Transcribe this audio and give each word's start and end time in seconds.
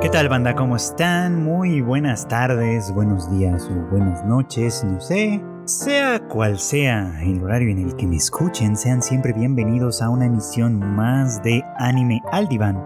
¿Qué 0.00 0.08
tal 0.08 0.30
banda? 0.30 0.56
¿Cómo 0.56 0.76
están? 0.76 1.44
Muy 1.44 1.82
buenas 1.82 2.26
tardes, 2.26 2.90
buenos 2.94 3.30
días 3.30 3.68
o 3.70 3.90
buenas 3.90 4.24
noches, 4.24 4.82
no 4.82 4.98
sé. 4.98 5.44
Sea 5.66 6.26
cual 6.26 6.58
sea 6.58 7.20
el 7.22 7.42
horario 7.42 7.68
en 7.68 7.80
el 7.80 7.94
que 7.96 8.06
me 8.06 8.16
escuchen, 8.16 8.78
sean 8.78 9.02
siempre 9.02 9.34
bienvenidos 9.34 10.00
a 10.00 10.08
una 10.08 10.24
emisión 10.24 10.78
más 10.78 11.42
de 11.42 11.62
Anime 11.76 12.22
al 12.32 12.48
Diván. 12.48 12.82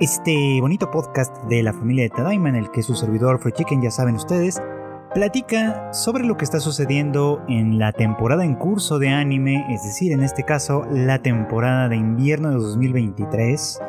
Este 0.00 0.60
bonito 0.60 0.90
podcast 0.90 1.34
de 1.44 1.62
la 1.62 1.72
familia 1.72 2.04
de 2.04 2.10
Tadaima 2.10 2.50
en 2.50 2.56
el 2.56 2.70
que 2.72 2.82
su 2.82 2.94
servidor 2.94 3.40
Free 3.40 3.52
Chicken, 3.52 3.80
ya 3.80 3.90
saben 3.90 4.16
ustedes, 4.16 4.60
platica 5.14 5.90
sobre 5.94 6.24
lo 6.24 6.36
que 6.36 6.44
está 6.44 6.60
sucediendo 6.60 7.42
en 7.48 7.78
la 7.78 7.92
temporada 7.92 8.44
en 8.44 8.54
curso 8.54 8.98
de 8.98 9.08
anime, 9.08 9.64
es 9.70 9.82
decir, 9.82 10.12
en 10.12 10.22
este 10.22 10.42
caso 10.42 10.84
la 10.92 11.22
temporada 11.22 11.88
de 11.88 11.96
invierno 11.96 12.50
de 12.50 12.56
2023 12.56 13.80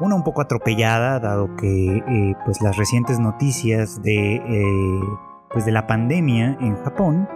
una 0.00 0.14
un 0.14 0.24
poco 0.24 0.40
atropellada, 0.40 1.20
dado 1.20 1.54
que 1.56 1.96
eh, 1.96 2.34
pues 2.44 2.60
las 2.60 2.76
recientes 2.76 3.18
noticias 3.20 4.02
de, 4.02 4.36
eh, 4.36 5.00
pues 5.50 5.64
de 5.64 5.72
la 5.72 5.86
pandemia 5.86 6.56
en 6.60 6.76
Japón 6.82 7.28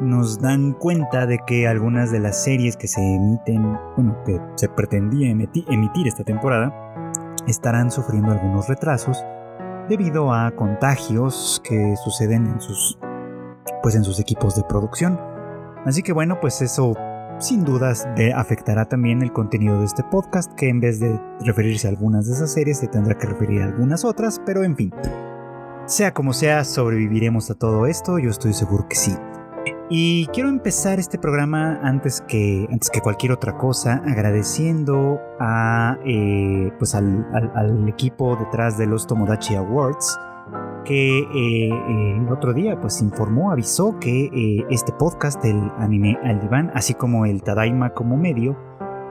nos 0.00 0.40
dan 0.40 0.72
cuenta 0.72 1.26
de 1.26 1.40
que 1.44 1.66
algunas 1.66 2.12
de 2.12 2.20
las 2.20 2.42
series 2.42 2.76
que 2.76 2.86
se 2.86 3.00
emiten, 3.00 3.76
bueno, 3.96 4.16
que 4.24 4.40
se 4.54 4.68
pretendía 4.68 5.30
emitir 5.30 6.06
esta 6.06 6.24
temporada, 6.24 6.72
estarán 7.46 7.90
sufriendo 7.90 8.30
algunos 8.30 8.68
retrasos 8.68 9.24
debido 9.88 10.32
a 10.32 10.50
contagios 10.52 11.60
que 11.64 11.96
suceden 11.96 12.46
en 12.46 12.60
sus, 12.60 12.98
pues 13.82 13.96
en 13.96 14.04
sus 14.04 14.20
equipos 14.20 14.54
de 14.54 14.62
producción. 14.62 15.18
Así 15.84 16.02
que 16.02 16.12
bueno, 16.12 16.38
pues 16.40 16.60
eso 16.62 16.94
sin 17.38 17.64
dudas 17.64 18.06
afectará 18.34 18.86
también 18.86 19.22
el 19.22 19.32
contenido 19.32 19.78
de 19.78 19.86
este 19.86 20.02
podcast, 20.02 20.52
que 20.54 20.68
en 20.68 20.80
vez 20.80 21.00
de 21.00 21.20
referirse 21.40 21.86
a 21.86 21.90
algunas 21.90 22.26
de 22.26 22.34
esas 22.34 22.52
series, 22.52 22.78
se 22.78 22.88
tendrá 22.88 23.16
que 23.16 23.26
referir 23.26 23.62
a 23.62 23.66
algunas 23.66 24.04
otras, 24.04 24.40
pero 24.44 24.64
en 24.64 24.76
fin. 24.76 24.92
Sea 25.86 26.12
como 26.12 26.32
sea, 26.32 26.64
sobreviviremos 26.64 27.50
a 27.50 27.54
todo 27.54 27.86
esto, 27.86 28.18
yo 28.18 28.30
estoy 28.30 28.52
seguro 28.52 28.86
que 28.88 28.96
sí. 28.96 29.14
Y 29.90 30.26
quiero 30.34 30.50
empezar 30.50 30.98
este 30.98 31.18
programa 31.18 31.80
antes 31.82 32.20
que, 32.20 32.66
antes 32.70 32.90
que 32.90 33.00
cualquier 33.00 33.32
otra 33.32 33.56
cosa, 33.56 34.02
agradeciendo 34.06 35.18
a, 35.40 35.96
eh, 36.04 36.70
pues 36.78 36.94
al 36.94 37.88
equipo 37.88 38.36
detrás 38.36 38.76
de 38.76 38.86
los 38.86 39.06
Tomodachi 39.06 39.54
Awards, 39.54 40.18
que 40.84 41.18
eh, 41.20 42.16
el 42.16 42.32
otro 42.32 42.54
día 42.54 42.80
pues 42.80 43.02
informó, 43.02 43.52
avisó 43.52 43.98
que 43.98 44.26
eh, 44.26 44.64
este 44.70 44.92
podcast, 44.92 45.44
el 45.44 45.60
anime 45.78 46.18
al 46.24 46.40
diván, 46.40 46.70
así 46.74 46.94
como 46.94 47.26
el 47.26 47.42
Tadaima 47.42 47.90
como 47.90 48.16
medio, 48.16 48.56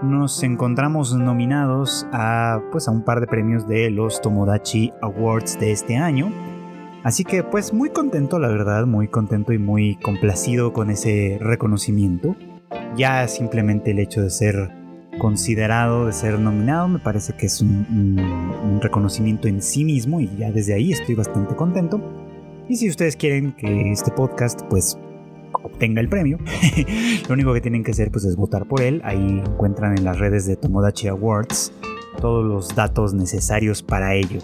nos 0.01 0.43
encontramos 0.43 1.13
nominados 1.15 2.07
a 2.11 2.61
pues 2.71 2.87
a 2.87 2.91
un 2.91 3.03
par 3.03 3.19
de 3.19 3.27
premios 3.27 3.67
de 3.67 3.89
los 3.89 4.21
Tomodachi 4.21 4.91
Awards 5.01 5.59
de 5.59 5.71
este 5.71 5.97
año. 5.97 6.31
Así 7.03 7.23
que 7.23 7.43
pues 7.43 7.73
muy 7.73 7.89
contento, 7.89 8.39
la 8.39 8.47
verdad, 8.47 8.85
muy 8.85 9.07
contento 9.07 9.53
y 9.53 9.59
muy 9.59 9.95
complacido 9.97 10.73
con 10.73 10.89
ese 10.89 11.37
reconocimiento. 11.39 12.35
Ya 12.95 13.27
simplemente 13.27 13.91
el 13.91 13.99
hecho 13.99 14.21
de 14.21 14.29
ser 14.29 14.71
considerado 15.17 16.05
de 16.05 16.13
ser 16.13 16.39
nominado. 16.39 16.87
Me 16.87 16.99
parece 16.99 17.33
que 17.33 17.47
es 17.47 17.61
un, 17.61 18.79
reconocimiento 18.81 19.47
en 19.47 19.61
sí 19.61 19.83
mismo 19.83 20.21
y 20.21 20.29
ya 20.37 20.51
desde 20.51 20.73
ahí 20.73 20.91
estoy 20.91 21.15
bastante 21.15 21.55
contento. 21.55 22.01
Y 22.69 22.75
si 22.75 22.89
ustedes 22.89 23.15
quieren 23.15 23.53
que 23.53 23.91
este 23.91 24.11
podcast 24.11 24.61
pues 24.69 24.97
obtenga 25.51 26.01
el 26.01 26.09
premio, 26.09 26.37
lo 27.27 27.33
único 27.33 27.53
que 27.53 27.61
tienen 27.61 27.83
que 27.83 27.91
hacer 27.91 28.11
pues 28.11 28.25
es 28.25 28.35
votar 28.35 28.67
por 28.67 28.81
él. 28.81 29.01
Ahí 29.03 29.41
encuentran 29.45 29.97
en 29.97 30.03
las 30.03 30.19
redes 30.19 30.45
de 30.45 30.55
Tomodachi 30.55 31.07
Awards 31.07 31.71
todos 32.19 32.45
los 32.45 32.75
datos 32.75 33.13
necesarios 33.13 33.83
para 33.83 34.15
ello. 34.15 34.39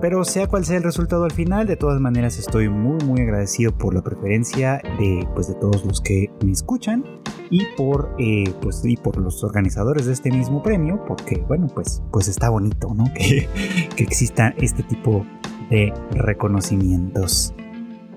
Pero 0.00 0.24
sea 0.24 0.48
cual 0.48 0.64
sea 0.64 0.78
el 0.78 0.82
resultado 0.82 1.24
al 1.24 1.30
final, 1.30 1.66
de 1.66 1.76
todas 1.76 2.00
maneras 2.00 2.36
estoy 2.36 2.68
muy 2.68 2.98
muy 3.04 3.20
agradecido 3.20 3.70
por 3.70 3.94
la 3.94 4.02
preferencia 4.02 4.82
de, 4.98 5.26
pues, 5.34 5.46
de 5.46 5.54
todos 5.54 5.84
los 5.84 6.00
que 6.00 6.28
me 6.44 6.50
escuchan 6.50 7.04
y 7.52 7.66
por, 7.76 8.16
eh, 8.18 8.52
pues, 8.62 8.82
y 8.84 8.96
por 8.96 9.18
los 9.18 9.44
organizadores 9.44 10.06
de 10.06 10.14
este 10.14 10.30
mismo 10.30 10.62
premio, 10.62 11.04
porque 11.06 11.44
bueno, 11.46 11.68
pues, 11.68 12.02
pues 12.10 12.26
está 12.26 12.48
bonito, 12.48 12.94
¿no? 12.94 13.04
Que, 13.14 13.46
que 13.94 14.02
exista 14.02 14.54
este 14.56 14.82
tipo 14.82 15.24
de 15.70 15.92
reconocimientos. 16.12 17.54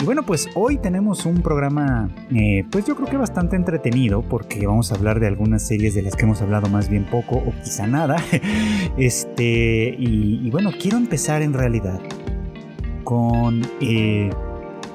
Y 0.01 0.05
bueno, 0.05 0.23
pues 0.23 0.47
hoy 0.55 0.77
tenemos 0.77 1.25
un 1.25 1.41
programa, 1.41 2.09
eh, 2.33 2.65
pues 2.71 2.85
yo 2.85 2.95
creo 2.95 3.07
que 3.09 3.17
bastante 3.17 3.57
entretenido, 3.57 4.21
porque 4.21 4.65
vamos 4.65 4.91
a 4.91 4.95
hablar 4.95 5.19
de 5.19 5.27
algunas 5.27 5.67
series 5.67 5.95
de 5.95 6.01
las 6.01 6.15
que 6.15 6.23
hemos 6.23 6.41
hablado 6.41 6.69
más 6.69 6.89
bien 6.89 7.05
poco 7.05 7.35
o 7.35 7.53
quizá 7.63 7.87
nada. 7.87 8.15
Este, 8.97 9.93
y, 9.97 10.49
bueno, 10.51 10.71
quiero 10.79 10.95
empezar 10.97 11.41
en 11.41 11.53
realidad 11.53 11.99
con, 13.03 13.61
eh, 13.81 14.29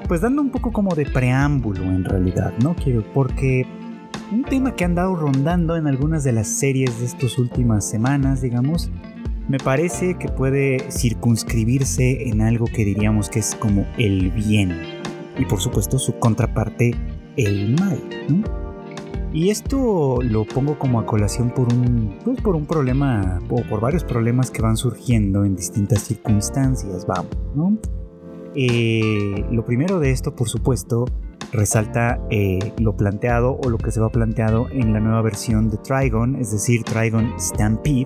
pues 0.08 0.22
dando 0.22 0.40
un 0.40 0.50
poco 0.50 0.72
como 0.72 0.94
de 0.94 1.04
preámbulo 1.04 1.82
en 1.84 2.04
realidad, 2.04 2.52
¿no? 2.62 2.74
Quiero, 2.74 3.04
porque 3.12 3.66
un 4.32 4.44
tema 4.44 4.76
que 4.76 4.84
han 4.84 4.94
dado 4.94 5.16
rondando 5.16 5.76
en 5.76 5.86
algunas 5.86 6.22
de 6.22 6.32
las 6.32 6.46
series 6.46 7.00
de 7.00 7.06
estas 7.06 7.38
últimas 7.38 7.88
semanas, 7.88 8.42
digamos, 8.42 8.90
me 9.48 9.58
parece 9.58 10.16
que 10.16 10.28
puede 10.28 10.90
circunscribirse 10.90 12.28
en 12.28 12.40
algo 12.40 12.66
que 12.66 12.84
diríamos 12.84 13.28
que 13.28 13.40
es 13.40 13.56
como 13.56 13.84
el 13.98 14.30
bien 14.30 14.76
y 15.36 15.44
por 15.46 15.60
supuesto 15.60 15.98
su 15.98 16.18
contraparte 16.18 16.94
el 17.36 17.74
mal. 17.74 18.00
Y 19.32 19.50
esto 19.50 20.18
lo 20.22 20.44
pongo 20.44 20.78
como 20.78 21.00
a 21.00 21.06
colación 21.06 21.50
por 21.50 21.72
un, 21.72 22.16
pues, 22.24 22.40
por 22.40 22.54
un 22.54 22.66
problema 22.66 23.40
o 23.48 23.62
por 23.62 23.80
varios 23.80 24.04
problemas 24.04 24.50
que 24.50 24.62
van 24.62 24.76
surgiendo 24.76 25.44
en 25.44 25.56
distintas 25.56 26.02
circunstancias, 26.02 27.06
vamos, 27.06 27.36
¿no? 27.54 27.78
Eh, 28.54 29.44
lo 29.50 29.64
primero 29.64 30.00
de 30.00 30.10
esto, 30.10 30.34
por 30.34 30.48
supuesto, 30.48 31.06
resalta 31.52 32.20
eh, 32.30 32.72
lo 32.78 32.96
planteado 32.96 33.58
o 33.62 33.70
lo 33.70 33.78
que 33.78 33.90
se 33.90 34.00
va 34.00 34.10
planteado 34.10 34.68
en 34.70 34.92
la 34.92 35.00
nueva 35.00 35.22
versión 35.22 35.68
de 35.70 35.78
Trigon, 35.78 36.36
es 36.36 36.52
decir, 36.52 36.84
Trigon 36.84 37.32
Stampede, 37.38 38.04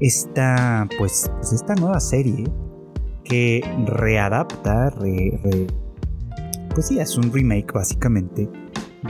esta, 0.00 0.88
pues, 0.98 1.30
pues, 1.36 1.52
esta 1.52 1.74
nueva 1.74 2.00
serie 2.00 2.44
que 3.24 3.62
readapta, 3.86 4.92
pues 6.74 6.86
sí, 6.86 6.98
es 6.98 7.16
un 7.18 7.32
remake 7.32 7.72
básicamente 7.72 8.48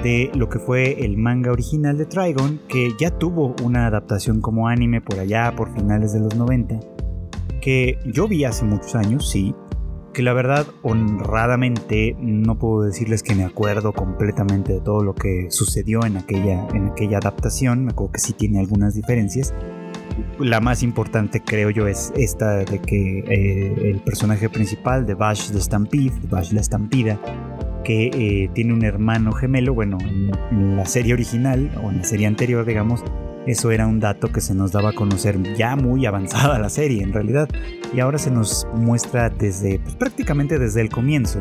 de 0.03 0.31
lo 0.35 0.49
que 0.49 0.59
fue 0.59 1.05
el 1.05 1.17
manga 1.17 1.53
original 1.53 1.97
de 1.97 2.07
Trigon, 2.07 2.61
que 2.69 2.91
ya 2.99 3.11
tuvo 3.11 3.55
una 3.63 3.87
adaptación 3.87 4.41
como 4.41 4.69
anime 4.69 5.01
por 5.01 5.19
allá, 5.19 5.55
por 5.57 5.73
finales 5.73 6.13
de 6.13 6.21
los 6.21 6.35
90, 6.35 6.81
que 7.61 7.99
yo 8.07 8.29
vi 8.29 8.45
hace 8.45 8.65
muchos 8.65 8.95
años, 8.95 9.29
sí, 9.31 9.55
que 10.19 10.25
la 10.25 10.33
verdad 10.33 10.67
honradamente 10.83 12.17
no 12.19 12.59
puedo 12.59 12.83
decirles 12.83 13.23
que 13.23 13.37
me 13.37 13.45
acuerdo 13.45 13.93
completamente 13.93 14.73
de 14.73 14.81
todo 14.81 15.05
lo 15.05 15.15
que 15.15 15.47
sucedió 15.49 16.05
en 16.05 16.17
aquella, 16.17 16.67
en 16.75 16.89
aquella 16.89 17.19
adaptación, 17.19 17.85
me 17.85 17.93
acuerdo 17.93 18.15
que 18.15 18.19
sí 18.19 18.33
tiene 18.33 18.59
algunas 18.59 18.97
diferencias, 18.97 19.55
la 20.41 20.59
más 20.59 20.83
importante 20.83 21.41
creo 21.41 21.71
yo 21.71 21.87
es 21.87 22.13
esta 22.17 22.65
de 22.65 22.81
que 22.81 23.21
eh, 23.29 23.91
el 23.91 24.01
personaje 24.01 24.51
principal 24.51 25.07
de 25.07 25.15
Bash 25.15 25.53
the 25.53 25.61
Stampede, 25.61 26.11
Bash 26.29 26.51
la 26.51 26.63
Estampida, 26.63 27.21
que 27.85 28.09
eh, 28.09 28.51
tiene 28.55 28.75
un 28.75 28.85
hermano 28.85 29.31
gemelo, 29.31 29.73
bueno, 29.73 29.99
en, 30.01 30.77
la 30.77 30.85
serie 30.87 31.15
original 31.15 31.71
o 31.81 31.91
en 31.91 31.99
la 31.99 32.05
serie 32.05 32.27
anterior, 32.27 32.67
digamos, 32.67 33.05
eso 33.49 33.71
era 33.71 33.87
un 33.87 34.01
dato 34.01 34.31
que 34.33 34.41
se 34.41 34.55
nos 34.55 34.73
daba 34.73 34.91
a 34.91 34.93
conocer 34.93 35.43
ya 35.57 35.77
muy 35.77 36.07
avanzada 36.07 36.59
la 36.59 36.69
serie 36.69 37.03
en 37.03 37.13
realidad 37.13 37.49
y 37.95 38.01
ahora 38.01 38.19
se 38.19 38.31
nos 38.31 38.67
muestra 38.75 39.31
desde 39.31 39.79
pues, 39.81 39.95
prácticamente 39.97 40.59
desde 40.59 40.81
el 40.81 40.91
comienzo 40.91 41.41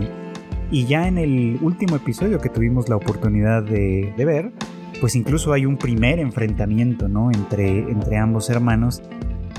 y 0.71 0.85
ya 0.85 1.07
en 1.07 1.17
el 1.17 1.59
último 1.61 1.95
episodio 1.95 2.39
que 2.39 2.49
tuvimos 2.49 2.89
la 2.89 2.95
oportunidad 2.95 3.63
de 3.63 4.13
ver 4.17 4.51
pues 4.99 5.15
incluso 5.15 5.53
hay 5.53 5.65
un 5.65 5.77
primer 5.77 6.19
enfrentamiento, 6.19 7.07
¿no? 7.07 7.31
Entre, 7.31 7.79
entre 7.79 8.17
ambos 8.17 8.49
hermanos 8.49 9.01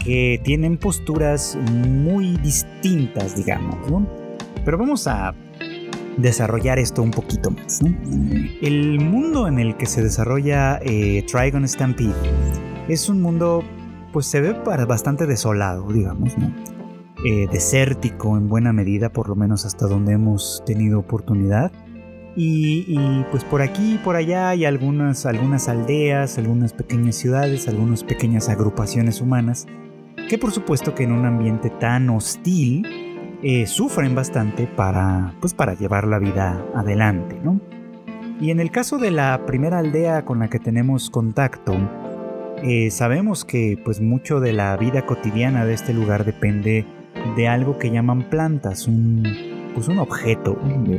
que 0.05 0.41
tienen 0.45 0.77
posturas 0.77 1.59
muy 1.73 2.37
distintas, 2.39 3.37
digamos, 3.37 3.91
¿no? 3.91 4.07
Pero 4.65 4.79
vamos 4.79 5.07
a 5.07 5.35
desarrollar 6.19 6.79
esto 6.79 7.03
un 7.03 7.11
poquito 7.11 7.51
más. 7.51 7.81
El 8.61 9.01
mundo 9.01 9.49
en 9.49 9.59
el 9.59 9.77
que 9.77 9.87
se 9.87 10.03
desarrolla 10.03 10.79
eh, 10.83 11.25
Trigon 11.27 11.67
Stampede 11.67 12.13
es 12.89 13.09
un 13.09 13.23
mundo, 13.23 13.63
pues 14.13 14.27
se 14.27 14.41
ve 14.41 14.53
bastante 14.87 15.27
desolado, 15.27 15.91
digamos, 15.93 16.37
¿no? 16.37 16.53
Eh, 17.25 17.49
desértico 17.51 18.37
en 18.37 18.49
buena 18.49 18.73
medida, 18.73 19.11
por 19.11 19.29
lo 19.29 19.35
menos 19.35 19.65
hasta 19.65 19.87
donde 19.87 20.13
hemos 20.13 20.63
tenido 20.65 21.01
oportunidad. 21.01 21.73
Y, 22.41 23.25
pues 23.33 23.43
por 23.43 23.63
aquí 23.63 23.95
y 23.95 23.99
por 23.99 24.15
allá 24.15 24.51
hay 24.51 24.65
algunas, 24.65 25.27
algunas 25.27 25.69
aldeas, 25.69 26.39
algunas 26.39 26.73
pequeñas 26.73 27.17
ciudades, 27.17 27.67
algunas 27.67 28.05
pequeñas 28.05 28.49
agrupaciones 28.49 29.21
humanas 29.21 29.67
que 30.29 30.39
por 30.39 30.53
supuesto 30.53 30.95
que 30.95 31.05
en 31.05 31.13
un 31.13 31.25
ambiente 31.25 31.71
tan 31.71 32.11
hostil 32.11 33.08
eh, 33.43 33.67
sufren 33.67 34.15
bastante 34.15 34.67
para, 34.67 35.35
pues 35.41 35.55
para 35.55 35.75
llevar 35.75 36.07
la 36.07 36.19
vida 36.19 36.65
adelante, 36.75 37.39
¿no? 37.43 37.61
Y 38.41 38.51
en 38.51 38.61
el 38.61 38.71
caso 38.71 38.99
de 38.99 39.11
la 39.11 39.47
primera 39.47 39.79
aldea 39.79 40.25
con 40.25 40.41
la 40.41 40.49
que 40.49 40.59
tenemos 40.59 41.11
contacto, 41.11 41.75
eh, 42.63 42.91
sabemos 42.91 43.45
que 43.45 43.81
pues 43.85 44.01
mucho 44.01 44.41
de 44.41 44.53
la 44.53 44.77
vida 44.77 45.07
cotidiana 45.07 45.65
de 45.65 45.75
este 45.75 45.93
lugar 45.93 46.25
depende 46.25 46.85
de 47.37 47.49
algo 47.49 47.79
que 47.79 47.91
llaman 47.91 48.29
plantas, 48.29 48.87
un, 48.89 49.25
pues 49.75 49.89
un 49.89 49.99
objeto. 49.99 50.57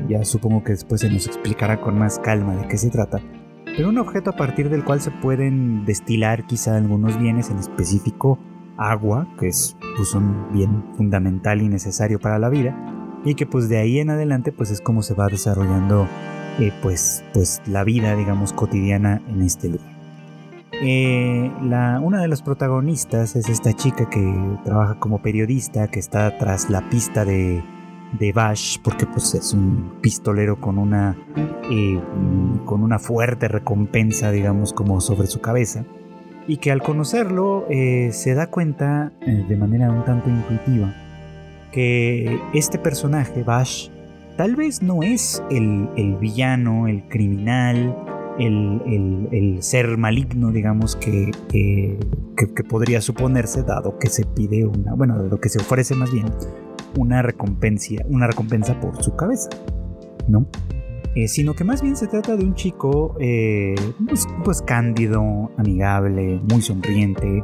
Ya 0.08 0.24
supongo 0.24 0.64
que 0.64 0.74
después 0.74 1.02
se 1.02 1.10
nos 1.10 1.28
explicará 1.28 1.82
con 1.82 1.98
más 1.98 2.20
calma 2.20 2.56
de 2.56 2.68
qué 2.68 2.78
se 2.78 2.90
trata. 2.90 3.20
Pero 3.66 3.90
un 3.90 3.98
objeto 3.98 4.32
a 4.32 4.36
partir 4.36 4.70
del 4.70 4.84
cual 4.84 5.00
se 5.02 5.12
pueden 5.12 5.86
destilar 5.86 6.46
quizá 6.46 6.76
algunos 6.76 7.20
bienes, 7.20 7.50
en 7.50 7.60
específico 7.60 8.40
agua, 8.80 9.28
que 9.40 9.50
es 9.50 9.78
pues, 9.98 10.14
un 10.16 10.52
bien 10.54 10.84
fundamental 10.96 11.62
y 11.62 11.70
necesario 11.70 12.20
para 12.20 12.40
la 12.40 12.50
vida, 12.50 12.76
y 13.26 13.36
que 13.36 13.46
pues 13.46 13.70
de 13.70 13.78
ahí 13.78 14.00
en 14.00 14.10
adelante 14.10 14.52
pues 14.52 14.72
es 14.72 14.82
como 14.82 15.04
se 15.04 15.14
va 15.14 15.28
desarrollando 15.28 16.08
eh, 16.60 16.72
pues, 16.82 17.24
pues 17.34 17.62
la 17.68 17.84
vida 17.84 18.16
digamos 18.16 18.54
cotidiana 18.54 19.22
en 19.28 19.42
este 19.42 19.70
lugar. 19.70 20.00
Eh, 20.82 21.52
la, 21.64 22.00
una 22.02 22.22
de 22.22 22.30
las 22.30 22.42
protagonistas 22.42 23.36
es 23.36 23.50
esta 23.50 23.74
chica 23.74 24.10
que 24.10 24.58
trabaja 24.64 24.96
como 24.98 25.22
periodista, 25.22 25.90
que 25.90 26.00
está 26.00 26.38
tras 26.38 26.70
la 26.70 26.90
pista 26.90 27.26
de, 27.26 27.62
de 28.18 28.32
Bash, 28.32 28.78
porque 28.82 29.06
pues 29.06 29.34
es 29.36 29.54
un 29.54 29.98
pistolero 30.02 30.62
con 30.62 30.78
una, 30.78 31.18
eh, 31.70 32.02
con 32.66 32.84
una 32.84 32.98
fuerte 32.98 33.50
recompensa, 33.50 34.32
digamos, 34.32 34.72
como 34.72 35.02
sobre 35.02 35.28
su 35.28 35.42
cabeza. 35.42 35.84
Y 36.50 36.58
que 36.58 36.72
al 36.72 36.82
conocerlo 36.82 37.68
eh, 37.70 38.10
se 38.12 38.34
da 38.34 38.48
cuenta 38.48 39.12
de 39.22 39.56
manera 39.56 39.92
un 39.92 40.04
tanto 40.04 40.30
intuitiva 40.30 40.92
que 41.72 42.42
este 42.56 42.80
personaje, 42.80 43.44
Bash, 43.44 43.90
tal 44.36 44.56
vez 44.56 44.82
no 44.82 45.04
es 45.04 45.44
el, 45.52 45.88
el 45.96 46.16
villano, 46.16 46.88
el 46.88 47.08
criminal, 47.08 47.96
el, 48.40 49.58
ser 49.62 49.98
maligno, 49.98 50.52
digamos, 50.52 50.96
que, 50.96 51.32
que, 51.50 52.64
podría 52.64 53.02
suponerse, 53.02 53.64
dado 53.64 53.98
que 54.00 54.10
se 54.10 54.26
pide 54.26 54.66
una, 54.66 54.94
bueno, 54.94 55.22
dado 55.22 55.40
que 55.40 55.50
se 55.50 55.60
ofrece 55.60 55.96
más 55.96 56.12
bien 56.12 56.26
una 56.98 57.22
recompensa, 57.22 57.96
una 58.08 58.28
recompensa 58.28 58.80
por 58.80 59.04
su 59.04 59.16
cabeza, 59.16 59.50
¿no? 60.28 60.48
Eh, 61.16 61.28
sino 61.28 61.56
que 61.56 61.64
más 61.64 61.82
bien 61.82 61.96
se 61.96 62.08
trata 62.08 62.38
de 62.38 62.44
un 62.44 62.54
chico 62.54 63.16
eh, 63.20 63.76
pues, 64.08 64.28
pues, 64.44 64.62
cándido, 64.62 65.52
amigable, 65.58 66.40
muy 66.50 66.62
sonriente, 66.62 67.44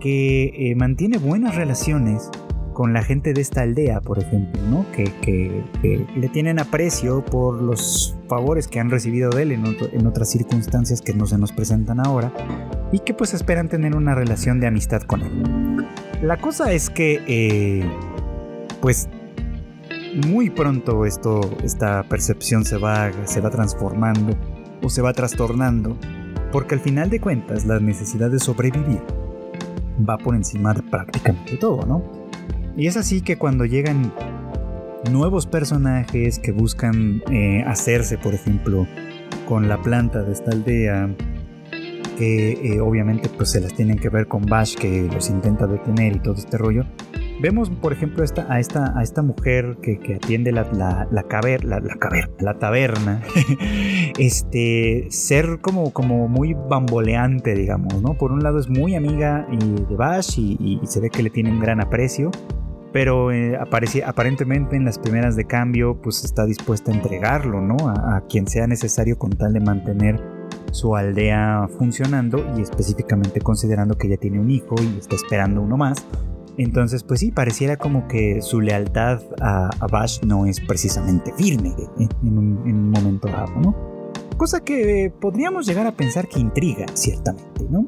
que 0.00 0.52
eh, 0.54 0.74
mantiene 0.74 1.18
buenas 1.18 1.54
relaciones 1.54 2.30
con 2.74 2.92
la 2.92 3.02
gente 3.02 3.32
de 3.32 3.40
esta 3.40 3.62
aldea, 3.62 4.00
por 4.00 4.18
ejemplo, 4.18 4.60
¿no? 4.70 4.86
Que, 4.92 5.64
le 5.82 6.28
tienen 6.28 6.58
aprecio 6.58 7.24
por 7.24 7.60
los 7.60 8.16
favores 8.28 8.68
que 8.68 8.80
han 8.80 8.90
recibido 8.90 9.30
de 9.30 9.42
él 9.42 9.52
en, 9.52 10.06
otras 10.06 10.30
circunstancias 10.30 11.02
que 11.02 11.12
no 11.12 11.26
se 11.26 11.36
nos 11.36 11.52
presentan 11.52 12.00
ahora 12.00 12.32
y 12.92 13.00
que 13.00 13.12
pues 13.12 13.34
esperan 13.34 13.68
tener 13.68 13.94
una 13.94 14.14
relación 14.14 14.60
de 14.60 14.66
amistad 14.66 15.02
con 15.02 15.22
él. 15.22 15.86
La 16.22 16.38
cosa 16.38 16.72
es 16.72 16.88
que, 16.90 17.20
eh, 17.26 17.84
pues, 18.80 19.08
muy 20.14 20.50
pronto 20.50 21.06
esto, 21.06 21.40
esta 21.62 22.02
percepción 22.04 22.64
se 22.64 22.76
va, 22.76 23.10
se 23.26 23.40
va 23.40 23.50
transformando 23.50 24.36
o 24.82 24.88
se 24.88 25.02
va 25.02 25.12
trastornando, 25.12 25.96
porque 26.52 26.74
al 26.74 26.80
final 26.80 27.10
de 27.10 27.20
cuentas 27.20 27.64
la 27.66 27.78
necesidad 27.78 28.30
de 28.30 28.38
sobrevivir 28.38 29.02
va 30.08 30.18
por 30.18 30.34
encima 30.34 30.74
de 30.74 30.82
prácticamente 30.82 31.56
todo, 31.56 31.86
¿no? 31.86 32.02
Y 32.76 32.86
es 32.86 32.96
así 32.96 33.20
que 33.20 33.36
cuando 33.36 33.64
llegan 33.64 34.12
nuevos 35.10 35.46
personajes 35.46 36.38
que 36.38 36.52
buscan 36.52 37.22
eh, 37.30 37.62
hacerse, 37.66 38.18
por 38.18 38.34
ejemplo, 38.34 38.86
con 39.48 39.68
la 39.68 39.80
planta 39.82 40.22
de 40.22 40.32
esta 40.32 40.52
aldea, 40.52 41.14
que 42.16 42.52
eh, 42.52 42.80
obviamente 42.80 43.28
pues 43.28 43.50
se 43.50 43.60
las 43.60 43.74
tienen 43.74 43.98
que 43.98 44.08
ver 44.10 44.26
con 44.26 44.42
Bash 44.42 44.74
que 44.74 45.08
los 45.12 45.30
intenta 45.30 45.66
detener 45.66 46.16
y 46.16 46.20
todo 46.20 46.34
este 46.34 46.58
rollo. 46.58 46.84
Vemos, 47.40 47.70
por 47.70 47.92
ejemplo, 47.92 48.22
esta, 48.22 48.52
a, 48.52 48.60
esta, 48.60 48.98
a 48.98 49.02
esta 49.02 49.22
mujer 49.22 49.78
que, 49.82 50.14
atiende 50.14 50.52
la, 50.52 50.70
la, 50.72 51.08
la, 51.10 51.22
caver, 51.22 51.64
la, 51.64 51.80
la, 51.80 52.58
taberna, 52.58 53.22
este, 54.18 55.06
ser 55.10 55.60
como, 55.60 55.92
como 55.92 56.28
muy 56.28 56.54
bamboleante, 56.54 57.54
digamos, 57.54 58.02
¿no? 58.02 58.14
Por 58.14 58.32
un 58.32 58.42
lado 58.42 58.58
es 58.58 58.68
muy 58.68 58.94
amiga 58.94 59.46
de 59.50 59.96
Bash 59.96 60.38
y, 60.38 60.80
y 60.82 60.86
se 60.86 61.00
ve 61.00 61.08
que 61.08 61.22
le 61.22 61.30
tiene 61.30 61.50
un 61.50 61.60
gran 61.60 61.80
aprecio, 61.80 62.30
pero 62.92 63.30
eh, 63.32 63.56
aparentemente 64.04 64.76
en 64.76 64.84
las 64.84 64.98
primeras 64.98 65.36
de 65.36 65.44
cambio 65.44 66.00
pues 66.00 66.24
está 66.24 66.44
dispuesta 66.44 66.90
a 66.90 66.94
entregarlo, 66.94 67.60
¿no? 67.60 67.76
A, 67.88 68.22
quien 68.28 68.46
sea 68.46 68.66
necesario 68.66 69.18
con 69.18 69.30
tal 69.30 69.52
de 69.52 69.60
mantener 69.60 70.20
su 70.72 70.94
aldea 70.96 71.68
funcionando 71.78 72.44
y 72.56 72.62
específicamente 72.62 73.40
considerando 73.40 73.96
que 73.96 74.08
ya 74.08 74.16
tiene 74.16 74.38
un 74.38 74.50
hijo 74.50 74.74
y 74.80 74.98
está 74.98 75.16
esperando 75.16 75.62
uno 75.62 75.76
más. 75.76 76.04
Entonces, 76.56 77.02
pues 77.04 77.20
sí, 77.20 77.30
pareciera 77.30 77.76
como 77.76 78.06
que 78.08 78.42
su 78.42 78.60
lealtad 78.60 79.20
a, 79.40 79.70
Bash 79.90 80.20
no 80.24 80.46
es 80.46 80.60
precisamente 80.60 81.32
firme 81.34 81.74
eh, 81.98 82.08
en, 82.22 82.38
un, 82.38 82.90
momento 82.90 83.28
dado, 83.28 83.52
¿no? 83.60 83.74
Cosa 84.36 84.60
que 84.60 85.12
podríamos 85.20 85.66
llegar 85.66 85.86
a 85.86 85.92
pensar 85.92 86.28
que 86.28 86.40
intriga, 86.40 86.86
ciertamente, 86.94 87.66
¿no? 87.68 87.86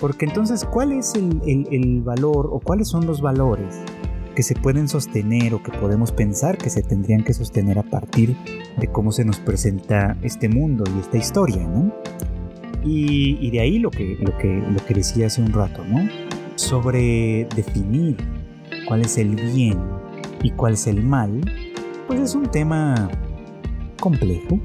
Porque 0.00 0.26
entonces, 0.26 0.64
¿cuál 0.64 0.92
es 0.92 1.12
el 1.14 2.02
valor 2.02 2.48
o 2.52 2.60
cuáles 2.60 2.88
son 2.88 3.06
los 3.06 3.20
valores 3.20 3.76
que 4.34 4.42
se 4.42 4.54
pueden 4.54 4.88
sostener 4.88 5.54
o 5.54 5.62
que 5.62 5.72
podemos 5.72 6.12
pensar 6.12 6.58
que 6.58 6.70
se 6.70 6.82
tendrían 6.82 7.24
que 7.24 7.32
sostener 7.32 7.78
a 7.78 7.82
partir 7.82 8.36
de 8.76 8.88
cómo 8.88 9.12
se 9.12 9.24
nos 9.24 9.38
presenta 9.38 10.16
este 10.22 10.48
mundo 10.48 10.84
y 10.94 11.00
esta 11.00 11.16
historia, 11.16 11.66
¿no? 11.66 11.94
Y, 12.86 13.50
de 13.50 13.60
ahí 13.60 13.78
lo 13.78 13.90
que, 13.90 14.18
lo, 14.20 14.36
que, 14.36 14.48
lo 14.48 14.84
que 14.84 14.92
decía 14.92 15.28
hace 15.28 15.40
un 15.40 15.52
rato, 15.52 15.82
¿no? 15.86 16.06
Sobre 16.64 17.46
definir 17.54 18.16
cuál 18.88 19.02
es 19.02 19.18
el 19.18 19.36
bien 19.36 19.78
y 20.42 20.50
cuál 20.50 20.72
es 20.72 20.86
el 20.86 21.04
mal, 21.04 21.42
pues 22.06 22.20
es 22.20 22.34
un 22.34 22.46
tema 22.50 23.10
complejo, 24.00 24.58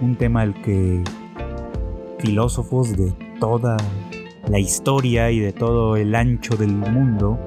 un 0.00 0.16
tema 0.16 0.40
al 0.40 0.54
que 0.62 1.04
filósofos 2.18 2.96
de 2.96 3.12
toda 3.38 3.76
la 4.48 4.58
historia 4.58 5.30
y 5.30 5.38
de 5.38 5.52
todo 5.52 5.96
el 5.96 6.14
ancho 6.14 6.56
del 6.56 6.74
mundo 6.74 7.38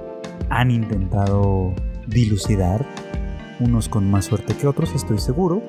han 0.52 0.70
intentado 0.70 1.74
dilucidar, 2.06 2.86
unos 3.60 3.90
con 3.90 4.12
más 4.12 4.26
suerte 4.26 4.56
que 4.56 4.68
otros, 4.68 4.94
estoy 4.94 5.18
seguro, 5.18 5.64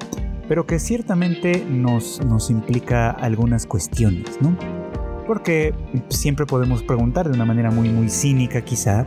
pero 0.48 0.66
que 0.66 0.78
ciertamente 0.78 1.64
nos, 1.66 2.22
nos 2.26 2.50
implica 2.50 3.10
algunas 3.10 3.64
cuestiones, 3.64 4.38
¿no? 4.42 4.81
Porque 5.26 5.74
siempre 6.08 6.46
podemos 6.46 6.82
preguntar 6.82 7.28
de 7.28 7.34
una 7.34 7.44
manera 7.44 7.70
muy, 7.70 7.88
muy 7.88 8.08
cínica 8.08 8.62
quizá, 8.62 9.06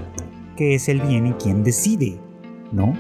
¿qué 0.56 0.76
es 0.76 0.88
el 0.90 1.02
bien 1.02 1.28
y 1.28 1.34
quién 1.34 1.64
decide? 1.64 2.18
¿No? 2.72 2.94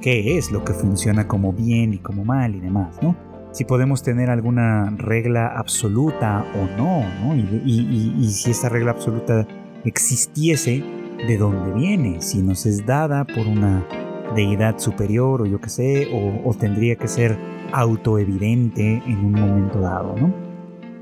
¿Qué 0.00 0.36
es 0.36 0.50
lo 0.50 0.64
que 0.64 0.72
funciona 0.72 1.28
como 1.28 1.52
bien 1.52 1.94
y 1.94 1.98
como 1.98 2.24
mal 2.24 2.54
y 2.54 2.60
demás, 2.60 2.96
¿no? 3.02 3.16
Si 3.52 3.64
podemos 3.64 4.02
tener 4.02 4.30
alguna 4.30 4.90
regla 4.96 5.46
absoluta 5.46 6.44
o 6.54 6.76
no, 6.78 7.04
¿no? 7.22 7.36
Y, 7.36 8.28
si 8.30 8.50
esta 8.50 8.68
regla 8.70 8.92
absoluta 8.92 9.46
existiese, 9.84 10.82
de 11.26 11.38
dónde 11.38 11.72
viene, 11.72 12.20
si 12.20 12.42
nos 12.42 12.66
es 12.66 12.84
dada 12.84 13.24
por 13.24 13.46
una 13.46 13.86
deidad 14.34 14.78
superior 14.78 15.42
o 15.42 15.46
yo 15.46 15.60
qué 15.60 15.68
sé, 15.68 16.08
o, 16.12 16.52
tendría 16.54 16.96
que 16.96 17.08
ser 17.08 17.36
autoevidente 17.72 19.02
en 19.06 19.24
un 19.24 19.32
momento 19.32 19.80
dado, 19.80 20.16
¿no? 20.18 20.51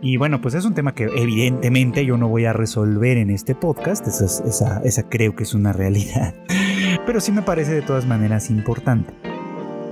Y 0.02 0.16
bueno, 0.16 0.40
pues 0.40 0.54
es 0.54 0.64
un 0.64 0.74
tema 0.74 0.94
que 0.94 1.04
evidentemente 1.14 2.06
yo 2.06 2.16
no 2.16 2.28
voy 2.28 2.46
a 2.46 2.54
resolver 2.54 3.18
en 3.18 3.30
este 3.30 3.54
podcast, 3.54 4.06
esa, 4.06 5.08
creo 5.10 5.36
que 5.36 5.42
es 5.42 5.52
una 5.52 5.74
realidad, 5.74 6.34
pero 7.06 7.20
sí 7.20 7.32
me 7.32 7.42
parece 7.42 7.72
de 7.72 7.82
todas 7.82 8.06
maneras 8.06 8.50
importante. 8.50 9.12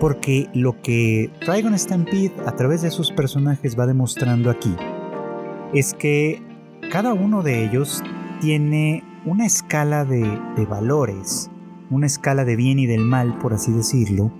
Porque 0.00 0.48
lo 0.54 0.80
que 0.80 1.30
Dragon 1.44 1.76
Stampede 1.76 2.32
a 2.46 2.52
través 2.52 2.82
de 2.82 2.90
sus 2.90 3.10
personajes 3.10 3.78
va 3.78 3.86
demostrando 3.86 4.48
aquí 4.48 4.74
es 5.74 5.92
que 5.92 6.40
cada 6.90 7.12
uno 7.12 7.42
de 7.42 7.64
ellos 7.64 8.02
tiene 8.40 9.02
una 9.26 9.44
escala 9.44 10.04
de, 10.04 10.24
valores, 10.70 11.50
una 11.90 12.06
escala 12.06 12.44
de 12.44 12.56
bien 12.56 12.78
y 12.78 12.86
del 12.86 13.04
mal, 13.04 13.36
por 13.38 13.52
así 13.52 13.72
decirlo, 13.72 14.32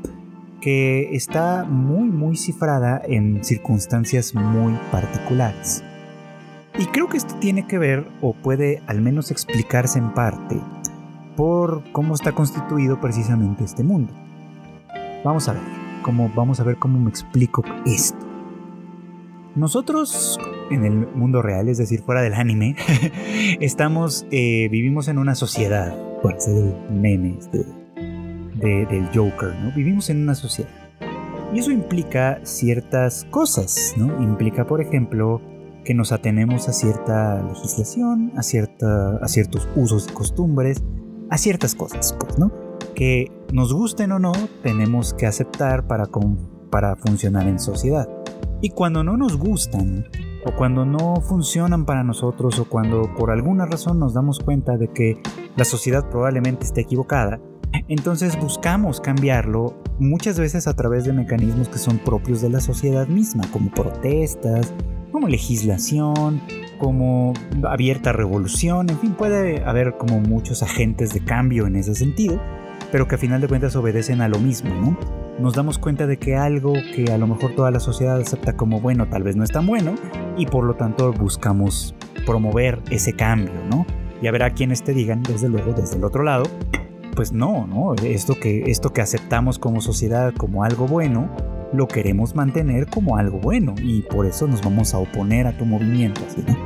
que 0.60 1.14
está 1.14 1.64
muy 1.64 2.08
muy 2.08 2.36
cifrada 2.36 3.00
en 3.06 3.44
circunstancias 3.44 4.34
muy 4.34 4.74
particulares. 4.90 5.84
Y 6.78 6.86
creo 6.86 7.08
que 7.08 7.16
esto 7.16 7.34
tiene 7.40 7.66
que 7.66 7.78
ver, 7.78 8.06
o 8.20 8.34
puede 8.34 8.82
al 8.86 9.00
menos 9.00 9.30
explicarse 9.30 9.98
en 9.98 10.14
parte, 10.14 10.60
por 11.36 11.82
cómo 11.92 12.14
está 12.14 12.32
constituido 12.32 13.00
precisamente 13.00 13.64
este 13.64 13.82
mundo. 13.82 14.12
Vamos 15.24 15.48
a 15.48 15.54
ver, 15.54 15.62
cómo, 16.02 16.30
vamos 16.34 16.60
a 16.60 16.64
ver 16.64 16.76
cómo 16.76 16.98
me 16.98 17.10
explico 17.10 17.64
esto. 17.84 18.26
Nosotros 19.56 20.38
en 20.70 20.84
el 20.84 21.08
mundo 21.14 21.42
real, 21.42 21.68
es 21.68 21.78
decir, 21.78 22.02
fuera 22.02 22.22
del 22.22 22.34
anime, 22.34 22.76
estamos, 23.60 24.26
eh, 24.30 24.68
vivimos 24.70 25.08
en 25.08 25.18
una 25.18 25.34
sociedad, 25.34 25.96
por 26.22 26.40
ser 26.40 26.74
meme 26.90 27.38
del 28.58 29.08
Joker, 29.14 29.54
¿no? 29.54 29.72
Vivimos 29.74 30.10
en 30.10 30.22
una 30.22 30.34
sociedad. 30.34 30.70
Y 31.54 31.60
eso 31.60 31.70
implica 31.70 32.40
ciertas 32.42 33.24
cosas, 33.30 33.94
¿no? 33.96 34.22
Implica, 34.22 34.66
por 34.66 34.80
ejemplo, 34.80 35.40
que 35.84 35.94
nos 35.94 36.12
atenemos 36.12 36.68
a 36.68 36.72
cierta 36.74 37.42
legislación, 37.42 38.32
a, 38.36 38.42
cierta, 38.42 39.16
a 39.22 39.28
ciertos 39.28 39.66
usos 39.74 40.08
y 40.10 40.12
costumbres, 40.12 40.82
a 41.30 41.38
ciertas 41.38 41.74
cosas, 41.74 42.14
pues, 42.20 42.38
¿no? 42.38 42.52
Que 42.94 43.32
nos 43.52 43.72
gusten 43.72 44.12
o 44.12 44.18
no, 44.18 44.32
tenemos 44.62 45.14
que 45.14 45.26
aceptar 45.26 45.86
para, 45.86 46.04
para 46.70 46.96
funcionar 46.96 47.48
en 47.48 47.58
sociedad. 47.58 48.06
Y 48.60 48.70
cuando 48.70 49.02
no 49.02 49.16
nos 49.16 49.38
gustan, 49.38 50.06
o 50.44 50.54
cuando 50.56 50.84
no 50.84 51.22
funcionan 51.22 51.86
para 51.86 52.04
nosotros, 52.04 52.58
o 52.58 52.66
cuando 52.66 53.14
por 53.16 53.30
alguna 53.30 53.64
razón 53.64 53.98
nos 53.98 54.14
damos 54.14 54.40
cuenta 54.40 54.76
de 54.76 54.88
que 54.88 55.22
la 55.56 55.64
sociedad 55.64 56.08
probablemente 56.10 56.66
esté 56.66 56.82
equivocada, 56.82 57.40
entonces 57.88 58.38
buscamos 58.38 59.00
cambiarlo 59.00 59.82
muchas 59.98 60.38
veces 60.38 60.66
a 60.66 60.75
través 60.75 61.04
de 61.04 61.12
mecanismos 61.12 61.68
que 61.68 61.78
son 61.78 61.98
propios 61.98 62.40
de 62.40 62.50
la 62.50 62.60
sociedad 62.60 63.08
misma, 63.08 63.44
como 63.50 63.70
protestas, 63.70 64.72
como 65.12 65.28
legislación, 65.28 66.40
como 66.78 67.32
abierta 67.64 68.12
revolución, 68.12 68.90
en 68.90 68.98
fin, 68.98 69.12
puede 69.12 69.64
haber 69.64 69.96
como 69.96 70.20
muchos 70.20 70.62
agentes 70.62 71.12
de 71.12 71.20
cambio 71.25 71.66
en 71.66 71.76
ese 71.76 71.94
sentido, 71.94 72.40
pero 72.92 73.08
que 73.08 73.16
a 73.16 73.18
final 73.18 73.40
de 73.40 73.48
cuentas 73.48 73.75
obedecen 73.76 74.20
a 74.20 74.28
lo 74.28 74.38
mismo, 74.38 74.75
¿no? 74.75 74.98
Nos 75.38 75.54
damos 75.54 75.78
cuenta 75.78 76.06
de 76.06 76.18
que 76.18 76.37
algo 76.37 76.72
que 76.94 77.12
a 77.12 77.18
lo 77.18 77.26
mejor 77.26 77.54
toda 77.54 77.70
la 77.70 77.80
sociedad 77.80 78.20
acepta 78.20 78.56
como 78.56 78.80
bueno 78.80 79.08
tal 79.08 79.22
vez 79.22 79.37
no 79.37 79.44
es 79.44 79.50
tan 79.50 79.66
bueno 79.66 79.94
y 80.37 80.46
por 80.46 80.64
lo 80.64 80.75
tanto 80.75 81.12
buscamos 81.12 81.94
promover 82.26 82.80
ese 82.90 83.12
cambio, 83.12 83.54
¿no? 83.70 83.87
Y 84.20 84.26
habrá 84.26 84.50
quienes 84.50 84.82
te 84.82 84.92
digan, 84.92 85.22
desde 85.22 85.48
luego, 85.48 85.72
desde 85.72 85.96
el 85.96 86.04
otro 86.04 86.25
lado, 86.25 86.44
pues 87.18 87.32
no, 87.32 87.66
¿no? 87.66 87.96
Esto 87.96 88.38
que, 88.38 88.70
esto 88.70 88.92
que 88.92 89.00
aceptamos 89.00 89.58
como 89.58 89.80
sociedad 89.80 90.32
como 90.34 90.62
algo 90.62 90.87
bueno, 90.87 91.28
lo 91.72 91.88
queremos 91.88 92.37
mantener 92.37 92.87
como 92.87 93.16
algo 93.16 93.40
bueno 93.40 93.75
y 93.82 94.02
por 94.02 94.25
eso 94.25 94.46
nos 94.46 94.62
vamos 94.62 94.94
a 94.94 94.98
oponer 94.98 95.48
a 95.48 95.58
tu 95.58 95.64
movimiento, 95.64 96.20
¿no? 96.46 96.56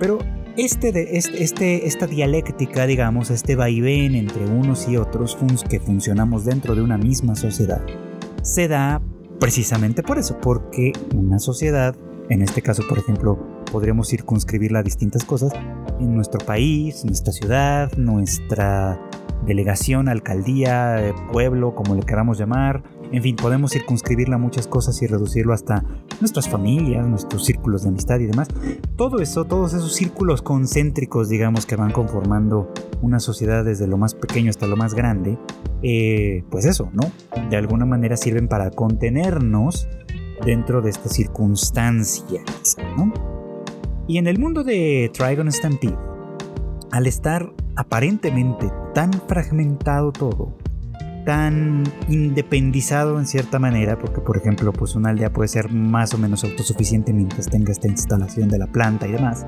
Pero 0.00 0.18
este, 0.56 0.90
de, 0.90 1.16
este, 1.16 1.86
esta 1.86 2.08
dialéctica, 2.08 2.84
digamos, 2.84 3.30
este 3.30 3.54
vaivén 3.54 4.16
entre 4.16 4.44
unos 4.46 4.88
y 4.88 4.96
otros 4.96 5.38
que 5.70 5.78
funcionamos 5.78 6.44
dentro 6.44 6.74
de 6.74 6.82
una 6.82 6.98
misma 6.98 7.36
sociedad, 7.36 7.86
se 8.42 8.66
da 8.66 9.00
precisamente 9.38 10.02
por 10.02 10.18
eso, 10.18 10.36
porque 10.40 10.94
una 11.14 11.38
sociedad, 11.38 11.94
en 12.28 12.42
este 12.42 12.60
caso, 12.60 12.82
por 12.88 12.98
ejemplo, 12.98 13.38
podríamos 13.70 14.08
circunscribirla 14.08 14.80
a 14.80 14.82
distintas 14.82 15.24
cosas, 15.24 15.52
en 16.00 16.14
nuestro 16.14 16.44
país, 16.44 17.04
nuestra 17.04 17.32
ciudad, 17.32 17.92
nuestra 17.96 19.00
delegación, 19.44 20.08
alcaldía, 20.08 21.08
eh, 21.08 21.14
pueblo, 21.32 21.74
como 21.74 21.94
le 21.94 22.02
queramos 22.02 22.38
llamar. 22.38 22.82
En 23.12 23.22
fin, 23.22 23.36
podemos 23.36 23.72
circunscribirla 23.72 24.36
a 24.36 24.38
muchas 24.38 24.66
cosas 24.66 25.00
y 25.02 25.06
reducirlo 25.06 25.54
hasta 25.54 25.84
nuestras 26.20 26.48
familias, 26.48 27.06
nuestros 27.06 27.44
círculos 27.44 27.84
de 27.84 27.90
amistad 27.90 28.18
y 28.18 28.26
demás. 28.26 28.48
Todo 28.96 29.20
eso, 29.20 29.44
todos 29.44 29.74
esos 29.74 29.94
círculos 29.94 30.42
concéntricos, 30.42 31.28
digamos, 31.28 31.66
que 31.66 31.76
van 31.76 31.92
conformando 31.92 32.72
una 33.02 33.20
sociedad 33.20 33.64
desde 33.64 33.86
lo 33.86 33.96
más 33.96 34.14
pequeño 34.14 34.50
hasta 34.50 34.66
lo 34.66 34.76
más 34.76 34.94
grande, 34.94 35.38
eh, 35.82 36.42
pues 36.50 36.64
eso, 36.64 36.90
¿no? 36.92 37.02
De 37.48 37.56
alguna 37.56 37.86
manera 37.86 38.16
sirven 38.16 38.48
para 38.48 38.70
contenernos 38.70 39.88
dentro 40.44 40.82
de 40.82 40.90
esta 40.90 41.08
circunstancia, 41.08 42.42
¿no? 42.96 43.35
Y 44.08 44.18
en 44.18 44.26
el 44.26 44.38
mundo 44.38 44.62
de 44.62 45.10
Trigon 45.12 45.50
Stampede, 45.50 45.96
al 46.92 47.06
estar 47.06 47.52
aparentemente 47.74 48.70
tan 48.94 49.12
fragmentado 49.12 50.12
todo, 50.12 50.56
tan 51.24 51.82
independizado 52.08 53.18
en 53.18 53.26
cierta 53.26 53.58
manera, 53.58 53.98
porque 53.98 54.20
por 54.20 54.36
ejemplo, 54.36 54.72
pues 54.72 54.94
una 54.94 55.10
aldea 55.10 55.32
puede 55.32 55.48
ser 55.48 55.72
más 55.72 56.14
o 56.14 56.18
menos 56.18 56.44
autosuficiente 56.44 57.12
mientras 57.12 57.48
tenga 57.48 57.72
esta 57.72 57.88
instalación 57.88 58.48
de 58.48 58.58
la 58.58 58.68
planta 58.68 59.08
y 59.08 59.12
demás, 59.12 59.44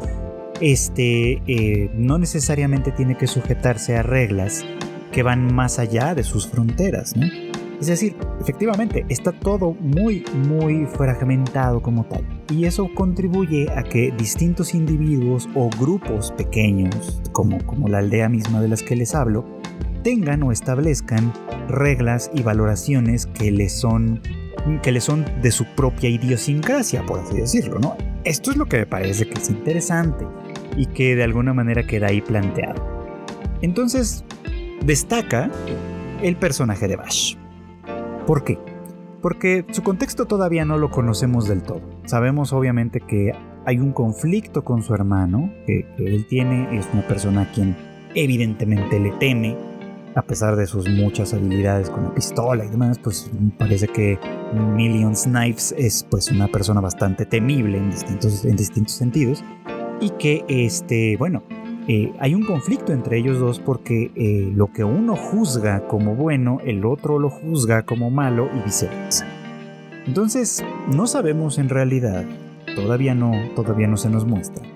este 0.61 1.41
eh, 1.47 1.91
no 1.95 2.19
necesariamente 2.19 2.91
tiene 2.91 3.17
que 3.17 3.29
sujetarse 3.29 3.97
a 3.97 4.03
reglas 4.03 4.65
que 5.12 5.23
van 5.23 5.55
más 5.55 5.79
allá 5.79 6.17
de 6.17 6.25
sus 6.25 6.49
fronteras, 6.49 7.17
¿no? 7.17 7.48
Es 7.80 7.87
decir, 7.87 8.16
efectivamente, 8.40 9.06
está 9.08 9.30
todo 9.32 9.75
muy, 9.75 10.25
muy 10.49 10.87
fragmentado 10.87 11.80
como 11.80 12.04
tal. 12.04 12.25
Y 12.50 12.64
eso 12.64 12.88
contribuye 12.94 13.70
a 13.70 13.85
que 13.85 14.12
distintos 14.18 14.75
individuos 14.75 15.49
o 15.54 15.70
grupos 15.78 16.32
pequeños, 16.32 17.23
como, 17.32 17.64
como 17.66 17.88
la 17.88 17.99
aldea 17.99 18.28
misma 18.28 18.61
de 18.61 18.68
las 18.68 18.82
que 18.82 18.97
les 18.97 19.14
hablo, 19.14 19.44
tengan 20.02 20.42
o 20.42 20.50
establezcan 20.50 21.32
reglas 21.68 22.30
y 22.35 22.42
valoraciones 22.42 23.26
que 23.26 23.50
les 23.50 23.80
son 23.80 24.20
que 24.82 24.92
les 24.92 25.04
son 25.04 25.25
de 25.40 25.50
su 25.50 25.64
propia 25.76 26.11
idiosincrasia, 26.11 27.06
por 27.06 27.20
así 27.20 27.37
decirlo, 27.37 27.78
¿no? 27.78 27.97
Esto 28.25 28.50
es 28.50 28.56
lo 28.56 28.66
que 28.66 28.78
me 28.78 28.87
parece 28.87 29.26
que 29.26 29.40
es 29.40 29.49
interesante 29.49 30.26
y 30.76 30.87
que 30.87 31.16
de 31.16 31.23
alguna 31.23 31.54
manera 31.54 31.85
queda 31.85 32.08
ahí 32.08 32.20
planteado. 32.20 32.85
Entonces, 33.62 34.25
destaca 34.85 35.50
el 36.23 36.37
personaje 36.37 36.87
de 36.87 36.97
Bash. 36.97 37.37
¿Por 38.28 38.44
qué? 38.44 38.58
Porque 39.23 39.64
su 39.70 39.82
contexto 39.82 40.26
todavía 40.26 40.66
no 40.66 40.76
lo 40.76 40.90
conocemos 40.90 41.49
del 41.49 41.62
todo. 41.62 41.80
Sabemos 42.04 42.52
obviamente 42.52 43.00
que 43.00 43.32
hay 43.64 43.78
un 43.78 43.92
conflicto 43.92 44.64
con 44.64 44.82
su 44.82 44.92
hermano, 44.92 45.50
que, 45.66 45.87
él 45.97 46.26
tiene, 46.28 46.78
es 46.78 46.87
una 46.92 47.08
persona 47.08 47.40
a 47.40 47.52
quien 47.52 47.75
evidentemente 48.14 49.00
le 49.00 49.12
teme, 49.12 49.56
a 50.14 50.20
pesar 50.20 50.56
de 50.56 50.66
sus 50.66 50.87
muchas 50.90 51.32
habilidades 51.32 51.88
con 51.88 52.04
la 52.04 52.14
pistola 52.14 52.66
y 52.66 52.68
demás, 52.68 52.99
pues 52.99 53.30
parece 53.56 53.88
que 53.88 54.18
Millions 54.75 55.23
Knives 55.23 55.75
es 55.78 56.04
pues 56.11 56.30
una 56.30 56.49
persona 56.49 56.82
bastante 56.82 57.25
temible 57.25 57.78
en 57.78 57.88
distintos 57.88 58.92
sentidos 58.92 59.42
y 60.02 60.11
que 60.11 60.44
este, 60.49 61.16
bueno, 61.16 61.44
eh, 61.90 62.12
hay 62.21 62.35
un 62.35 62.45
conflicto 62.45 62.92
entre 62.92 63.16
ellos 63.16 63.38
dos 63.38 63.61
porque 63.61 64.12
eh, 64.14 64.52
lo 64.54 64.71
que 64.71 64.85
uno 64.85 65.16
juzga 65.16 65.88
como 65.88 66.14
bueno, 66.14 66.59
el 66.62 66.85
otro 66.85 67.18
lo 67.18 67.30
juzga 67.30 67.83
como 67.85 68.11
malo 68.11 68.50
y 68.54 68.62
viceversa. 68.62 69.26
Entonces, 70.07 70.62
no 70.95 71.07
sabemos 71.07 71.57
en 71.57 71.71
realidad, 71.71 72.26
todavía 72.76 73.14
no, 73.14 73.33
todavía 73.57 73.88
no 73.88 73.97
se 73.97 74.11
nos 74.11 74.26
muestra, 74.26 74.66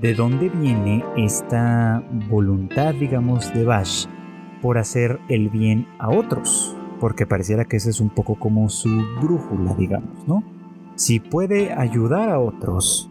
de 0.00 0.14
dónde 0.14 0.48
viene 0.48 1.04
esta 1.16 2.02
voluntad, 2.28 2.94
digamos, 2.94 3.54
de 3.54 3.64
Bash 3.64 4.06
por 4.60 4.78
hacer 4.78 5.20
el 5.28 5.50
bien 5.50 5.86
a 5.98 6.10
otros, 6.10 6.76
porque 6.98 7.26
pareciera 7.26 7.64
que 7.64 7.76
ese 7.76 7.90
es 7.90 8.00
un 8.00 8.10
poco 8.10 8.34
como 8.34 8.68
su 8.68 8.88
brújula, 9.20 9.74
digamos, 9.74 10.26
¿no? 10.26 10.42
Si 10.96 11.20
puede 11.20 11.72
ayudar 11.72 12.28
a 12.28 12.40
otros, 12.40 13.09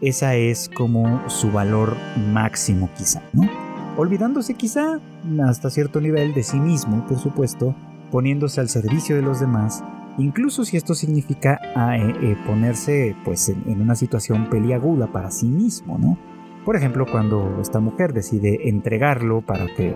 esa 0.00 0.34
es 0.34 0.68
como 0.68 1.28
su 1.28 1.50
valor 1.50 1.96
máximo 2.32 2.88
quizá, 2.96 3.22
¿no? 3.32 3.48
Olvidándose 3.96 4.54
quizá 4.54 4.98
hasta 5.46 5.70
cierto 5.70 6.00
nivel 6.00 6.32
de 6.32 6.42
sí 6.42 6.58
mismo, 6.58 7.06
por 7.06 7.18
supuesto, 7.18 7.74
poniéndose 8.10 8.60
al 8.60 8.68
servicio 8.68 9.16
de 9.16 9.22
los 9.22 9.40
demás, 9.40 9.84
incluso 10.18 10.64
si 10.64 10.76
esto 10.76 10.94
significa 10.94 11.60
ah, 11.74 11.96
eh, 11.96 12.14
eh, 12.22 12.36
ponerse 12.46 13.14
pues 13.24 13.48
en, 13.48 13.80
una 13.80 13.94
situación 13.94 14.48
peliaguda 14.48 15.06
para 15.12 15.30
sí 15.30 15.46
mismo, 15.46 15.98
¿no? 15.98 16.18
Por 16.64 16.76
ejemplo, 16.76 17.06
cuando 17.10 17.58
esta 17.60 17.80
mujer 17.80 18.12
decide 18.12 18.68
entregarlo 18.68 19.40
para 19.40 19.66
que 19.74 19.94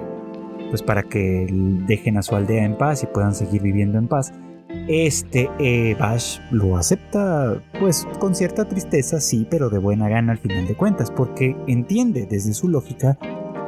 pues 0.71 0.83
para 0.83 1.03
que 1.05 1.47
dejen 1.87 2.17
a 2.17 2.23
su 2.23 2.35
aldea 2.35 2.65
en 2.65 2.77
paz 2.77 3.03
y 3.03 3.07
puedan 3.07 3.35
seguir 3.35 3.63
viviendo 3.63 3.99
en 3.99 4.09
paz, 4.09 4.33
este 4.89 5.49
eh, 5.59 5.97
Bash 5.99 6.39
lo 6.51 6.77
acepta 6.77 7.63
pues 7.81 8.07
con 8.19 8.35
cierta 8.35 8.67
tristeza, 8.67 9.21
sí, 9.21 9.47
pero 9.51 9.71
de 9.71 9.79
buena 9.79 10.09
gana 10.09 10.33
al 10.33 10.39
final 10.39 10.67
de 10.67 10.75
cuentas, 10.75 11.11
porque 11.11 11.57
entiende 11.67 12.27
desde 12.27 12.53
su 12.55 12.69
lógica 12.69 13.19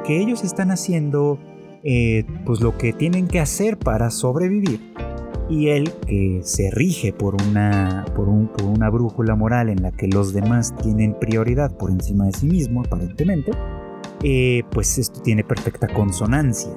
que 0.05 0.21
ellos 0.21 0.45
están 0.45 0.71
haciendo 0.71 1.39
eh, 1.83 2.25
pues 2.45 2.61
lo 2.61 2.77
que 2.77 2.93
tienen 2.93 3.29
que 3.29 3.41
hacer 3.41 3.79
para 3.79 4.11
sobrevivir. 4.11 4.81
Y 5.49 5.69
él, 5.69 5.93
que 6.07 6.41
se 6.43 6.71
rige 6.73 7.13
por 7.13 7.41
una, 7.41 8.05
por, 8.17 8.29
una 8.29 8.91
brújula 8.91 9.37
moral 9.37 9.69
en 9.69 9.81
la 9.83 9.93
que 9.93 10.09
los 10.09 10.33
demás 10.33 10.75
tienen 10.83 11.17
prioridad 11.17 11.77
por 11.77 11.91
encima 11.93 12.27
de 12.27 12.33
sí 12.33 12.47
mismo, 12.47 12.83
aparentemente, 12.85 13.53
eh, 14.25 14.65
pues 14.73 14.99
esto 14.99 15.23
tiene 15.23 15.45
perfecta 15.45 15.87
consonancia. 15.87 16.73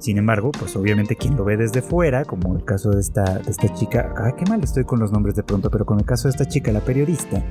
Sin 0.00 0.16
embargo, 0.16 0.50
pues 0.50 0.74
obviamente 0.76 1.14
quien 1.14 1.36
lo 1.36 1.44
ve 1.44 1.58
desde 1.58 1.82
fuera, 1.82 2.24
como 2.24 2.56
el 2.56 2.64
caso 2.64 2.90
de 2.90 3.00
esta, 3.00 3.38
de 3.38 3.50
esta 3.50 3.72
chica, 3.74 4.14
ah, 4.16 4.32
qué 4.34 4.46
mal 4.46 4.64
estoy 4.64 4.84
con 4.84 4.98
los 4.98 5.12
nombres 5.12 5.36
de 5.36 5.42
pronto, 5.42 5.70
pero 5.70 5.84
con 5.84 6.00
el 6.00 6.06
caso 6.06 6.26
de 6.26 6.30
esta 6.30 6.48
chica, 6.48 6.72
la 6.72 6.80
periodista, 6.80 7.44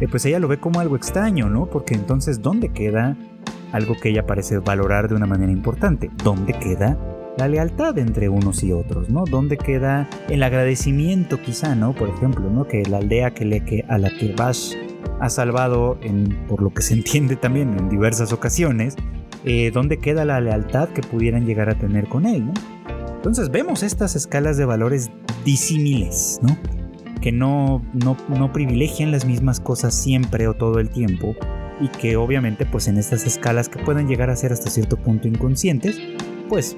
eh, 0.00 0.08
pues 0.10 0.24
ella 0.26 0.40
lo 0.40 0.48
ve 0.48 0.58
como 0.58 0.80
algo 0.80 0.96
extraño, 0.96 1.48
¿no? 1.48 1.66
Porque 1.66 1.94
entonces, 1.94 2.42
¿dónde 2.42 2.70
queda 2.70 3.16
algo 3.70 3.94
que 4.02 4.08
ella 4.08 4.26
parece 4.26 4.58
valorar 4.58 5.08
de 5.08 5.14
una 5.14 5.26
manera 5.26 5.52
importante? 5.52 6.10
¿Dónde 6.24 6.54
queda 6.54 6.98
la 7.38 7.46
lealtad 7.46 7.96
entre 7.98 8.28
unos 8.28 8.64
y 8.64 8.72
otros, 8.72 9.08
¿no? 9.08 9.22
¿Dónde 9.24 9.56
queda 9.56 10.10
el 10.28 10.42
agradecimiento 10.42 11.40
quizá, 11.40 11.76
¿no? 11.76 11.94
Por 11.94 12.08
ejemplo, 12.08 12.50
¿no? 12.50 12.66
Que 12.66 12.82
la 12.82 12.98
aldea 12.98 13.32
que 13.32 13.44
le, 13.44 13.64
que, 13.64 13.84
a 13.88 13.98
la 13.98 14.10
que 14.10 14.34
Bash 14.36 14.74
ha 15.20 15.30
salvado, 15.30 15.98
en, 16.02 16.46
por 16.48 16.62
lo 16.62 16.70
que 16.70 16.82
se 16.82 16.94
entiende 16.94 17.36
también 17.36 17.78
en 17.78 17.88
diversas 17.88 18.32
ocasiones, 18.32 18.96
eh, 19.44 19.70
dónde 19.72 19.98
queda 19.98 20.24
la 20.24 20.40
lealtad 20.40 20.88
que 20.90 21.02
pudieran 21.02 21.46
llegar 21.46 21.68
a 21.68 21.74
tener 21.74 22.08
con 22.08 22.26
él. 22.26 22.50
Entonces 23.14 23.50
vemos 23.50 23.82
estas 23.82 24.16
escalas 24.16 24.56
de 24.56 24.64
valores 24.64 25.10
disímiles. 25.44 26.40
Que 27.20 27.30
no, 27.30 27.82
privilegian 28.52 29.12
las 29.12 29.24
mismas 29.24 29.60
cosas 29.60 29.94
siempre 29.94 30.48
o 30.48 30.54
todo 30.54 30.80
el 30.80 30.90
tiempo 30.90 31.36
y 31.80 31.88
que 31.88 32.16
obviamente 32.16 32.66
pues 32.66 32.88
en 32.88 32.98
estas 32.98 33.24
escalas 33.24 33.68
que 33.68 33.78
pueden 33.78 34.08
llegar 34.08 34.28
a 34.28 34.36
ser 34.36 34.52
hasta 34.52 34.70
cierto 34.70 34.96
punto 34.96 35.28
inconscientes, 35.28 36.00
pues 36.48 36.76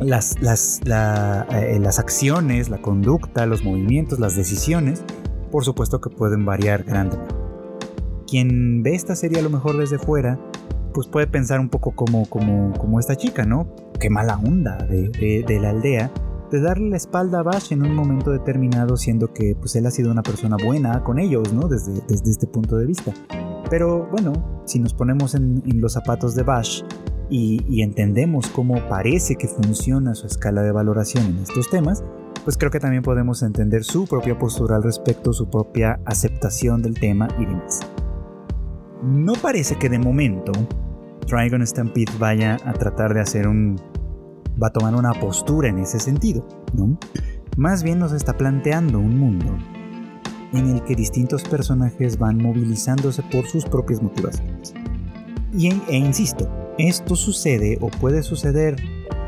las, 0.00 0.40
las, 0.40 0.80
eh, 0.84 1.78
las 1.80 1.98
acciones, 2.00 2.68
la 2.68 2.78
conducta, 2.78 3.46
los 3.46 3.62
movimientos, 3.62 4.18
las 4.18 4.34
decisiones, 4.34 5.04
por 5.52 5.64
supuesto 5.64 6.00
que 6.00 6.10
pueden 6.10 6.44
variar 6.44 6.82
grandemente. 6.82 7.34
Quien 8.26 8.82
ve 8.82 8.96
esta 8.96 9.14
serie 9.14 9.38
a 9.38 9.42
lo 9.42 9.50
mejor 9.50 9.78
desde 9.78 9.98
fuera, 9.98 10.40
pues 10.96 11.08
puede 11.08 11.26
pensar 11.26 11.60
un 11.60 11.68
poco 11.68 11.90
como, 11.90 12.24
como, 12.24 12.72
como 12.78 12.98
esta 12.98 13.16
chica, 13.16 13.44
¿no? 13.44 13.68
Qué 14.00 14.08
mala 14.08 14.38
onda 14.38 14.78
de, 14.78 15.10
de, 15.46 15.60
la 15.60 15.68
aldea 15.68 16.10
de 16.50 16.58
darle 16.62 16.88
la 16.88 16.96
espalda 16.96 17.40
a 17.40 17.42
Bash 17.42 17.74
en 17.74 17.82
un 17.82 17.94
momento 17.94 18.30
determinado, 18.30 18.96
siendo 18.96 19.30
que 19.34 19.54
pues 19.54 19.76
él 19.76 19.84
ha 19.84 19.90
sido 19.90 20.10
una 20.10 20.22
persona 20.22 20.56
buena 20.56 21.04
con 21.04 21.18
ellos, 21.18 21.52
¿no? 21.52 21.68
Desde, 21.68 22.00
desde 22.08 22.30
este 22.30 22.46
punto 22.46 22.78
de 22.78 22.86
vista. 22.86 23.12
Pero 23.68 24.08
bueno, 24.10 24.62
si 24.64 24.78
nos 24.78 24.94
ponemos 24.94 25.34
en, 25.34 25.62
los 25.66 25.92
zapatos 25.92 26.34
de 26.34 26.44
Bash, 26.44 26.80
y, 27.28 27.82
entendemos 27.82 28.46
cómo 28.46 28.76
parece 28.88 29.36
que 29.36 29.48
funciona 29.48 30.14
su 30.14 30.26
escala 30.26 30.62
de 30.62 30.72
valoración 30.72 31.26
en 31.26 31.38
estos 31.40 31.68
temas, 31.68 32.02
pues 32.44 32.56
creo 32.56 32.70
que 32.70 32.80
también 32.80 33.02
podemos 33.02 33.42
entender 33.42 33.84
su 33.84 34.06
propia 34.06 34.38
postura 34.38 34.76
al 34.76 34.82
respecto, 34.82 35.34
su 35.34 35.50
propia 35.50 36.00
aceptación 36.06 36.80
del 36.80 36.94
tema 36.94 37.28
y 37.38 37.44
demás. 37.44 37.80
No 39.02 39.34
parece 39.34 39.76
que 39.76 39.90
de 39.90 39.98
momento 39.98 40.52
Dragon 41.26 41.66
Stampede 41.66 42.12
vaya 42.18 42.56
a 42.64 42.72
tratar 42.72 43.14
de 43.14 43.20
hacer 43.20 43.48
un... 43.48 43.76
va 44.62 44.68
a 44.68 44.72
tomar 44.72 44.94
una 44.94 45.12
postura 45.12 45.68
en 45.68 45.78
ese 45.78 45.98
sentido, 45.98 46.46
¿no? 46.72 46.98
Más 47.56 47.82
bien 47.82 47.98
nos 47.98 48.12
está 48.12 48.36
planteando 48.36 48.98
un 48.98 49.18
mundo 49.18 49.56
en 50.52 50.68
el 50.70 50.82
que 50.84 50.94
distintos 50.94 51.42
personajes 51.44 52.18
van 52.18 52.36
movilizándose 52.36 53.22
por 53.24 53.46
sus 53.46 53.64
propias 53.64 54.02
motivaciones. 54.02 54.74
Y, 55.52 55.68
e 55.88 55.96
insisto, 55.96 56.48
esto 56.78 57.16
sucede 57.16 57.78
o 57.80 57.88
puede 57.88 58.22
suceder 58.22 58.76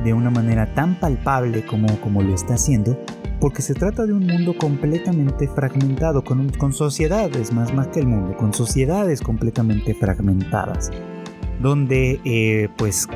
de 0.04 0.12
una 0.12 0.30
manera 0.30 0.74
tan 0.74 1.00
palpable 1.00 1.64
como, 1.66 2.00
como 2.00 2.22
lo 2.22 2.34
está 2.34 2.54
haciendo, 2.54 2.98
porque 3.40 3.62
se 3.62 3.74
trata 3.74 4.04
de 4.04 4.12
un 4.12 4.26
mundo 4.26 4.56
completamente 4.56 5.48
fragmentado, 5.48 6.22
con, 6.22 6.48
con 6.50 6.72
sociedades, 6.72 7.52
más, 7.52 7.72
más 7.72 7.88
que 7.88 8.00
el 8.00 8.06
mundo, 8.06 8.36
con 8.36 8.52
sociedades 8.52 9.20
completamente 9.20 9.94
fragmentadas, 9.94 10.90
donde 11.60 12.20
eh, 12.24 12.68
pues 12.76 13.08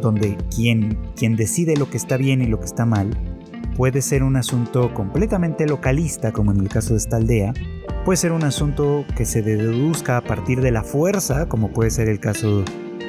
donde 0.00 0.36
quien, 0.54 0.98
quien 1.16 1.36
decide 1.36 1.76
lo 1.76 1.88
que 1.88 1.96
está 1.96 2.16
bien 2.16 2.42
y 2.42 2.46
lo 2.46 2.58
que 2.58 2.66
está 2.66 2.84
mal 2.84 3.16
puede 3.76 4.02
ser 4.02 4.22
un 4.22 4.36
asunto 4.36 4.92
completamente 4.92 5.66
localista, 5.66 6.32
como 6.32 6.52
en 6.52 6.60
el 6.60 6.68
caso 6.68 6.92
de 6.92 6.98
esta 6.98 7.16
aldea, 7.16 7.54
puede 8.04 8.16
ser 8.16 8.32
un 8.32 8.44
asunto 8.44 9.04
que 9.16 9.24
se 9.24 9.42
deduzca 9.42 10.18
a 10.18 10.20
partir 10.20 10.60
de 10.60 10.70
la 10.70 10.82
fuerza, 10.82 11.48
como 11.48 11.72
puede 11.72 11.90
ser 11.90 12.08
el 12.08 12.20
caso 12.20 12.64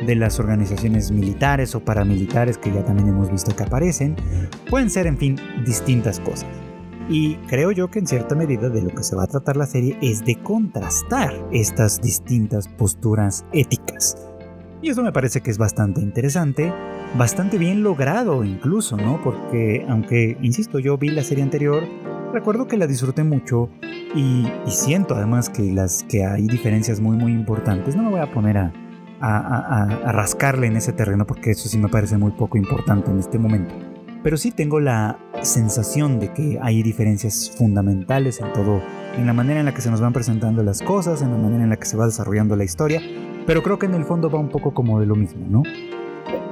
de 0.06 0.16
las 0.16 0.40
organizaciones 0.40 1.12
militares 1.12 1.76
o 1.76 1.84
paramilitares 1.84 2.58
que 2.58 2.72
ya 2.72 2.84
también 2.84 3.10
hemos 3.10 3.32
visto 3.32 3.56
que 3.56 3.64
aparecen, 3.64 4.16
pueden 4.70 4.90
ser 4.90 5.08
en 5.08 5.18
fin 5.18 5.36
distintas 5.66 6.20
cosas. 6.20 6.48
Y 7.10 7.36
creo 7.48 7.72
yo 7.72 7.90
que 7.92 8.00
en 8.00 8.08
cierta 8.08 8.34
medida 8.34 8.70
de 8.70 8.82
lo 8.82 8.90
que 8.90 9.04
se 9.04 9.16
va 9.16 9.24
a 9.24 9.28
tratar 9.28 9.58
la 9.58 9.66
serie 9.66 9.98
es 10.02 10.24
de 10.24 10.36
contrastar 10.36 11.34
estas 11.52 12.02
distintas 12.02 12.68
posturas 12.68 13.46
éticas. 13.52 14.16
Y 14.84 14.90
eso 14.90 15.02
me 15.02 15.14
parece 15.14 15.40
que 15.40 15.50
es 15.50 15.58
bastante 15.58 16.02
interesante, 16.02 16.74
bastante 17.18 17.58
bien 17.58 17.84
logrado 17.84 18.44
incluso, 18.44 18.98
¿no? 18.98 19.24
Porque 19.24 19.86
aunque, 19.88 20.38
insisto, 20.42 20.78
yo 20.78 20.98
vi 20.98 21.08
la 21.08 21.24
serie 21.24 21.42
anterior, 21.42 21.84
recuerdo 22.34 22.68
que 22.68 22.76
la 22.76 22.86
disfruté 22.86 23.24
mucho 23.24 23.70
y, 24.14 24.46
siento 24.68 25.16
además 25.16 25.48
que, 25.48 25.72
las, 25.72 26.04
que 26.04 26.26
hay 26.26 26.48
diferencias 26.48 27.00
muy 27.00 27.16
muy 27.16 27.32
importantes. 27.32 27.96
No 27.96 28.04
me 28.04 28.10
voy 28.10 28.20
a 28.20 28.30
poner 28.34 28.58
a, 28.58 28.74
a, 29.22 30.12
rascarle 30.12 30.68
en 30.68 30.76
ese 30.76 30.92
terreno 30.92 31.26
porque 31.26 31.52
eso 31.52 31.70
sí 31.70 31.78
me 31.78 31.88
parece 31.88 32.18
muy 32.18 32.32
poco 32.32 32.58
importante 32.58 33.10
en 33.10 33.20
este 33.20 33.40
momento. 33.40 33.74
Pero 34.22 34.36
sí 34.36 34.52
tengo 34.52 34.82
la 34.82 35.18
sensación 35.44 36.20
de 36.20 36.34
que 36.34 36.60
hay 36.62 36.84
diferencias 36.84 37.54
fundamentales 37.58 38.42
en 38.42 38.52
todo, 38.52 38.82
en 39.18 39.28
la 39.28 39.34
manera 39.34 39.62
en 39.62 39.66
la 39.66 39.74
que 39.74 39.82
se 39.82 39.90
nos 39.90 40.02
van 40.02 40.12
presentando 40.12 40.62
las 40.62 40.82
cosas, 40.82 41.22
en 41.22 41.32
la 41.32 41.38
manera 41.38 41.64
en 41.64 41.70
la 41.70 41.78
que 41.78 41.86
se 41.86 41.96
va 41.96 42.06
desarrollando 42.06 42.58
la 42.58 42.66
historia, 42.66 43.02
pero 43.46 43.64
creo 43.64 43.80
que 43.80 43.86
en 43.86 43.96
el 43.96 44.06
fondo 44.06 44.30
va 44.30 44.40
un 44.40 44.50
poco 44.50 44.74
como 44.74 45.00
de 45.00 45.06
lo 45.06 45.16
mismo, 45.16 45.46
¿no? 45.50 45.64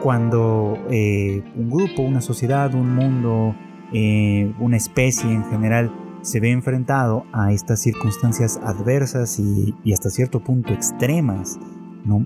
Cuando 0.01 0.77
eh, 0.89 1.43
un 1.55 1.69
grupo, 1.69 2.01
una 2.01 2.21
sociedad, 2.21 2.73
un 2.73 2.95
mundo, 2.95 3.55
eh, 3.93 4.51
una 4.59 4.77
especie 4.77 5.31
en 5.31 5.45
general 5.45 5.91
se 6.21 6.39
ve 6.39 6.51
enfrentado 6.51 7.25
a 7.33 7.51
estas 7.51 7.81
circunstancias 7.81 8.59
adversas 8.63 9.39
y, 9.39 9.75
y 9.83 9.93
hasta 9.93 10.09
cierto 10.09 10.39
punto 10.39 10.73
extremas, 10.73 11.59
¿no? 12.05 12.25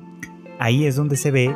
ahí 0.59 0.85
es 0.85 0.95
donde 0.95 1.17
se 1.17 1.31
ve 1.31 1.53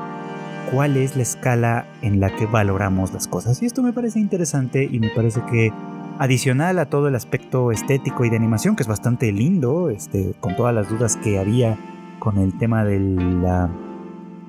cuál 0.72 0.98
es 0.98 1.16
la 1.16 1.24
escala 1.24 1.88
en 2.02 2.20
la 2.20 2.36
que 2.36 2.46
valoramos 2.46 3.14
las 3.14 3.28
cosas. 3.28 3.62
Y 3.62 3.66
esto 3.66 3.82
me 3.82 3.94
parece 3.94 4.20
interesante 4.20 4.88
y 4.90 5.00
me 5.00 5.10
parece 5.10 5.42
que 5.50 5.72
adicional 6.20 6.80
a 6.80 6.86
todo 6.90 7.08
el 7.08 7.16
aspecto 7.16 7.72
estético 7.72 8.26
y 8.26 8.30
de 8.30 8.36
animación, 8.36 8.76
que 8.76 8.84
es 8.84 8.90
bastante 8.90 9.32
lindo, 9.32 9.90
este, 9.90 10.34
con 10.40 10.56
todas 10.56 10.76
las 10.76 10.90
dudas 10.90 11.16
que 11.18 11.40
había 11.40 11.78
con 12.20 12.38
el 12.38 12.58
tema 12.58 12.84
de 12.84 13.00
la 13.00 13.70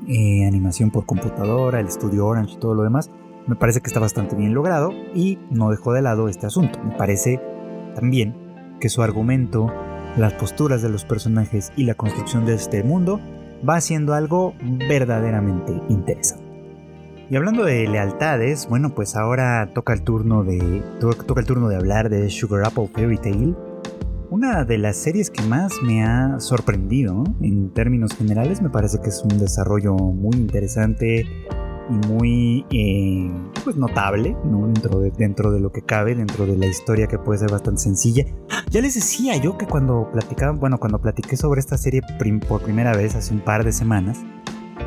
eh, 0.09 0.47
animación 0.47 0.91
por 0.91 1.07
computadora, 1.07 1.81
el 1.81 1.87
estudio 1.87 2.27
Orange 2.27 2.55
y 2.55 2.59
todo 2.59 2.75
lo 2.75 2.83
demás, 2.83 3.11
me 3.47 3.57
parece 3.57 3.81
que 3.81 3.89
está 3.89 4.01
bastante 4.01 4.37
bien 4.37 4.55
logrado 4.55 4.93
y 5.15 5.39
no 5.51 5.71
dejó 5.71 5.93
de 5.93 6.03
lado 6.03 6.29
este 6.29 6.47
asunto. 6.47 6.79
Me 6.85 6.95
parece 6.97 7.41
también 7.95 8.37
que 8.81 8.89
su 8.89 9.03
argumento, 9.03 9.73
las 10.17 10.33
posturas 10.35 10.83
de 10.83 10.89
los 10.89 11.05
personajes 11.05 11.73
y 11.77 11.85
la 11.85 11.95
construcción 11.95 12.47
de 12.47 12.55
este 12.55 12.83
mundo 12.83 13.21
va 13.69 13.77
haciendo 13.77 14.15
algo 14.15 14.55
verdaderamente 14.89 15.73
interesante. 15.89 16.51
Y 17.29 17.37
hablando 17.37 17.65
de 17.65 17.87
lealtades, 17.87 18.69
bueno, 18.69 18.93
pues 18.95 19.15
ahora 19.15 19.71
toca 19.73 19.93
el 19.93 20.03
turno 20.03 20.43
de 20.43 20.83
toca 20.99 21.41
el 21.41 21.47
turno 21.47 21.69
de 21.69 21.77
hablar 21.77 22.09
de 22.09 22.29
Sugar 22.29 22.65
Apple 22.67 22.91
Fairy 22.93 23.19
Tail, 23.19 23.57
una 24.31 24.65
de 24.65 24.79
las 24.79 24.97
series 24.97 25.29
que 25.29 25.43
más 25.43 25.73
me 25.83 26.05
ha 26.05 26.39
sorprendido 26.39 27.25
en 27.43 27.71
términos 27.71 28.15
generales. 28.17 28.63
Me 28.63 28.71
parece 28.71 29.01
que 29.03 29.09
es 29.09 29.23
un 29.23 29.39
desarrollo 29.39 29.95
muy 29.95 30.37
interesante 30.37 31.27
y 31.91 32.07
muy 32.07 32.65
eh, 32.71 33.29
pues 33.65 33.77
notable 33.77 34.37
dentro, 34.45 35.01
de, 35.01 35.11
dentro 35.11 35.51
de 35.51 35.59
lo 35.59 35.73
que 35.73 35.83
cabe, 35.83 36.15
dentro 36.15 36.47
de 36.47 36.57
la 36.57 36.67
historia 36.67 37.09
que 37.09 37.19
puede 37.19 37.41
ser 37.41 37.51
bastante 37.51 37.81
sencilla. 37.81 38.25
Ya 38.71 38.81
les 38.81 38.95
decía 38.95 39.37
yo 39.37 39.59
que 39.59 39.67
cuando 39.67 40.09
platicaban, 40.13 40.61
bueno, 40.61 40.79
cuando 40.79 41.01
platiqué 41.01 41.37
sobre 41.37 41.59
esta 41.59 41.77
serie 41.77 42.03
por 42.49 42.63
primera 42.63 42.97
vez 42.97 43.17
hace 43.17 43.35
un 43.35 43.41
par 43.41 43.65
de 43.65 43.73
semanas, 43.73 44.19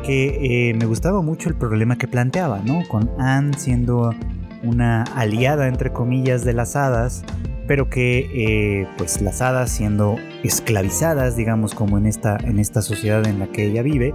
que 0.04 0.70
eh, 0.70 0.74
me 0.74 0.86
gustaba 0.86 1.20
mucho 1.20 1.50
el 1.50 1.54
problema 1.54 1.96
que 1.96 2.08
planteaba, 2.08 2.60
¿no? 2.60 2.82
Con 2.88 3.10
Anne 3.18 3.52
siendo 3.58 4.14
una 4.62 5.02
aliada, 5.02 5.68
entre 5.68 5.92
comillas, 5.92 6.44
de 6.46 6.54
las 6.54 6.76
hadas, 6.76 7.24
pero 7.66 7.88
que 7.88 8.28
eh, 8.32 8.86
pues 8.98 9.20
las 9.20 9.40
hadas 9.40 9.70
siendo 9.70 10.16
esclavizadas, 10.42 11.36
digamos, 11.36 11.74
como 11.74 11.98
en 11.98 12.06
esta, 12.06 12.36
en 12.36 12.58
esta 12.58 12.82
sociedad 12.82 13.26
en 13.26 13.38
la 13.38 13.46
que 13.46 13.66
ella 13.66 13.82
vive, 13.82 14.14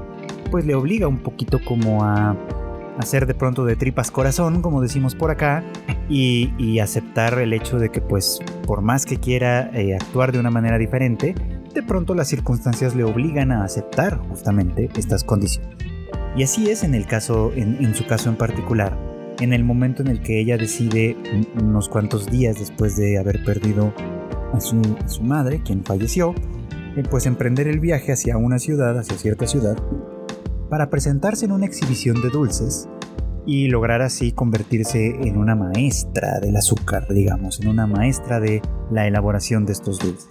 pues 0.51 0.65
le 0.65 0.75
obliga 0.75 1.07
un 1.07 1.19
poquito 1.19 1.59
como 1.63 2.03
a 2.03 2.35
hacer 2.99 3.25
de 3.25 3.33
pronto 3.33 3.65
de 3.65 3.75
tripas 3.75 4.11
corazón, 4.11 4.61
como 4.61 4.81
decimos 4.81 5.15
por 5.15 5.31
acá, 5.31 5.63
y, 6.09 6.79
aceptar 6.79 7.37
el 7.39 7.53
hecho 7.53 7.77
de 7.77 7.89
que 7.89 8.01
pues 8.01 8.39
por 8.65 8.81
más 8.81 9.05
que 9.05 9.17
quiera 9.17 9.69
eh, 9.73 9.95
actuar 9.95 10.31
de 10.31 10.39
una 10.39 10.49
manera 10.49 10.77
diferente, 10.77 11.35
de 11.73 11.83
pronto 11.83 12.15
las 12.15 12.27
circunstancias 12.27 12.95
le 12.95 13.03
obligan 13.03 13.51
a 13.51 13.63
aceptar 13.63 14.17
justamente 14.17 14.89
estas 14.95 15.23
condiciones. 15.23 15.75
Y 16.35 16.43
así 16.43 16.69
es 16.69 16.83
en 16.83 16.95
el 16.95 17.05
caso, 17.05 17.51
en, 17.55 17.93
su 17.95 18.05
caso 18.05 18.29
en 18.29 18.35
particular, 18.35 18.97
en 19.39 19.53
el 19.53 19.63
momento 19.63 20.01
en 20.01 20.09
el 20.09 20.21
que 20.21 20.39
ella 20.39 20.57
decide, 20.57 21.15
unos 21.59 21.89
cuantos 21.89 22.25
días 22.27 22.59
después 22.59 22.97
de 22.97 23.17
haber 23.17 23.43
perdido 23.43 23.93
a 24.53 24.59
su, 24.59 24.75
madre, 25.21 25.61
quien 25.63 25.83
falleció, 25.83 26.33
eh, 26.95 27.03
pues 27.09 27.25
emprender 27.25 27.67
el 27.67 27.79
viaje 27.79 28.11
hacia 28.11 28.37
una 28.37 28.59
ciudad, 28.59 28.97
hacia 28.97 29.17
cierta 29.17 29.47
ciudad, 29.47 29.77
para 30.69 30.89
presentarse 30.89 31.45
en 31.45 31.51
una 31.51 31.65
exhibición 31.65 32.21
de 32.21 32.29
dulces 32.29 32.89
y 33.45 33.67
lograr 33.69 34.01
así 34.01 34.31
convertirse 34.31 35.15
en 35.21 35.37
una 35.37 35.55
maestra 35.55 36.39
del 36.39 36.55
azúcar, 36.57 37.07
digamos, 37.09 37.59
en 37.61 37.69
una 37.69 37.87
maestra 37.87 38.39
de 38.39 38.61
la 38.91 39.07
elaboración 39.07 39.65
de 39.65 39.73
estos 39.73 39.99
dulces. 39.99 40.29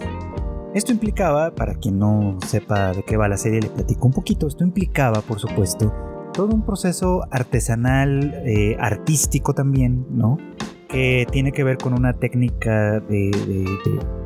Esto 0.74 0.92
implicaba, 0.92 1.54
para 1.54 1.74
quien 1.74 1.98
no 1.98 2.38
sepa 2.46 2.92
de 2.92 3.02
qué 3.02 3.16
va 3.16 3.26
la 3.26 3.38
serie, 3.38 3.62
le 3.62 3.70
platico 3.70 4.06
un 4.06 4.12
poquito, 4.12 4.46
esto 4.46 4.64
implicaba, 4.64 5.22
por 5.22 5.40
supuesto, 5.40 5.92
todo 6.38 6.54
un 6.54 6.64
proceso 6.64 7.26
artesanal, 7.32 8.32
eh, 8.46 8.76
artístico 8.78 9.54
también, 9.54 10.06
¿no? 10.08 10.38
Que 10.88 11.26
tiene 11.32 11.50
que 11.50 11.64
ver 11.64 11.78
con 11.78 11.94
una 11.94 12.12
técnica 12.12 13.00
de, 13.00 13.66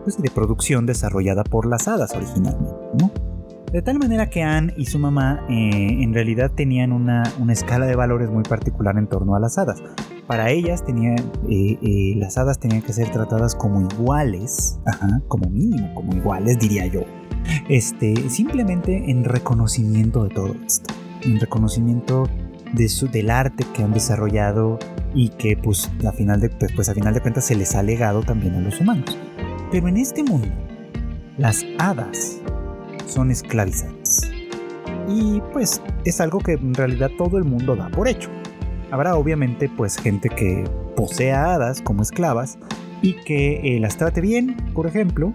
pues, 0.05 0.21
de 0.21 0.31
producción 0.31 0.85
desarrollada 0.85 1.43
por 1.43 1.67
las 1.67 1.89
hadas 1.89 2.15
originalmente, 2.15 2.71
¿no? 3.01 3.11
De 3.73 3.81
tal 3.81 3.99
manera 3.99 4.29
que 4.29 4.43
Anne 4.43 4.75
y 4.77 4.85
su 4.85 4.99
mamá 4.99 5.47
eh, 5.49 6.03
en 6.03 6.13
realidad 6.13 6.51
tenían 6.55 6.93
una, 6.93 7.23
escala 7.49 7.87
de 7.87 7.97
valores 7.97 8.29
muy 8.29 8.43
particular 8.43 8.99
en 8.99 9.07
torno 9.07 9.35
a 9.35 9.41
las 9.41 9.57
hadas. 9.57 9.83
para 10.27 10.51
ellas 10.51 10.85
tenía, 10.85 11.15
eh, 11.15 11.79
eh, 11.81 12.13
las 12.17 12.37
hadas 12.37 12.59
tenían 12.59 12.83
que 12.83 12.93
ser 12.93 13.11
tratadas 13.11 13.55
como 13.55 13.81
iguales, 13.81 14.79
como 15.29 15.49
mínimo, 15.49 15.95
como 15.95 16.15
iguales 16.15 16.59
diría 16.59 16.85
yo. 16.89 17.05
Este, 17.71 18.29
simplemente 18.29 19.11
en 19.11 19.25
reconocimiento 19.25 20.25
de 20.25 20.29
todo 20.29 20.55
esto, 20.67 20.93
en 21.25 21.41
reconocimiento 21.41 22.29
del 22.73 23.31
arte 23.31 23.65
que 23.75 23.83
han 23.83 23.93
desarrollado 23.93 24.79
y 25.15 25.29
que 25.31 25.57
pues 25.57 25.91
a 26.07 26.13
final 26.13 26.41
de, 26.41 26.49
pues, 26.49 26.73
pues 26.73 26.89
a 26.89 26.95
final 26.95 27.13
de 27.15 27.21
cuentas 27.21 27.45
se 27.45 27.55
les 27.55 27.75
ha 27.75 27.83
legado 27.83 28.23
también 28.23 28.55
a 28.55 28.61
los 28.61 28.81
humanos. 28.81 29.17
Pero 29.71 29.89
en 29.89 29.99
este 29.99 30.23
mundo, 30.23 30.49
las 31.39 31.65
hadas 31.79 32.39
son 33.07 33.31
esclavizadas. 33.31 34.31
Y 35.09 35.41
pues 35.53 35.83
es 36.05 36.21
algo 36.21 36.39
que 36.39 36.53
en 36.53 36.75
realidad 36.75 37.11
todo 37.19 37.39
el 37.39 37.45
mundo 37.45 37.77
da 37.77 37.89
por 37.91 38.09
hecho. 38.09 38.31
Habrá 38.91 39.17
obviamente 39.17 39.69
pues 39.69 39.97
gente 39.97 40.29
que 40.29 40.65
posea 40.97 41.55
hadas 41.55 41.83
como 41.83 42.03
esclavas 42.03 42.59
y 43.03 43.15
que 43.25 43.77
eh, 43.77 43.81
las 43.81 43.97
trate 43.97 44.21
bien, 44.21 44.57
por 44.75 44.87
ejemplo. 44.87 45.35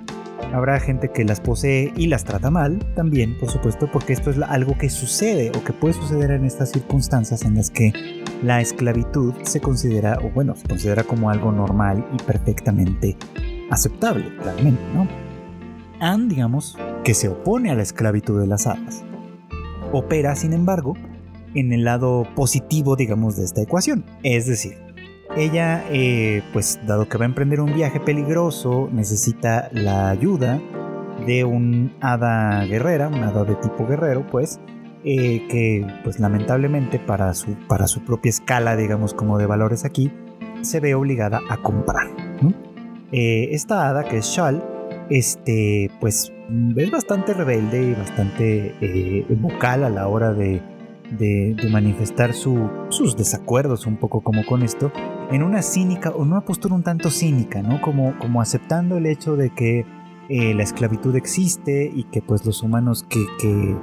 Habrá 0.54 0.80
gente 0.80 1.10
que 1.12 1.26
las 1.26 1.42
posee 1.42 1.92
y 1.96 2.08
las 2.08 2.24
trata 2.24 2.50
mal 2.50 2.80
también, 2.96 3.38
por 3.38 3.50
supuesto, 3.50 3.90
porque 3.92 4.14
esto 4.14 4.30
es 4.30 4.40
algo 4.40 4.78
que 4.78 4.90
sucede 4.90 5.52
o 5.58 5.64
que 5.64 5.74
puede 5.74 5.94
suceder 5.94 6.32
en 6.32 6.46
estas 6.46 6.72
circunstancias 6.72 7.44
en 7.44 7.56
las 7.56 7.70
que 7.70 7.92
la 8.44 8.62
esclavitud 8.62 9.34
se 9.44 9.60
considera, 9.60 10.20
o 10.24 10.30
bueno, 10.30 10.56
se 10.56 10.68
considera 10.68 11.04
como 11.04 11.30
algo 11.30 11.52
normal 11.52 12.06
y 12.14 12.24
perfectamente 12.24 13.18
aceptable, 13.70 14.36
claramente, 14.38 14.82
¿no? 14.94 15.08
Anne, 16.00 16.28
digamos, 16.28 16.78
que 17.04 17.14
se 17.14 17.28
opone 17.28 17.72
a 17.72 17.76
la 17.76 17.84
esclavitud 17.84 18.40
de 18.40 18.48
las 18.48 18.68
hadas, 18.68 19.04
opera, 19.92 20.36
sin 20.36 20.54
embargo, 20.54 20.94
en 21.56 21.74
el 21.74 21.84
lado 21.84 22.28
positivo, 22.36 22.96
digamos, 22.96 23.36
de 23.36 23.46
esta 23.46 23.62
ecuación. 23.62 24.06
Es 24.24 24.46
decir, 24.46 24.78
ella, 25.38 25.84
eh, 25.90 26.42
pues 26.54 26.80
dado 26.86 27.08
que 27.08 27.18
va 27.18 27.26
a 27.26 27.28
emprender 27.28 27.62
un 27.62 27.74
viaje 27.74 28.00
peligroso, 28.00 28.90
necesita 28.92 29.70
la 29.72 30.10
ayuda 30.10 30.60
de 31.26 31.44
un 31.44 31.94
hada 32.02 32.66
guerrera, 32.66 33.08
un 33.08 33.24
hada 33.24 33.44
de 33.44 33.56
tipo 33.56 33.88
guerrero, 33.88 34.26
pues, 34.28 34.60
eh, 35.04 35.48
que 35.50 35.86
pues 36.04 36.20
lamentablemente 36.20 37.00
para 37.00 37.34
su, 37.34 37.56
para 37.68 37.88
su 37.88 38.04
propia 38.04 38.30
escala, 38.30 38.76
digamos, 38.76 39.14
como 39.14 39.38
de 39.38 39.46
valores 39.46 39.86
aquí, 39.86 40.12
se 40.62 40.80
ve 40.80 40.96
obligada 40.96 41.42
a 41.50 41.58
comprar. 41.58 42.08
Eh, 43.12 43.50
esta 43.52 43.88
hada, 43.88 44.04
que 44.04 44.18
es 44.18 44.26
Shal, 44.26 44.64
este, 45.10 45.90
pues 46.02 46.32
es 46.76 46.92
bastante 46.92 47.34
rebelde 47.34 47.84
y 47.84 47.94
bastante 47.94 49.26
vocal 49.40 49.84
a 49.84 49.90
la 49.90 50.08
hora 50.08 50.34
de 50.34 50.62
de, 51.12 51.56
manifestar 51.70 52.34
sus 52.34 53.18
desacuerdos 53.18 53.86
un 53.86 53.98
poco 53.98 54.22
como 54.22 54.46
con 54.46 54.64
esto, 54.64 54.92
en 55.32 55.44
una 55.44 55.62
cínica 55.62 56.10
o 56.10 56.22
una 56.22 56.42
postura 56.42 56.76
un 56.76 56.84
tanto 56.84 57.12
cínica, 57.12 57.62
¿no? 57.62 57.82
Como, 57.82 58.18
como 58.20 58.42
aceptando 58.42 58.98
el 58.98 59.06
hecho 59.06 59.36
de 59.36 59.50
que 59.50 59.86
eh, 60.30 60.54
la 60.54 60.64
esclavitud 60.64 61.16
existe 61.16 61.92
y 61.94 62.04
que 62.06 62.22
pues 62.22 62.46
los 62.46 62.62
humanos 62.64 63.04
que, 63.04 63.26
que, 63.40 63.76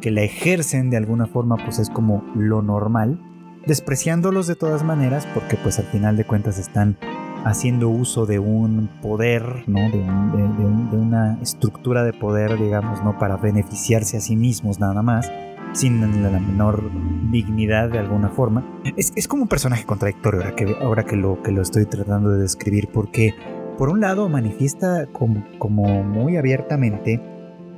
que, 0.00 0.10
la 0.10 0.22
ejercen 0.22 0.90
de 0.90 0.96
alguna 0.96 1.26
forma 1.26 1.56
pues 1.56 1.78
es 1.78 1.90
como 1.90 2.24
lo 2.34 2.62
normal, 2.62 3.20
despreciándolos 3.66 4.46
de 4.46 4.54
todas 4.54 4.84
maneras 4.84 5.26
porque 5.34 5.56
pues 5.56 5.78
al 5.78 5.86
final 5.86 6.16
de 6.16 6.24
cuentas 6.24 6.58
están 6.58 6.96
haciendo 7.44 7.88
uso 7.88 8.26
de 8.26 8.38
un 8.38 8.88
poder, 9.00 9.64
¿no? 9.66 9.80
De, 9.80 9.98
de, 9.98 10.96
una 10.96 11.38
estructura 11.40 12.02
de 12.02 12.12
poder, 12.12 12.58
digamos, 12.58 13.02
¿no? 13.04 13.18
Para 13.18 13.36
beneficiarse 13.36 14.16
a 14.16 14.20
sí 14.20 14.36
mismos 14.36 14.80
nada 14.80 15.02
más 15.02 15.30
sin 15.72 16.22
la 16.22 16.30
menor 16.30 16.90
dignidad 17.30 17.90
de 17.90 17.98
alguna 17.98 18.28
forma. 18.28 18.64
Es, 18.96 19.28
como 19.28 19.42
un 19.42 19.48
personaje 19.48 19.84
contradictorio 19.84 20.40
ahora 20.40 20.56
que, 20.56 20.76
ahora 20.80 21.04
que, 21.04 21.16
lo, 21.16 21.42
que 21.42 21.52
lo 21.52 21.62
estoy 21.62 21.86
tratando 21.86 22.30
de 22.30 22.40
describir, 22.42 22.88
porque 22.92 23.34
por 23.76 23.88
un 23.88 24.00
lado 24.00 24.28
manifiesta 24.28 25.06
como, 25.12 25.44
como 25.58 26.02
muy 26.02 26.36
abiertamente 26.36 27.20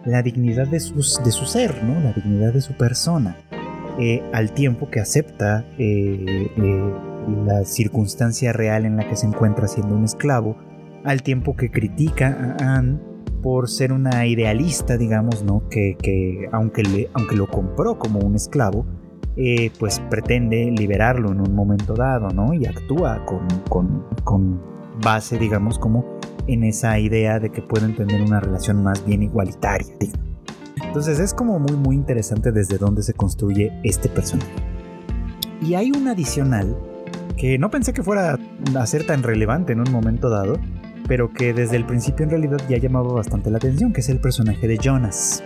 la 0.04 0.22
dignidad 0.22 0.66
de, 0.66 0.80
sus, 0.80 1.22
de 1.22 1.30
su 1.30 1.44
ser, 1.44 1.84
¿no? 1.84 2.00
la 2.00 2.12
dignidad 2.12 2.52
de 2.52 2.60
su 2.60 2.74
persona, 2.74 3.36
eh, 3.98 4.22
al 4.32 4.52
tiempo 4.52 4.88
que 4.88 5.00
acepta 5.00 5.64
eh, 5.78 6.48
eh, 6.56 6.94
la 7.44 7.64
circunstancia 7.64 8.52
real 8.52 8.86
en 8.86 8.96
la 8.96 9.06
que 9.08 9.16
se 9.16 9.26
encuentra 9.26 9.68
siendo 9.68 9.94
un 9.94 10.04
esclavo, 10.04 10.56
al 11.04 11.22
tiempo 11.22 11.56
que 11.56 11.70
critica 11.70 12.56
a 12.60 12.76
Anne 12.76 13.09
por 13.42 13.68
ser 13.68 13.92
una 13.92 14.26
idealista, 14.26 14.96
digamos, 14.96 15.42
¿no? 15.42 15.62
Que, 15.68 16.48
aunque, 16.52 17.08
aunque 17.14 17.36
lo 17.36 17.46
compró 17.46 17.98
como 17.98 18.20
un 18.20 18.34
esclavo, 18.34 18.86
eh, 19.36 19.70
pues 19.78 20.00
pretende 20.10 20.70
liberarlo 20.70 21.32
en 21.32 21.40
un 21.40 21.54
momento 21.54 21.94
dado, 21.94 22.28
¿no? 22.28 22.52
Y 22.52 22.66
actúa 22.66 23.24
con, 23.24 24.60
base, 25.02 25.38
digamos, 25.38 25.78
como 25.78 26.04
en 26.46 26.64
esa 26.64 26.98
idea 26.98 27.38
de 27.38 27.50
que 27.50 27.62
pueden 27.62 27.94
tener 27.94 28.20
una 28.20 28.40
relación 28.40 28.82
más 28.82 29.04
bien 29.06 29.22
igualitaria, 29.22 29.86
Entonces 30.82 31.18
es 31.20 31.32
como 31.32 31.58
muy, 31.58 31.76
muy 31.76 31.96
interesante 31.96 32.52
desde 32.52 32.76
dónde 32.76 33.02
se 33.02 33.14
construye 33.14 33.72
este 33.84 34.08
personaje. 34.08 34.52
Y 35.62 35.74
hay 35.74 35.90
un 35.90 36.08
adicional 36.08 36.76
que 37.36 37.58
no 37.58 37.70
pensé 37.70 37.92
que 37.92 38.02
fuera 38.02 38.38
a 38.78 38.86
ser 38.86 39.06
tan 39.06 39.22
relevante 39.22 39.72
en 39.72 39.80
un 39.80 39.90
momento 39.90 40.28
dado, 40.28 40.58
pero 41.10 41.32
que 41.32 41.52
desde 41.52 41.74
el 41.74 41.84
principio 41.84 42.22
en 42.22 42.30
realidad 42.30 42.60
ya 42.68 42.78
llamaba 42.78 43.12
bastante 43.12 43.50
la 43.50 43.56
atención, 43.56 43.92
que 43.92 44.00
es 44.00 44.08
el 44.10 44.20
personaje 44.20 44.68
de 44.68 44.78
Jonas. 44.78 45.42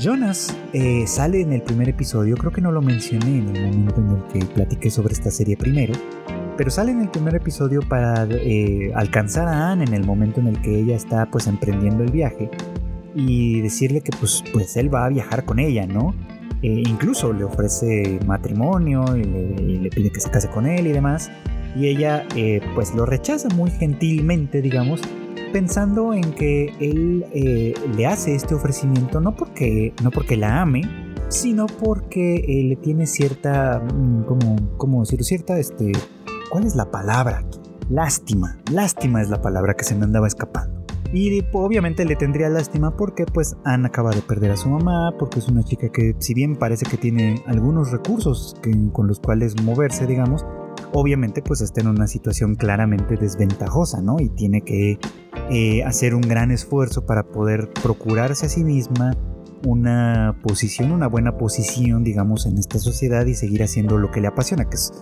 Jonas 0.00 0.52
eh, 0.72 1.04
sale 1.06 1.42
en 1.42 1.52
el 1.52 1.62
primer 1.62 1.88
episodio, 1.88 2.36
creo 2.36 2.50
que 2.50 2.60
no 2.60 2.72
lo 2.72 2.82
mencioné 2.82 3.38
en 3.38 3.54
el 3.54 3.68
momento 3.68 4.00
en 4.00 4.08
el 4.08 4.24
que 4.48 4.52
platiqué 4.52 4.90
sobre 4.90 5.12
esta 5.12 5.30
serie 5.30 5.56
primero, 5.56 5.94
pero 6.56 6.72
sale 6.72 6.90
en 6.90 7.02
el 7.02 7.08
primer 7.08 7.36
episodio 7.36 7.82
para 7.88 8.26
eh, 8.28 8.90
alcanzar 8.96 9.46
a 9.46 9.70
Anne 9.70 9.84
en 9.84 9.94
el 9.94 10.04
momento 10.04 10.40
en 10.40 10.48
el 10.48 10.60
que 10.60 10.76
ella 10.76 10.96
está 10.96 11.30
pues 11.30 11.46
emprendiendo 11.46 12.02
el 12.02 12.10
viaje 12.10 12.50
y 13.14 13.60
decirle 13.60 14.00
que 14.00 14.10
pues, 14.18 14.42
pues 14.52 14.76
él 14.76 14.92
va 14.92 15.04
a 15.04 15.08
viajar 15.08 15.44
con 15.44 15.60
ella, 15.60 15.86
¿no? 15.86 16.16
E 16.62 16.80
incluso 16.80 17.32
le 17.32 17.44
ofrece 17.44 18.18
matrimonio 18.26 19.04
y 19.16 19.78
le 19.78 19.90
pide 19.90 20.10
que 20.10 20.18
se 20.18 20.32
case 20.32 20.50
con 20.50 20.66
él 20.66 20.88
y 20.88 20.90
demás 20.92 21.30
y 21.74 21.88
ella 21.88 22.26
eh, 22.36 22.60
pues 22.74 22.94
lo 22.94 23.06
rechaza 23.06 23.48
muy 23.50 23.70
gentilmente, 23.70 24.62
digamos, 24.62 25.00
pensando 25.52 26.12
en 26.14 26.32
que 26.32 26.72
él 26.80 27.26
eh, 27.32 27.74
le 27.96 28.06
hace 28.06 28.34
este 28.34 28.54
ofrecimiento 28.54 29.20
no 29.20 29.34
porque, 29.34 29.92
no 30.02 30.10
porque 30.10 30.36
la 30.36 30.62
ame, 30.62 30.82
sino 31.28 31.66
porque 31.66 32.36
eh, 32.36 32.64
le 32.64 32.76
tiene 32.76 33.06
cierta, 33.06 33.80
mm, 33.80 34.24
como, 34.24 34.76
¿cómo 34.76 35.00
decirlo? 35.00 35.24
Cierta, 35.24 35.58
este, 35.58 35.92
¿cuál 36.50 36.64
es 36.64 36.74
la 36.76 36.90
palabra 36.90 37.44
Lástima, 37.90 38.56
lástima 38.72 39.20
es 39.20 39.28
la 39.28 39.42
palabra 39.42 39.74
que 39.74 39.84
se 39.84 39.94
me 39.94 40.04
andaba 40.04 40.26
escapando. 40.26 40.84
Y 41.12 41.44
obviamente 41.52 42.04
le 42.06 42.16
tendría 42.16 42.48
lástima 42.48 42.96
porque 42.96 43.26
pues 43.26 43.56
Anne 43.64 43.86
acaba 43.86 44.10
de 44.10 44.22
perder 44.22 44.52
a 44.52 44.56
su 44.56 44.70
mamá, 44.70 45.14
porque 45.18 45.38
es 45.38 45.48
una 45.48 45.62
chica 45.62 45.90
que 45.90 46.16
si 46.18 46.34
bien 46.34 46.56
parece 46.56 46.86
que 46.86 46.96
tiene 46.96 47.42
algunos 47.46 47.92
recursos 47.92 48.56
con 48.92 49.06
los 49.06 49.20
cuales 49.20 49.62
moverse, 49.62 50.06
digamos, 50.06 50.44
obviamente 50.94 51.42
pues 51.42 51.60
está 51.60 51.80
en 51.80 51.88
una 51.88 52.06
situación 52.06 52.54
claramente 52.54 53.16
desventajosa, 53.16 54.00
¿no? 54.00 54.20
Y 54.20 54.28
tiene 54.28 54.62
que 54.62 54.98
eh, 55.50 55.82
hacer 55.84 56.14
un 56.14 56.22
gran 56.22 56.52
esfuerzo 56.52 57.04
para 57.04 57.24
poder 57.24 57.70
procurarse 57.82 58.46
a 58.46 58.48
sí 58.48 58.64
misma 58.64 59.16
una 59.66 60.38
posición, 60.42 60.92
una 60.92 61.08
buena 61.08 61.36
posición, 61.36 62.04
digamos, 62.04 62.46
en 62.46 62.58
esta 62.58 62.78
sociedad 62.78 63.26
y 63.26 63.34
seguir 63.34 63.64
haciendo 63.64 63.98
lo 63.98 64.10
que 64.10 64.20
le 64.20 64.28
apasiona, 64.28 64.68
que 64.68 64.76
es 64.76 64.92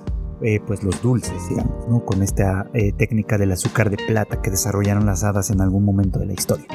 eh, 0.40 0.60
pues 0.66 0.82
los 0.82 1.02
dulces, 1.02 1.48
digamos, 1.50 1.86
¿no? 1.88 2.04
Con 2.06 2.22
esta 2.22 2.70
eh, 2.72 2.92
técnica 2.92 3.36
del 3.36 3.52
azúcar 3.52 3.90
de 3.90 3.98
plata 3.98 4.40
que 4.40 4.50
desarrollaron 4.50 5.04
las 5.04 5.24
hadas 5.24 5.50
en 5.50 5.60
algún 5.60 5.84
momento 5.84 6.18
de 6.18 6.26
la 6.26 6.32
historia. 6.32 6.66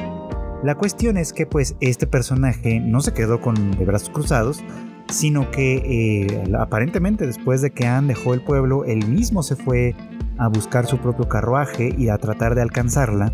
La 0.62 0.76
cuestión 0.76 1.16
es 1.16 1.32
que 1.32 1.46
pues 1.46 1.76
este 1.80 2.06
personaje 2.06 2.80
no 2.80 3.00
se 3.00 3.12
quedó 3.12 3.40
con 3.40 3.72
de 3.72 3.84
brazos 3.84 4.10
cruzados, 4.10 4.62
sino 5.10 5.50
que 5.50 6.26
eh, 6.26 6.42
aparentemente 6.58 7.26
después 7.26 7.62
de 7.62 7.70
que 7.70 7.86
Anne 7.86 8.08
dejó 8.08 8.34
el 8.34 8.42
pueblo, 8.42 8.84
él 8.84 9.06
mismo 9.08 9.42
se 9.42 9.56
fue 9.56 9.94
a 10.38 10.48
buscar 10.48 10.86
su 10.86 10.98
propio 10.98 11.28
carruaje 11.28 11.94
y 11.96 12.08
a 12.08 12.18
tratar 12.18 12.54
de 12.54 12.62
alcanzarla, 12.62 13.32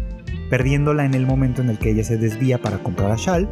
perdiéndola 0.50 1.04
en 1.04 1.14
el 1.14 1.26
momento 1.26 1.62
en 1.62 1.70
el 1.70 1.78
que 1.78 1.90
ella 1.90 2.04
se 2.04 2.16
desvía 2.16 2.60
para 2.60 2.78
comprar 2.78 3.10
a 3.10 3.16
Shal 3.16 3.48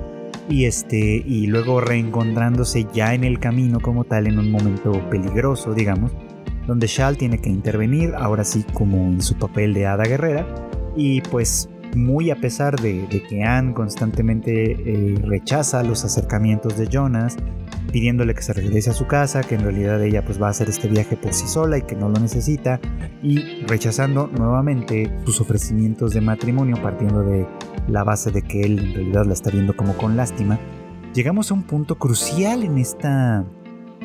y 0.48 0.64
este 0.64 0.98
y 0.98 1.46
luego 1.46 1.80
reencontrándose 1.80 2.86
ya 2.92 3.14
en 3.14 3.24
el 3.24 3.38
camino 3.38 3.80
como 3.80 4.04
tal 4.04 4.26
en 4.26 4.38
un 4.38 4.50
momento 4.50 4.92
peligroso, 5.10 5.72
digamos, 5.74 6.12
donde 6.66 6.86
Shal 6.86 7.16
tiene 7.16 7.38
que 7.38 7.50
intervenir, 7.50 8.14
ahora 8.16 8.44
sí 8.44 8.64
como 8.72 8.98
en 8.98 9.20
su 9.20 9.36
papel 9.36 9.74
de 9.74 9.86
hada 9.86 10.04
guerrera. 10.04 10.46
Y 10.96 11.22
pues 11.22 11.68
muy 11.94 12.30
a 12.30 12.36
pesar 12.36 12.78
de, 12.80 13.06
que 13.28 13.42
Anne 13.42 13.74
constantemente 13.74 14.72
eh, 14.72 15.14
rechaza 15.22 15.82
los 15.82 16.04
acercamientos 16.04 16.76
de 16.76 16.86
Jonas, 16.86 17.36
pidiéndole 17.90 18.34
que 18.34 18.42
se 18.42 18.52
regrese 18.52 18.90
a 18.90 18.92
su 18.92 19.06
casa, 19.06 19.42
que 19.42 19.54
en 19.54 19.62
realidad 19.62 20.02
ella 20.02 20.24
pues 20.24 20.40
va 20.40 20.48
a 20.48 20.50
hacer 20.50 20.68
este 20.68 20.88
viaje 20.88 21.16
por 21.16 21.34
sí 21.34 21.46
sola 21.46 21.78
y 21.78 21.82
que 21.82 21.96
no 21.96 22.08
lo 22.08 22.20
necesita, 22.20 22.80
y 23.22 23.62
rechazando 23.66 24.28
nuevamente 24.28 25.12
sus 25.24 25.40
ofrecimientos 25.40 26.12
de 26.12 26.20
matrimonio 26.20 26.80
partiendo 26.82 27.22
de 27.22 27.46
la 27.88 28.04
base 28.04 28.30
de 28.30 28.42
que 28.42 28.62
él 28.62 28.78
en 28.78 28.94
realidad 28.94 29.26
la 29.26 29.32
está 29.32 29.50
viendo 29.50 29.76
como 29.76 29.96
con 29.96 30.16
lástima, 30.16 30.58
llegamos 31.14 31.50
a 31.50 31.54
un 31.54 31.64
punto 31.64 31.98
crucial 31.98 32.62
en 32.62 32.78
esta 32.78 33.44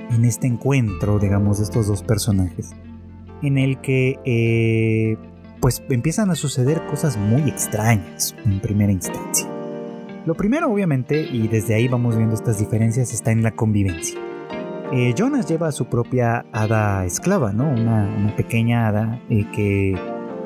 en 0.10 0.26
este 0.26 0.48
encuentro, 0.48 1.20
digamos, 1.20 1.58
de 1.58 1.66
estos 1.66 1.88
dos 1.88 2.02
personajes, 2.02 2.72
en 3.42 3.58
el 3.58 3.82
que 3.82 4.20
eh, 4.26 5.18
pues 5.60 5.84
empiezan 5.90 6.30
a 6.30 6.36
suceder 6.36 6.86
cosas 6.88 7.18
muy 7.18 7.42
extrañas 7.50 8.36
en 8.46 8.60
primera 8.60 8.92
instancia. 8.92 9.57
Lo 10.28 10.36
primero, 10.36 10.70
obviamente, 10.70 11.22
y 11.22 11.48
desde 11.48 11.74
ahí 11.74 11.88
vamos 11.88 12.18
viendo 12.18 12.36
estas 12.36 12.60
diferencias, 12.60 13.14
está 13.14 13.32
en 13.32 13.44
la 13.44 13.56
convivencia. 13.56 14.20
Eh, 14.92 15.14
Jonas 15.18 15.48
lleva 15.48 15.70
a 15.70 15.72
su 15.72 15.86
propia 15.86 16.46
hada 16.52 17.06
esclava, 17.06 17.54
¿no? 17.54 17.70
Una, 17.70 18.34
pequeña 18.36 18.90
hada 18.90 19.22
eh, 19.30 19.46
que, 19.56 19.96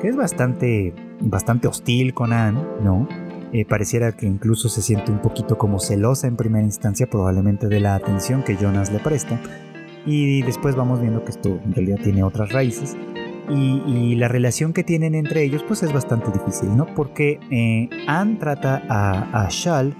es 0.04 0.14
bastante, 0.14 0.94
bastante 1.18 1.66
hostil 1.66 2.14
con 2.14 2.32
Anne, 2.32 2.60
¿no? 2.80 3.08
Eh, 3.52 3.64
pareciera 3.64 4.12
que 4.12 4.24
incluso 4.24 4.68
se 4.68 4.82
siente 4.82 5.10
un 5.10 5.20
poquito 5.20 5.58
como 5.58 5.80
celosa 5.80 6.28
en 6.28 6.36
primera 6.36 6.64
instancia, 6.64 7.10
probablemente 7.10 7.66
de 7.66 7.80
la 7.80 7.96
atención 7.96 8.44
que 8.44 8.56
Jonas 8.56 8.92
le 8.92 9.00
presta. 9.00 9.40
Y 10.06 10.42
después 10.42 10.76
vamos 10.76 11.00
viendo 11.00 11.24
que 11.24 11.32
esto 11.32 11.60
en 11.64 11.74
realidad 11.74 11.98
tiene 12.04 12.22
otras 12.22 12.52
raíces. 12.52 12.96
Y, 13.48 14.14
la 14.14 14.28
relación 14.28 14.72
que 14.72 14.84
tienen 14.84 15.14
entre 15.14 15.42
ellos 15.42 15.64
pues 15.66 15.82
es 15.82 15.92
bastante 15.92 16.30
difícil, 16.30 16.76
¿no? 16.76 16.86
Porque 16.94 17.40
eh, 17.50 17.90
Anne 18.06 18.36
trata 18.36 18.82
a, 18.88 19.48
Shal 19.50 19.96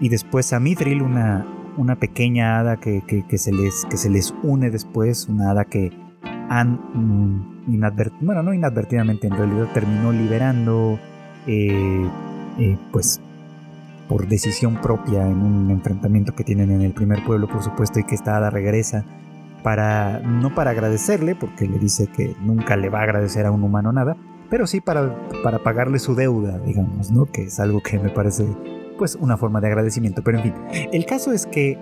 y 0.00 0.08
después 0.08 0.52
a 0.52 0.60
Mithril, 0.60 1.02
una, 1.02 1.46
una 1.76 1.96
pequeña 1.96 2.58
hada 2.58 2.78
que, 2.78 3.02
se 3.36 3.52
les, 3.52 3.84
que 3.90 3.96
se 3.96 4.08
les 4.08 4.34
une 4.42 4.70
después, 4.70 5.28
una 5.28 5.50
hada 5.50 5.64
que 5.64 5.90
Anne, 6.48 6.78
mm, 6.94 7.58
bueno, 8.22 8.42
no 8.42 8.54
inadvertidamente, 8.54 9.26
en 9.26 9.36
realidad 9.36 9.68
terminó 9.74 10.10
liberando, 10.12 10.98
eh, 11.46 12.08
eh, 12.58 12.78
pues 12.90 13.20
por 14.08 14.26
decisión 14.26 14.80
propia 14.80 15.26
en 15.26 15.42
un 15.42 15.70
enfrentamiento 15.70 16.34
que 16.34 16.42
tienen 16.42 16.70
en 16.70 16.80
el 16.80 16.92
primer 16.92 17.22
pueblo, 17.24 17.46
por 17.46 17.62
supuesto, 17.62 18.00
y 18.00 18.04
que 18.04 18.14
esta 18.14 18.36
hada 18.36 18.48
regresa 18.48 19.04
para 19.62 20.20
no 20.20 20.54
para 20.54 20.70
agradecerle, 20.70 21.34
porque 21.34 21.66
le 21.66 21.78
dice 21.78 22.06
que 22.06 22.36
nunca 22.40 22.76
le 22.76 22.88
va 22.88 23.00
a 23.00 23.02
agradecer 23.02 23.46
a 23.46 23.50
un 23.50 23.62
humano 23.62 23.92
nada, 23.92 24.16
pero 24.50 24.66
sí 24.66 24.80
para, 24.80 25.14
para 25.42 25.58
pagarle 25.58 25.98
su 25.98 26.14
deuda, 26.14 26.58
digamos, 26.58 27.10
¿no? 27.10 27.26
Que 27.26 27.44
es 27.44 27.60
algo 27.60 27.82
que 27.82 27.98
me 27.98 28.10
parece 28.10 28.46
pues 28.98 29.14
una 29.14 29.36
forma 29.36 29.60
de 29.60 29.68
agradecimiento. 29.68 30.22
Pero 30.22 30.38
en 30.38 30.44
fin, 30.44 30.54
el 30.92 31.06
caso 31.06 31.32
es 31.32 31.46
que 31.46 31.78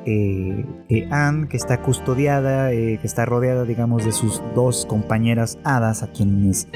eh, 0.88 1.08
Anne, 1.10 1.48
que 1.48 1.56
está 1.56 1.82
custodiada, 1.82 2.72
eh, 2.72 2.98
que 3.00 3.06
está 3.06 3.24
rodeada, 3.24 3.64
digamos, 3.64 4.04
de 4.04 4.12
sus 4.12 4.40
dos 4.54 4.86
compañeras 4.86 5.58
hadas, 5.64 6.02
a 6.02 6.12
quienes, 6.12 6.68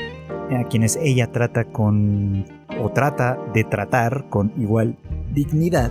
a 0.51 0.65
quienes 0.65 0.97
ella 0.97 1.31
trata 1.31 1.67
con, 1.67 2.47
o 2.83 2.91
trata 2.91 3.39
de 3.53 3.63
tratar 3.65 4.29
con 4.31 4.53
igual 4.57 4.97
dignidad. 5.33 5.91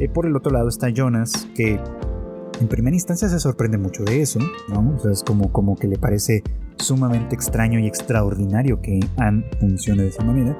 Eh, 0.00 0.08
por 0.08 0.26
el 0.26 0.34
otro 0.34 0.50
lado 0.50 0.68
está 0.68 0.88
Jonas, 0.88 1.48
que 1.54 1.78
en 2.60 2.68
primera 2.68 2.94
instancia 2.94 3.28
se 3.28 3.40
sorprende 3.40 3.78
mucho 3.78 4.04
de 4.04 4.20
eso, 4.20 4.38
¿no? 4.68 4.94
O 4.96 4.98
sea, 4.98 5.12
es 5.12 5.22
como, 5.22 5.52
como 5.52 5.76
que 5.76 5.86
le 5.86 5.98
parece 5.98 6.42
sumamente 6.76 7.34
extraño 7.34 7.78
y 7.78 7.86
extraordinario 7.86 8.80
que 8.80 9.00
Anne 9.16 9.44
funcione 9.60 10.02
de 10.02 10.08
esa 10.08 10.24
manera 10.24 10.56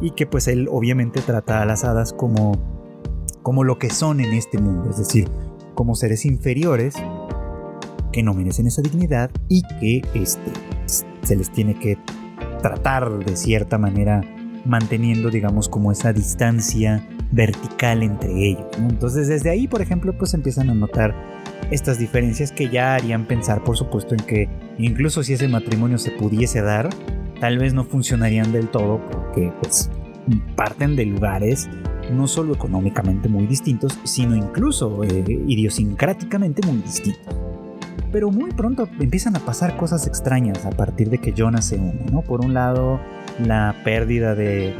y 0.00 0.10
que 0.12 0.26
pues 0.26 0.48
él 0.48 0.68
obviamente 0.70 1.20
trata 1.20 1.62
a 1.62 1.64
las 1.64 1.84
hadas 1.84 2.12
como, 2.12 2.52
como 3.42 3.64
lo 3.64 3.78
que 3.78 3.90
son 3.90 4.20
en 4.20 4.32
este 4.32 4.58
mundo, 4.58 4.90
es 4.90 4.98
decir, 4.98 5.28
como 5.74 5.94
seres 5.94 6.24
inferiores 6.24 6.94
que 8.12 8.22
no 8.22 8.34
merecen 8.34 8.66
esa 8.66 8.82
dignidad 8.82 9.30
y 9.48 9.62
que 9.80 10.02
este, 10.14 10.52
se 11.22 11.36
les 11.36 11.50
tiene 11.50 11.78
que 11.78 11.98
tratar 12.62 13.24
de 13.24 13.36
cierta 13.36 13.76
manera 13.76 14.22
manteniendo 14.64 15.30
digamos 15.30 15.68
como 15.68 15.92
esa 15.92 16.12
distancia 16.12 17.06
vertical 17.34 18.02
entre 18.02 18.32
ellos. 18.32 18.66
Entonces 18.78 19.28
desde 19.28 19.50
ahí, 19.50 19.68
por 19.68 19.82
ejemplo, 19.82 20.16
pues 20.16 20.34
empiezan 20.34 20.70
a 20.70 20.74
notar 20.74 21.14
estas 21.70 21.98
diferencias 21.98 22.52
que 22.52 22.68
ya 22.68 22.94
harían 22.94 23.26
pensar, 23.26 23.64
por 23.64 23.76
supuesto, 23.76 24.14
en 24.14 24.20
que 24.20 24.48
incluso 24.78 25.22
si 25.22 25.32
ese 25.32 25.48
matrimonio 25.48 25.98
se 25.98 26.10
pudiese 26.10 26.62
dar, 26.62 26.90
tal 27.40 27.58
vez 27.58 27.74
no 27.74 27.84
funcionarían 27.84 28.52
del 28.52 28.68
todo 28.68 29.00
porque 29.10 29.52
pues 29.60 29.90
parten 30.56 30.96
de 30.96 31.04
lugares 31.04 31.68
no 32.12 32.26
solo 32.26 32.54
económicamente 32.54 33.28
muy 33.28 33.46
distintos, 33.46 33.98
sino 34.04 34.36
incluso 34.36 35.02
eh, 35.04 35.24
idiosincráticamente 35.46 36.66
muy 36.66 36.78
distintos. 36.78 37.34
Pero 38.12 38.30
muy 38.30 38.52
pronto 38.52 38.88
empiezan 39.00 39.36
a 39.36 39.40
pasar 39.40 39.76
cosas 39.76 40.06
extrañas 40.06 40.64
a 40.66 40.70
partir 40.70 41.10
de 41.10 41.18
que 41.18 41.32
Jonas 41.32 41.66
se 41.66 41.76
une, 41.76 42.06
¿no? 42.12 42.22
Por 42.22 42.44
un 42.44 42.54
lado, 42.54 43.00
la 43.38 43.74
pérdida 43.84 44.34
de, 44.34 44.74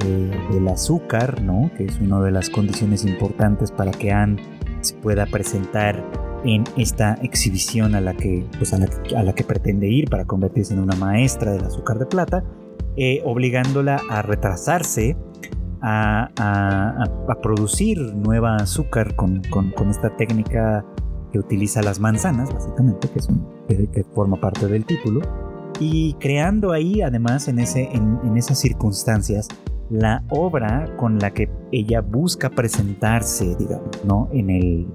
del 0.50 0.68
azúcar, 0.68 1.42
¿no? 1.42 1.70
Que 1.76 1.84
es 1.84 2.00
una 2.00 2.20
de 2.20 2.30
las 2.30 2.50
condiciones 2.50 3.04
importantes 3.04 3.70
para 3.70 3.90
que 3.90 4.12
Anne 4.12 4.42
se 4.80 4.94
pueda 4.96 5.26
presentar 5.26 6.04
en 6.44 6.64
esta 6.76 7.14
exhibición 7.22 7.94
a 7.94 8.00
la 8.00 8.14
que, 8.14 8.46
pues 8.58 8.72
a 8.74 8.78
la, 8.78 9.32
que 9.32 9.44
pretende 9.44 9.88
ir 9.88 10.10
para 10.10 10.26
convertirse 10.26 10.74
en 10.74 10.80
una 10.80 10.94
maestra 10.94 11.52
del 11.52 11.64
azúcar 11.64 11.98
de 11.98 12.06
plata, 12.06 12.44
eh, 12.96 13.22
obligándola 13.24 14.00
a 14.10 14.22
retrasarse, 14.22 15.16
a, 15.80 17.38
producir 17.42 17.98
nueva 18.14 18.56
azúcar 18.56 19.16
con, 19.16 19.42
esta 19.90 20.16
técnica 20.16 20.84
que 21.32 21.38
utiliza 21.38 21.82
las 21.82 21.98
manzanas, 21.98 22.52
básicamente, 22.52 23.08
que, 23.08 23.18
es 23.18 23.28
que, 23.68 24.04
forma 24.14 24.40
parte 24.40 24.66
del 24.66 24.84
título, 24.84 25.20
y 25.80 26.14
creando 26.14 26.72
ahí, 26.72 27.02
además, 27.02 27.48
en, 27.48 27.58
ese, 27.58 27.90
en 27.92 28.36
esas 28.36 28.58
circunstancias, 28.58 29.48
la 29.90 30.24
obra 30.30 30.86
con 30.96 31.18
la 31.18 31.32
que 31.32 31.48
ella 31.72 32.00
busca 32.00 32.50
presentarse, 32.50 33.54
digamos, 33.56 34.04
¿no? 34.04 34.28
En 34.32 34.50
el, 34.50 34.86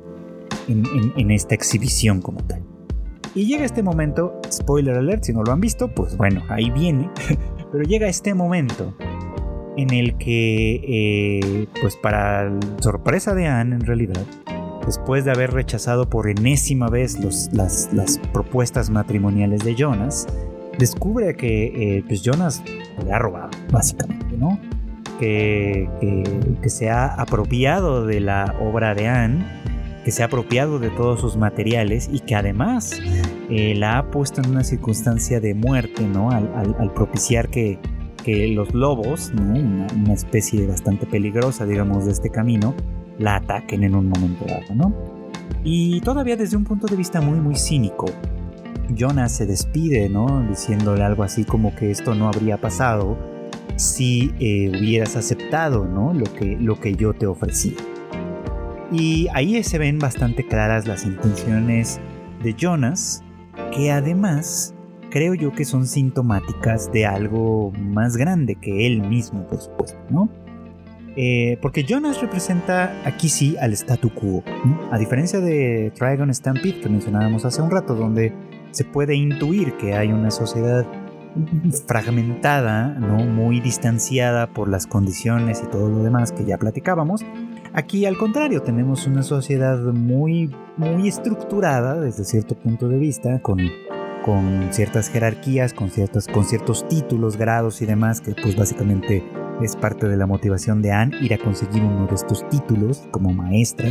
en, 0.68 1.32
esta 1.32 1.56
exhibición 1.56 2.22
como 2.22 2.39
tal. 2.42 2.63
Y 3.36 3.46
llega 3.46 3.63
este 3.63 3.84
momento, 3.84 4.39
spoiler 4.52 4.98
alert, 4.98 5.24
si 5.24 5.34
no 5.34 5.44
lo 5.44 5.52
han 5.52 5.62
visto, 5.62 5.94
pues 5.94 6.18
bueno, 6.18 6.42
ahí 6.50 6.70
viene, 6.72 7.10
pero 7.72 7.84
llega 7.84 8.08
este 8.08 8.34
momento 8.34 8.96
en 9.78 9.94
el 9.94 10.18
que, 10.18 10.82
eh, 10.84 11.68
pues 11.82 11.96
para 11.96 12.52
sorpresa 12.82 13.36
de 13.36 13.48
Anne 13.48 13.76
en 13.76 13.82
realidad, 13.82 14.26
después 14.86 15.24
de 15.26 15.32
haber 15.32 15.52
rechazado 15.52 16.10
por 16.10 16.28
enésima 16.28 16.89
vez 16.89 17.20
los, 17.20 17.50
las, 17.54 18.20
propuestas 18.34 18.89
matrimoniales 18.89 19.63
de 19.63 19.76
Jonas, 19.76 20.28
descubre 20.80 21.36
que 21.36 21.98
eh, 21.98 22.04
pues 22.08 22.24
Jonas 22.24 22.63
le 23.06 23.12
ha 23.12 23.20
robado, 23.20 23.52
básicamente, 23.72 24.36
¿no? 24.36 24.60
Que, 25.20 25.88
se 26.65 26.89
ha 26.89 27.08
apropiado 27.08 28.06
de 28.06 28.22
la 28.22 28.56
obra 28.62 28.96
de 28.96 29.08
Anne 29.08 29.46
que 30.06 30.12
se 30.12 30.24
ha 30.24 30.28
apropiado 30.28 30.80
de 30.80 30.89
todos 30.92 31.20
sus 31.20 31.36
materiales 31.36 32.10
y 32.12 32.22
que 32.22 32.36
además 32.36 33.00
eh, 33.50 33.76
la 33.76 33.98
ha 33.98 34.12
puesto 34.12 34.42
en 34.42 34.52
una 34.52 34.63
circunstancia 34.63 35.42
de 35.42 35.54
muerte, 35.54 36.04
¿no? 36.04 36.32
Al, 36.32 36.94
propiciar 36.94 37.50
que, 37.50 37.80
los 38.26 38.76
lobos, 38.76 39.32
una, 39.36 40.13
especie 40.13 40.68
bastante 40.68 41.08
peligrosa, 41.08 41.65
digamos, 41.65 42.06
de 42.06 42.12
este 42.12 42.30
camino, 42.30 42.76
la 43.18 43.38
ataquen 43.38 43.84
en 43.84 43.96
un 43.96 44.08
momento 44.08 44.46
dado, 44.46 44.76
¿no? 44.76 44.94
Y 45.63 46.00
todavía 46.02 46.38
desde 46.38 46.56
un 46.56 46.63
punto 46.63 46.86
de 46.86 46.96
vista 46.96 47.22
muy, 47.22 47.39
muy 47.39 47.56
cínico, 47.56 48.06
Jonas 48.95 49.32
se 49.32 49.45
despide, 49.45 50.10
¿no? 50.10 50.45
Diciéndole 50.47 51.04
algo 51.04 51.23
así 51.23 51.43
como 51.43 51.75
que 51.75 51.91
esto 51.91 52.15
no 52.15 52.28
habría 52.28 52.60
pasado 52.60 53.17
si 53.75 54.34
eh, 54.39 54.69
hubieras 54.69 55.15
aceptado, 55.15 55.86
¿no? 55.86 56.13
Lo 56.13 56.25
que, 56.34 56.58
lo 56.60 56.80
que 56.80 56.95
yo 56.95 57.13
te 57.13 57.28
ofrecí. 57.28 57.75
Y 58.91 59.28
ahí 59.34 59.63
se 59.63 59.78
ven 59.78 59.99
bastante 59.99 60.45
claras 60.45 60.88
las 60.88 61.06
intenciones 61.06 61.99
de 62.43 62.56
Jonas, 62.56 63.23
que 63.75 63.91
además 63.91 64.73
creo 65.10 65.34
yo 65.34 65.52
que 65.52 65.65
son 65.65 65.88
sintomáticas 65.88 66.91
de 66.91 67.06
algo 67.06 67.71
más 67.71 68.17
grande 68.17 68.56
que 68.56 68.88
él 68.88 69.02
mismo, 69.02 69.45
por 69.47 69.62
supuesto, 69.62 69.99
¿no? 70.10 70.30
Eh, 71.15 71.58
porque 71.62 71.84
Jonas 71.84 72.21
representa 72.21 72.93
aquí 73.04 73.30
sí 73.30 73.58
al 73.60 73.73
statu 73.73 74.10
quo, 74.10 74.43
a 74.91 74.97
diferencia 74.97 75.39
de 75.39 75.91
Trigon 75.95 76.34
Stampede 76.34 76.80
que 76.80 76.89
mencionábamos 76.89 77.45
hace 77.45 77.62
un 77.62 77.71
rato, 77.71 77.95
donde 77.95 78.32
se 78.71 78.86
puede 78.86 79.15
intuir 79.15 79.73
que 79.77 79.95
hay 79.95 80.12
una 80.12 80.32
sociedad 80.32 80.86
fragmentada, 81.88 82.88
¿no? 82.88 83.17
muy 83.17 83.60
distanciada 83.60 84.47
por 84.47 84.67
las 84.67 84.88
condiciones 84.88 85.62
y 85.63 85.69
todo 85.69 85.89
lo 85.89 86.03
demás 86.03 86.32
que 86.32 86.45
ya 86.45 86.58
platicábamos. 86.58 87.23
Aquí 87.73 88.05
al 88.05 88.17
contrario, 88.17 88.62
tenemos 88.62 89.05
una 89.05 89.21
sociedad 89.21 89.77
muy, 89.93 90.53
muy 90.75 91.08
estructurada 91.08 91.99
desde 91.99 92.25
cierto 92.25 92.55
punto 92.55 92.88
de 92.88 92.97
vista, 92.97 93.39
con, 93.41 93.60
con 94.25 94.69
ciertas 94.71 95.10
jerarquías, 95.10 95.73
con, 95.73 95.91
ciertas, 95.91 96.27
con 96.27 96.45
ciertos 96.45 96.88
títulos, 96.88 97.38
grados 97.38 97.82
y 97.82 97.86
demás, 97.86 98.21
que 98.21 98.34
pues 98.34 98.55
básicamente 98.55 99.23
es 99.62 99.75
parte 99.75 100.08
de 100.08 100.17
la 100.17 100.25
motivación 100.25 100.82
de 100.82 100.91
Anne 100.91 101.15
ir 101.21 101.34
a 101.34 101.38
conseguir 101.38 101.84
uno 101.84 102.08
de 102.08 102.15
estos 102.15 102.47
títulos 102.49 103.08
como 103.12 103.34
maestra 103.34 103.89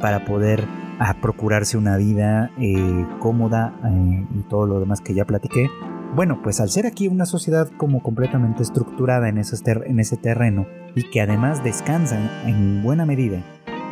para 0.00 0.24
poder 0.24 0.64
a 0.98 1.14
procurarse 1.20 1.76
una 1.76 1.96
vida 1.96 2.50
eh, 2.58 3.06
cómoda 3.18 3.74
eh, 3.84 4.26
y 4.34 4.42
todo 4.48 4.66
lo 4.66 4.80
demás 4.80 5.00
que 5.00 5.14
ya 5.14 5.24
platiqué. 5.24 5.68
Bueno, 6.14 6.40
pues 6.42 6.60
al 6.60 6.70
ser 6.70 6.86
aquí 6.86 7.08
una 7.08 7.26
sociedad 7.26 7.68
como 7.76 8.02
completamente 8.02 8.62
estructurada 8.62 9.28
en 9.28 9.38
ese, 9.38 9.56
en 9.86 10.00
ese 10.00 10.16
terreno 10.16 10.66
y 10.94 11.10
que 11.10 11.20
además 11.20 11.62
descansa 11.62 12.18
en 12.46 12.82
buena 12.82 13.04
medida 13.04 13.42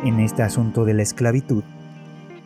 en 0.03 0.19
este 0.19 0.41
asunto 0.41 0.85
de 0.85 0.93
la 0.95 1.03
esclavitud, 1.03 1.63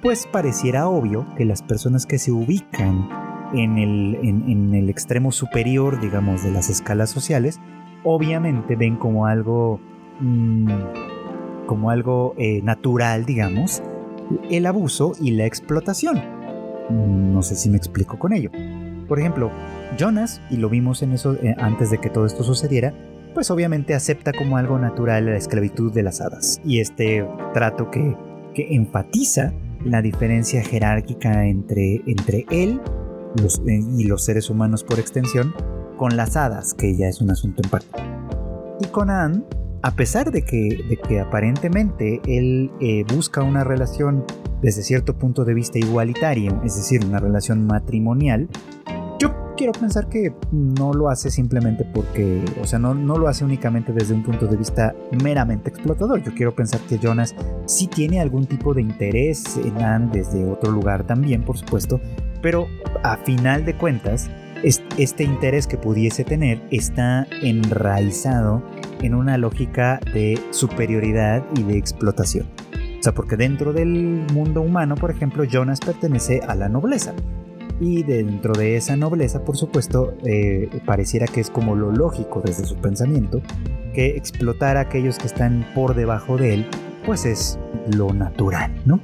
pues 0.01 0.27
pareciera 0.27 0.87
obvio 0.87 1.25
que 1.37 1.45
las 1.45 1.61
personas 1.61 2.05
que 2.05 2.19
se 2.19 2.31
ubican 2.31 3.09
en 3.53 3.77
el, 3.77 4.15
en, 4.21 4.73
el 4.73 4.89
extremo 4.89 5.31
superior, 5.31 5.99
digamos, 5.99 6.43
de 6.43 6.51
las 6.51 6.69
escalas 6.69 7.09
sociales, 7.09 7.59
obviamente 8.03 8.75
ven 8.75 8.97
como 8.97 9.25
algo, 9.25 9.79
mm, 10.19 10.67
como 11.65 11.89
algo 11.89 12.35
eh, 12.37 12.61
natural, 12.63 13.25
digamos, 13.25 13.81
el 14.49 14.65
abuso 14.65 15.13
y 15.19 15.31
la 15.31 15.45
explotación. 15.45 16.21
No 16.89 17.41
sé 17.43 17.55
si 17.55 17.69
me 17.69 17.77
explico 17.77 18.17
con 18.17 18.33
ello. 18.33 18.51
Por 19.07 19.19
ejemplo, 19.19 19.51
Jonas, 19.97 20.41
y 20.49 20.57
lo 20.57 20.69
vimos 20.69 21.01
en 21.01 21.13
eso 21.13 21.33
eh, 21.35 21.55
antes 21.57 21.89
de 21.89 21.99
que 21.99 22.09
todo 22.09 22.25
esto 22.25 22.43
sucediera, 22.43 22.93
pues 23.33 23.51
obviamente 23.51 23.93
acepta 23.93 24.33
como 24.33 24.57
algo 24.57 24.77
natural 24.79 25.25
la 25.25 25.37
esclavitud 25.37 25.93
de 25.93 26.03
las 26.03 26.21
hadas 26.21 26.61
y 26.63 26.79
este 26.79 27.27
trato 27.53 27.89
que, 27.91 28.15
que 28.53 28.75
enfatiza 28.75 29.53
la 29.83 30.01
diferencia 30.01 30.63
jerárquica 30.63 31.45
entre, 31.45 32.01
entre 32.05 32.45
él 32.49 32.81
eh, 33.67 33.81
y 33.97 34.03
los 34.05 34.25
seres 34.25 34.49
humanos 34.49 34.83
por 34.83 34.99
extensión 34.99 35.53
con 35.97 36.17
las 36.17 36.35
hadas, 36.35 36.73
que 36.73 36.95
ya 36.95 37.07
es 37.07 37.21
un 37.21 37.29
asunto 37.29 37.61
en 37.63 37.69
parte. 37.69 37.87
Y 38.79 38.87
con 38.87 39.09
Anne, 39.09 39.43
a 39.81 39.91
pesar 39.91 40.31
de 40.31 40.43
que, 40.43 40.83
de 40.89 40.97
que 40.97 41.19
aparentemente 41.19 42.21
él 42.25 42.71
eh, 42.79 43.05
busca 43.13 43.43
una 43.43 43.63
relación 43.63 44.25
desde 44.61 44.83
cierto 44.83 45.17
punto 45.17 45.45
de 45.45 45.53
vista 45.53 45.79
igualitario, 45.79 46.61
es 46.65 46.75
decir, 46.75 47.05
una 47.05 47.19
relación 47.19 47.65
matrimonial, 47.65 48.49
quiero 49.59 49.73
pensar 49.73 50.07
que 50.07 50.33
no 50.53 50.93
lo 50.93 51.09
hace 51.09 51.29
simplemente 51.29 51.83
porque, 51.83 52.45
o 52.61 52.65
sea, 52.65 52.79
no, 52.79 52.93
no 52.93 53.17
lo 53.17 53.27
hace 53.27 53.43
únicamente 53.43 53.91
desde 53.91 54.13
un 54.13 54.23
punto 54.23 54.47
de 54.47 54.55
vista 54.55 54.95
meramente 55.21 55.69
explotador. 55.69 56.23
Yo 56.23 56.33
quiero 56.33 56.55
pensar 56.55 56.79
que 56.87 56.97
Jonas 56.97 57.35
sí 57.65 57.87
tiene 57.87 58.21
algún 58.21 58.45
tipo 58.45 58.73
de 58.73 58.81
interés 58.81 59.57
en 59.57 59.83
Anne 59.83 60.11
desde 60.13 60.49
otro 60.49 60.71
lugar 60.71 61.05
también, 61.05 61.43
por 61.43 61.57
supuesto, 61.57 61.99
pero 62.41 62.67
a 63.03 63.17
final 63.17 63.65
de 63.65 63.75
cuentas, 63.75 64.29
este 64.63 65.25
interés 65.25 65.67
que 65.67 65.77
pudiese 65.77 66.23
tener 66.23 66.61
está 66.71 67.27
enraizado 67.41 68.63
en 69.01 69.15
una 69.15 69.37
lógica 69.37 69.99
de 70.13 70.39
superioridad 70.51 71.43
y 71.55 71.63
de 71.63 71.77
explotación. 71.77 72.47
O 72.99 73.03
sea, 73.03 73.13
porque 73.13 73.37
dentro 73.37 73.71
del 73.71 74.25
mundo 74.33 74.61
humano, 74.61 74.95
por 74.95 75.11
ejemplo, 75.11 75.45
Jonas 75.45 75.79
pertenece 75.79 76.41
a 76.47 76.55
la 76.55 76.67
nobleza 76.67 77.13
y 77.79 78.03
dentro 78.03 78.53
de 78.53 78.75
esa 78.75 78.97
nobleza, 78.97 79.45
por 79.45 79.55
supuesto, 79.55 80.13
eh, 80.25 80.69
pareciera 80.85 81.27
que 81.27 81.39
es 81.39 81.49
como 81.49 81.75
lo 81.75 81.91
lógico 81.91 82.41
desde 82.43 82.65
su 82.65 82.75
pensamiento, 82.75 83.41
que 83.93 84.17
explotar 84.17 84.77
a 84.77 84.81
aquellos 84.81 85.17
que 85.17 85.27
están 85.27 85.65
por 85.73 85.95
debajo 85.95 86.37
de 86.37 86.55
él, 86.55 86.67
pues 87.05 87.25
es 87.25 87.57
lo 87.95 88.13
natural, 88.13 88.71
¿no? 88.85 88.99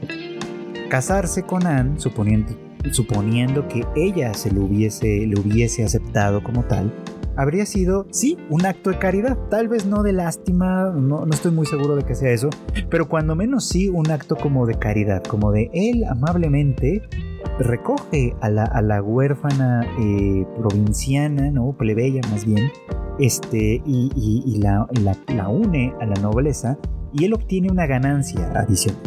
Casarse 0.89 1.43
con 1.43 1.65
Anne, 1.65 1.99
suponiendo, 1.99 2.51
suponiendo 2.91 3.67
que 3.67 3.85
ella 3.95 4.33
se 4.33 4.51
lo 4.51 4.63
hubiese, 4.63 5.25
lo 5.27 5.41
hubiese 5.41 5.83
aceptado 5.83 6.43
como 6.43 6.63
tal, 6.63 6.93
habría 7.37 7.65
sido, 7.65 8.07
sí, 8.11 8.37
un 8.49 8.65
acto 8.65 8.89
de 8.89 8.99
caridad, 8.99 9.37
tal 9.49 9.67
vez 9.67 9.85
no 9.85 10.03
de 10.03 10.13
lástima, 10.13 10.91
no, 10.91 11.25
no, 11.25 11.33
estoy 11.33 11.51
muy 11.51 11.65
seguro 11.65 11.95
de 11.95 12.03
que 12.03 12.15
sea 12.15 12.31
eso, 12.31 12.49
pero 12.89 13.07
cuando 13.07 13.35
menos 13.35 13.67
sí 13.67 13.89
un 13.89 14.09
acto 14.11 14.35
como 14.35 14.65
de 14.65 14.75
caridad, 14.75 15.23
como 15.23 15.51
de 15.51 15.69
él 15.73 16.03
amablemente 16.09 17.01
recoge 17.59 18.35
a 18.41 18.49
la, 18.49 19.01
huérfana 19.01 19.85
eh, 19.99 20.45
provinciana, 20.57 21.51
¿no? 21.51 21.75
plebeya 21.77 22.21
más 22.31 22.45
bien, 22.45 22.71
este, 23.19 23.81
y, 23.85 24.57
la, 24.59 24.87
la, 25.27 25.47
une 25.47 25.93
a 26.01 26.05
la 26.05 26.15
nobleza 26.21 26.77
y 27.13 27.25
él 27.25 27.33
obtiene 27.33 27.69
una 27.71 27.85
ganancia 27.85 28.51
adicional. 28.55 29.01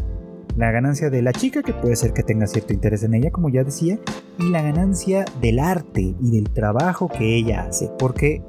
La 0.59 0.73
ganancia 0.73 1.09
de 1.09 1.23
la 1.23 1.31
chica, 1.31 1.63
que 1.63 1.73
puede 1.73 1.95
ser 1.95 2.13
que 2.13 2.25
tenga 2.25 2.49
cierto 2.49 2.73
interés 2.73 3.05
en 3.05 3.15
ella, 3.15 3.31
como 3.31 3.49
ya 3.49 3.63
decía, 3.63 4.01
y 4.41 4.51
la 4.51 4.61
ganancia 4.61 5.25
del 5.41 5.61
arte 5.61 6.17
y 6.21 6.31
del 6.33 6.51
trabajo 6.51 7.09
que 7.09 7.37
ella 7.37 7.69
hace, 7.69 7.89
porque 7.97 8.43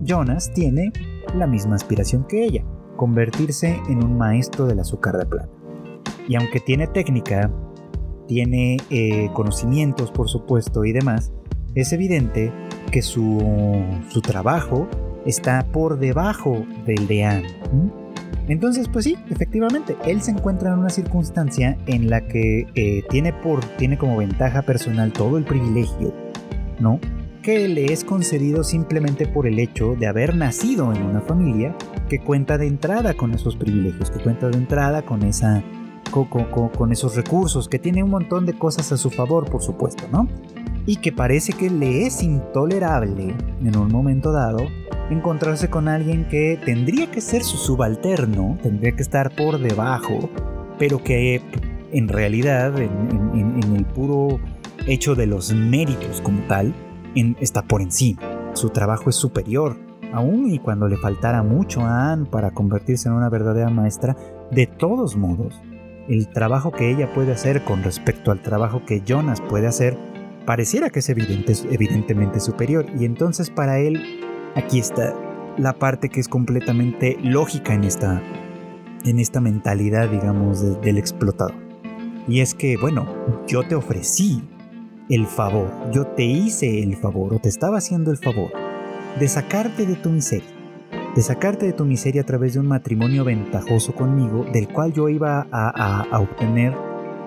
Jonas 0.00 0.52
tiene 0.54 0.92
la 1.34 1.48
misma 1.48 1.74
aspiración 1.74 2.24
que 2.28 2.44
ella, 2.44 2.62
convertirse 2.94 3.80
en 3.88 4.04
un 4.04 4.16
maestro 4.16 4.66
del 4.66 4.78
azúcar 4.78 5.16
de 5.16 5.26
plata. 5.26 5.48
Y 6.28 6.36
aunque 6.36 6.60
tiene 6.60 6.86
técnica 6.86 7.50
tiene 8.28 8.76
eh, 8.90 9.28
conocimientos, 9.34 10.12
por 10.12 10.28
supuesto, 10.28 10.84
y 10.84 10.92
demás, 10.92 11.32
es 11.74 11.92
evidente 11.92 12.52
que 12.92 13.02
su, 13.02 13.42
su 14.08 14.20
trabajo 14.20 14.86
está 15.24 15.66
por 15.72 15.98
debajo 15.98 16.64
del 16.86 17.08
de 17.08 17.24
Anne. 17.24 18.05
Entonces, 18.48 18.88
pues 18.88 19.04
sí, 19.04 19.16
efectivamente, 19.28 19.96
él 20.04 20.22
se 20.22 20.30
encuentra 20.30 20.72
en 20.72 20.78
una 20.78 20.90
circunstancia 20.90 21.76
en 21.86 22.08
la 22.08 22.26
que 22.26 22.66
eh, 22.74 23.02
tiene, 23.10 23.32
por, 23.32 23.64
tiene 23.76 23.98
como 23.98 24.16
ventaja 24.16 24.62
personal 24.62 25.12
todo 25.12 25.36
el 25.36 25.44
privilegio, 25.44 26.14
¿no? 26.78 27.00
Que 27.42 27.68
le 27.68 27.92
es 27.92 28.04
concedido 28.04 28.64
simplemente 28.64 29.26
por 29.26 29.46
el 29.46 29.58
hecho 29.58 29.94
de 29.98 30.06
haber 30.06 30.36
nacido 30.36 30.92
en 30.92 31.02
una 31.02 31.20
familia 31.20 31.74
que 32.08 32.20
cuenta 32.20 32.58
de 32.58 32.66
entrada 32.66 33.14
con 33.14 33.34
esos 33.34 33.56
privilegios, 33.56 34.10
que 34.10 34.20
cuenta 34.20 34.48
de 34.48 34.58
entrada 34.58 35.02
con 35.02 35.22
esa 35.22 35.62
con, 36.10 36.92
esos 36.92 37.16
recursos, 37.16 37.68
que 37.68 37.78
tiene 37.78 38.02
un 38.02 38.10
montón 38.10 38.46
de 38.46 38.54
cosas 38.54 38.92
a 38.92 38.96
su 38.96 39.10
favor, 39.10 39.50
por 39.50 39.62
supuesto, 39.62 40.04
¿no? 40.10 40.28
Y 40.86 40.96
que 40.96 41.12
parece 41.12 41.52
que 41.52 41.68
le 41.68 42.06
es 42.06 42.22
intolerable 42.22 43.34
en 43.60 43.76
un 43.76 43.90
momento 43.90 44.32
dado 44.32 44.60
encontrarse 45.10 45.70
con 45.70 45.88
alguien 45.88 46.26
que 46.28 46.58
tendría 46.64 47.10
que 47.10 47.20
ser 47.20 47.42
su 47.42 47.56
subalterno, 47.56 48.58
tendría 48.62 48.92
que 48.92 49.02
estar 49.02 49.34
por 49.34 49.58
debajo, 49.58 50.30
pero 50.78 51.02
que 51.02 51.40
en 51.92 52.08
realidad, 52.08 52.78
en, 52.78 53.76
el 53.76 53.84
puro 53.84 54.40
hecho 54.86 55.14
de 55.14 55.26
los 55.26 55.52
méritos 55.52 56.20
como 56.20 56.40
tal, 56.48 56.74
está 57.40 57.62
por 57.62 57.80
encima. 57.80 58.20
Su 58.54 58.70
trabajo 58.70 59.10
es 59.10 59.16
superior. 59.16 59.76
Aún 60.12 60.50
y 60.50 60.58
cuando 60.58 60.88
le 60.88 60.96
faltara 60.96 61.42
mucho 61.42 61.80
a 61.82 62.12
Anne 62.12 62.26
para 62.26 62.50
convertirse 62.52 63.08
en 63.08 63.14
una 63.14 63.28
verdadera 63.28 63.70
maestra, 63.70 64.16
de 64.50 64.66
todos 64.66 65.16
modos, 65.16 65.60
el 66.08 66.28
trabajo 66.28 66.70
que 66.70 66.90
ella 66.90 67.12
puede 67.12 67.32
hacer 67.32 67.64
con 67.64 67.82
respecto 67.82 68.30
al 68.30 68.40
trabajo 68.40 68.84
que 68.86 69.02
Jonas 69.04 69.40
puede 69.40 69.66
hacer, 69.66 69.96
pareciera 70.46 70.90
que 70.90 71.00
es 71.00 71.08
evidente, 71.08 71.52
evidentemente 71.70 72.40
superior. 72.40 72.86
Y 72.98 73.04
entonces 73.04 73.50
para 73.50 73.78
él, 73.78 74.25
aquí 74.56 74.80
está 74.80 75.14
la 75.56 75.74
parte 75.74 76.08
que 76.08 76.18
es 76.18 76.28
completamente 76.28 77.16
lógica 77.22 77.74
en 77.74 77.84
esta, 77.84 78.20
en 79.04 79.20
esta 79.20 79.40
mentalidad, 79.40 80.08
digamos, 80.08 80.80
del 80.80 80.98
explotador. 80.98 81.54
Y 82.26 82.40
es 82.40 82.54
que, 82.54 82.76
bueno, 82.76 83.06
yo 83.46 83.62
te 83.62 83.76
ofrecí 83.76 84.42
el 85.08 85.26
favor, 85.26 85.70
yo 85.92 86.06
te 86.08 86.24
hice 86.24 86.82
el 86.82 86.96
favor 86.96 87.34
o 87.34 87.38
te 87.38 87.48
estaba 87.48 87.78
haciendo 87.78 88.10
el 88.10 88.16
favor 88.16 88.50
de 89.20 89.28
sacarte 89.28 89.86
de 89.86 89.94
tu 89.94 90.10
miseria 90.10 90.56
de 91.16 91.22
sacarte 91.22 91.64
de 91.64 91.72
tu 91.72 91.86
miseria 91.86 92.20
a 92.20 92.26
través 92.26 92.52
de 92.52 92.60
un 92.60 92.66
matrimonio 92.66 93.24
ventajoso 93.24 93.94
conmigo, 93.94 94.44
del 94.52 94.68
cual 94.68 94.92
yo 94.92 95.08
iba 95.08 95.46
a, 95.50 96.20
obtener 96.20 96.74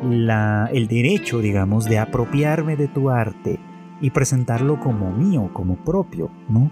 el 0.04 0.88
derecho, 0.88 1.39
digamos, 1.39 1.86
de 1.86 1.98
apropiarme 1.98 2.76
de 2.76 2.88
tu 2.88 3.10
arte 3.10 3.60
y 4.00 4.12
presentarlo 4.12 4.80
como 4.80 5.12
mío, 5.12 5.50
como 5.54 5.76
propio, 5.84 6.30
¿no? 6.48 6.70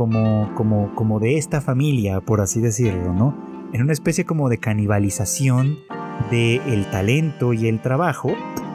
Como, 0.00 0.54
como, 0.54 0.94
como 0.94 1.20
de 1.20 1.36
esta 1.36 1.60
familia, 1.60 2.22
por 2.22 2.40
así 2.40 2.58
decirlo, 2.62 3.12
¿no? 3.12 3.36
En 3.74 3.82
una 3.82 3.92
especie 3.92 4.24
como 4.24 4.48
de 4.48 4.56
canibalización 4.56 5.76
del 6.30 6.62
el 6.66 6.86
talento 6.90 7.52
y 7.52 7.68
el 7.68 7.82
trabajo, 7.82 8.30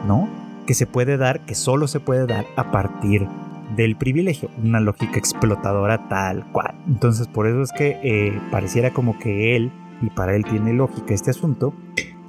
¿no? 0.06 0.28
Que 0.68 0.74
se 0.74 0.86
puede 0.86 1.16
dar, 1.16 1.44
que 1.44 1.56
solo 1.56 1.88
se 1.88 1.98
puede 1.98 2.28
dar 2.28 2.44
a 2.54 2.70
partir 2.70 3.22
de 3.22 3.46
del 3.74 3.96
privilegio, 3.96 4.50
una 4.62 4.80
lógica 4.80 5.18
explotadora 5.18 6.08
tal 6.08 6.50
cual. 6.52 6.76
Entonces 6.86 7.26
por 7.26 7.46
eso 7.46 7.62
es 7.62 7.72
que 7.72 7.98
eh, 8.02 8.40
pareciera 8.50 8.92
como 8.92 9.18
que 9.18 9.56
él, 9.56 9.72
y 10.02 10.10
para 10.10 10.36
él 10.36 10.44
tiene 10.44 10.72
lógica 10.72 11.14
este 11.14 11.30
asunto, 11.30 11.74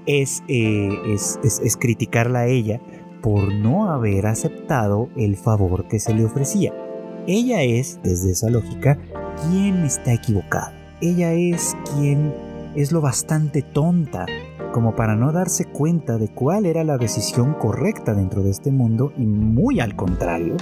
es, 0.05 0.43
eh, 0.47 0.89
es, 1.07 1.39
es, 1.43 1.77
criticarla 1.77 2.39
a 2.39 2.47
ella 2.47 2.79
por 3.21 3.53
no 3.53 3.91
haber 3.91 4.25
aceptado 4.25 5.09
el 5.17 5.35
favor 5.35 5.87
que 5.87 5.99
se 5.99 6.13
le 6.13 6.25
ofrecía. 6.25 6.73
Ella 7.27 7.61
es, 7.61 7.99
desde 8.03 8.31
esa 8.31 8.49
lógica, 8.49 8.97
quien 9.49 9.83
está 9.83 10.13
equivocada. 10.13 10.73
Ella 11.01 11.33
es 11.33 11.75
quien 11.93 12.33
es 12.73 12.93
lo 12.93 13.01
bastante 13.01 13.61
tonta 13.61 14.25
como 14.71 14.95
para 14.95 15.15
no 15.15 15.33
darse 15.33 15.65
cuenta 15.65 16.17
de 16.17 16.29
cuál 16.29 16.65
era 16.65 16.85
la 16.85 16.97
decisión 16.97 17.53
correcta 17.55 18.13
dentro 18.13 18.43
de 18.43 18.51
este 18.51 18.71
mundo 18.71 19.11
y 19.17 19.25
muy 19.25 19.81
al 19.81 19.95
contrario, 19.95 20.55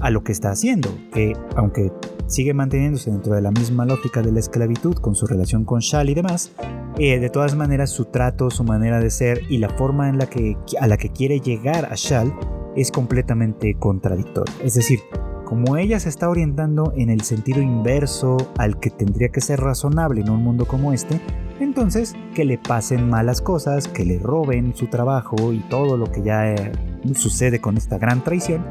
a 0.00 0.10
lo 0.10 0.22
que 0.22 0.30
está 0.30 0.50
haciendo, 0.50 0.88
que 1.12 1.32
aunque 1.56 1.90
sigue 2.26 2.54
manteniéndose 2.54 3.10
dentro 3.10 3.34
de 3.34 3.42
la 3.42 3.50
misma 3.50 3.84
lógica 3.84 4.22
de 4.22 4.30
la 4.30 4.38
esclavitud 4.38 4.94
con 4.96 5.16
su 5.16 5.26
relación 5.26 5.64
con 5.64 5.80
Shal 5.80 6.10
y 6.10 6.14
demás, 6.14 6.52
eh, 6.98 7.18
de 7.18 7.30
todas 7.30 7.56
maneras 7.56 7.90
su 7.90 8.04
trato, 8.04 8.50
su 8.50 8.62
manera 8.62 9.00
de 9.00 9.10
ser 9.10 9.40
y 9.48 9.58
la 9.58 9.70
forma 9.70 10.08
en 10.08 10.18
la 10.18 10.26
que, 10.26 10.56
a 10.80 10.86
la 10.86 10.96
que 10.96 11.10
quiere 11.10 11.40
llegar 11.40 11.86
a 11.86 11.94
Shal 11.96 12.32
es 12.76 12.92
completamente 12.92 13.74
contradictoria. 13.78 14.54
Es 14.62 14.74
decir, 14.74 15.00
como 15.48 15.78
ella 15.78 15.98
se 15.98 16.10
está 16.10 16.28
orientando 16.28 16.92
en 16.94 17.08
el 17.08 17.22
sentido 17.22 17.62
inverso 17.62 18.36
al 18.58 18.78
que 18.78 18.90
tendría 18.90 19.30
que 19.30 19.40
ser 19.40 19.58
razonable 19.58 20.20
en 20.20 20.28
un 20.28 20.44
mundo 20.44 20.66
como 20.66 20.92
este, 20.92 21.22
entonces 21.58 22.14
que 22.34 22.44
le 22.44 22.58
pasen 22.58 23.08
malas 23.08 23.40
cosas, 23.40 23.88
que 23.88 24.04
le 24.04 24.18
roben 24.18 24.76
su 24.76 24.88
trabajo 24.88 25.54
y 25.54 25.60
todo 25.60 25.96
lo 25.96 26.12
que 26.12 26.22
ya 26.22 26.52
eh, 26.52 26.72
sucede 27.14 27.62
con 27.62 27.78
esta 27.78 27.96
gran 27.96 28.22
traición, 28.22 28.62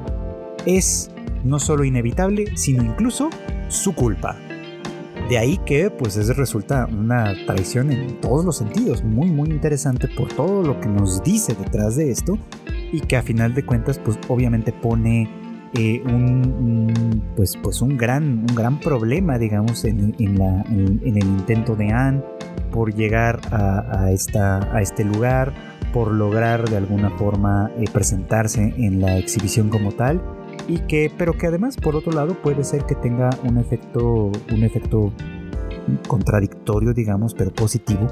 es 0.68 1.10
no 1.44 1.58
solo 1.58 1.84
inevitable, 1.84 2.56
sino 2.56 2.84
incluso 2.84 3.32
su 3.70 3.96
culpa. 3.96 4.36
De 5.30 5.40
ahí 5.40 5.58
que 5.66 5.90
pues 5.90 6.16
es, 6.16 6.38
resulta 6.38 6.86
una 6.92 7.34
traición 7.48 7.92
en 7.92 8.22
todos 8.22 8.46
los 8.46 8.56
sentidos, 8.56 9.04
muy 9.04 9.32
muy 9.32 9.50
interesante 9.50 10.08
por 10.08 10.28
todo 10.32 10.62
lo 10.62 10.80
que 10.80 10.90
nos 10.90 11.24
dice 11.24 11.56
detrás 11.56 11.96
de 11.96 12.12
esto 12.12 12.38
y 12.92 13.00
que 13.00 13.18
a 13.18 13.24
final 13.24 13.56
de 13.56 13.66
cuentas 13.66 13.98
pues 13.98 14.20
obviamente 14.28 14.72
pone 14.72 15.47
eh, 15.74 16.02
un, 16.06 17.24
pues, 17.36 17.58
pues 17.62 17.82
un, 17.82 17.98
gran, 17.98 18.46
un 18.50 18.56
gran 18.56 18.80
problema 18.80 19.38
digamos 19.38 19.86
en, 19.86 20.16
en, 20.20 21.18
el 21.18 21.24
intento 21.24 21.76
de 21.76 21.92
Anne 21.92 22.24
por 22.72 22.94
llegar 22.94 23.40
a, 23.52 24.12
esta, 24.12 24.76
a 24.76 24.82
este 24.82 25.04
lugar, 25.04 25.54
por 25.94 26.12
lograr 26.12 26.70
de 26.70 26.78
alguna 26.78 27.10
forma 27.12 27.72
eh, 27.78 27.86
presentarse 27.92 28.74
en 28.78 29.02
la 29.02 29.18
exhibición 29.18 29.70
como 29.70 29.92
tal 29.92 30.22
y 30.68 30.80
que 30.80 31.12
pero 31.18 31.34
que 31.34 31.48
además 31.48 31.78
por 31.78 31.96
otro 31.96 32.12
lado 32.12 32.36
puede 32.42 32.64
ser 32.64 32.86
que 32.86 32.96
tenga 32.96 33.30
un 33.44 33.58
efecto 33.58 34.32
un 34.52 34.64
efecto 34.64 35.14
contradictorio 36.08 36.94
digamos 36.94 37.34
pero 37.34 37.52
positivo 37.52 38.08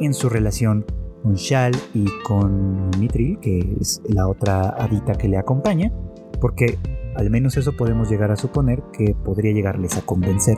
en 0.00 0.12
su 0.12 0.28
relación 0.28 0.84
con 1.22 1.34
Shal 1.34 1.72
y 1.94 2.06
con 2.24 2.90
Mitril 2.98 3.38
que 3.40 3.76
es 3.80 4.02
la 4.08 4.26
otra 4.26 4.70
hadita 4.70 5.14
que 5.14 5.28
le 5.28 5.38
acompaña 5.38 5.92
porque 6.40 6.78
al 7.20 7.30
menos 7.30 7.56
eso 7.56 7.76
podemos 7.76 8.10
llegar 8.10 8.30
a 8.30 8.36
suponer 8.36 8.82
que 8.92 9.14
podría 9.24 9.52
llegarles 9.52 9.96
a 9.96 10.02
convencer 10.02 10.56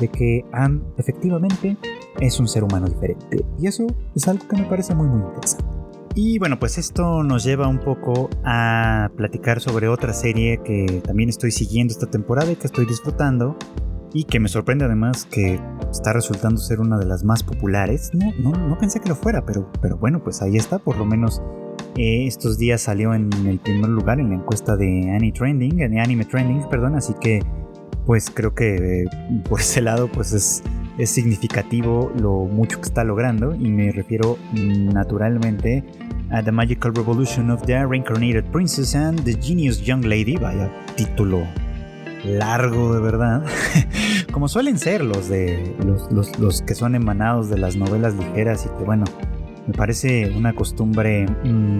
de 0.00 0.08
que 0.08 0.44
Anne 0.52 0.80
efectivamente 0.98 1.76
es 2.20 2.38
un 2.38 2.48
ser 2.48 2.64
humano 2.64 2.86
diferente 2.86 3.44
y 3.58 3.66
eso 3.66 3.86
es 4.14 4.28
algo 4.28 4.46
que 4.46 4.56
me 4.56 4.64
parece 4.64 4.94
muy 4.94 5.08
muy 5.08 5.20
interesante 5.20 5.76
y 6.14 6.38
bueno, 6.38 6.58
pues 6.58 6.78
esto 6.78 7.22
nos 7.22 7.44
lleva 7.44 7.68
un 7.68 7.78
poco 7.78 8.30
a 8.42 9.10
platicar 9.18 9.60
sobre 9.60 9.88
otra 9.88 10.14
serie 10.14 10.62
que 10.64 11.02
también 11.04 11.28
estoy 11.28 11.50
siguiendo 11.50 11.92
esta 11.92 12.06
temporada 12.06 12.50
y 12.50 12.56
que 12.56 12.66
estoy 12.66 12.86
disfrutando 12.86 13.54
y 14.14 14.24
que 14.24 14.40
me 14.40 14.48
sorprende 14.48 14.86
además 14.86 15.26
que 15.30 15.60
está 15.90 16.14
resultando 16.14 16.58
ser 16.58 16.80
una 16.80 16.96
de 16.96 17.04
las 17.04 17.22
más 17.22 17.42
populares. 17.42 18.12
No, 18.14 18.32
no, 18.38 18.66
no 18.66 18.78
pensé 18.78 18.98
que 18.98 19.10
lo 19.10 19.14
fuera, 19.14 19.44
pero, 19.44 19.70
pero 19.82 19.98
bueno, 19.98 20.24
pues 20.24 20.40
ahí 20.40 20.56
está, 20.56 20.78
por 20.78 20.96
lo 20.96 21.04
menos 21.04 21.42
eh, 21.96 22.26
estos 22.26 22.58
días 22.58 22.82
salió 22.82 23.14
en 23.14 23.30
el 23.46 23.58
primer 23.58 23.90
lugar 23.90 24.20
en 24.20 24.30
la 24.30 24.34
encuesta 24.36 24.76
de 24.76 25.10
Anime 25.10 25.32
Trending, 25.32 25.76
de 25.76 26.00
Anime 26.00 26.26
perdón, 26.70 26.94
así 26.94 27.14
que 27.20 27.40
pues 28.04 28.30
creo 28.30 28.54
que 28.54 29.02
eh, 29.02 29.04
por 29.48 29.60
ese 29.60 29.82
lado 29.82 30.08
pues 30.08 30.32
es, 30.32 30.62
es 30.98 31.10
significativo 31.10 32.12
lo 32.20 32.44
mucho 32.44 32.80
que 32.80 32.86
está 32.86 33.02
logrando 33.02 33.54
y 33.54 33.70
me 33.70 33.90
refiero 33.92 34.38
naturalmente 34.52 35.84
a 36.30 36.42
The 36.42 36.52
Magical 36.52 36.94
Revolution 36.94 37.50
of 37.50 37.62
the 37.62 37.84
Reincarnated 37.86 38.44
Princess 38.50 38.94
and 38.94 39.22
the 39.24 39.34
Genius 39.40 39.80
Young 39.82 40.04
Lady, 40.04 40.36
vaya 40.36 40.70
título 40.96 41.42
largo 42.24 42.94
de 42.94 43.00
verdad, 43.00 43.44
como 44.32 44.48
suelen 44.48 44.78
ser 44.78 45.04
los 45.04 45.28
de 45.28 45.74
los, 45.84 46.38
los, 46.38 46.62
que 46.62 46.74
son 46.74 46.94
emanados 46.94 47.48
de 47.48 47.58
las 47.58 47.76
novelas 47.76 48.14
ligeras 48.14 48.66
y 48.66 48.78
que 48.78 48.84
bueno, 48.84 49.04
me 49.66 49.74
parece 49.74 50.32
una 50.36 50.52
costumbre, 50.54 51.26
mm, 51.26 51.76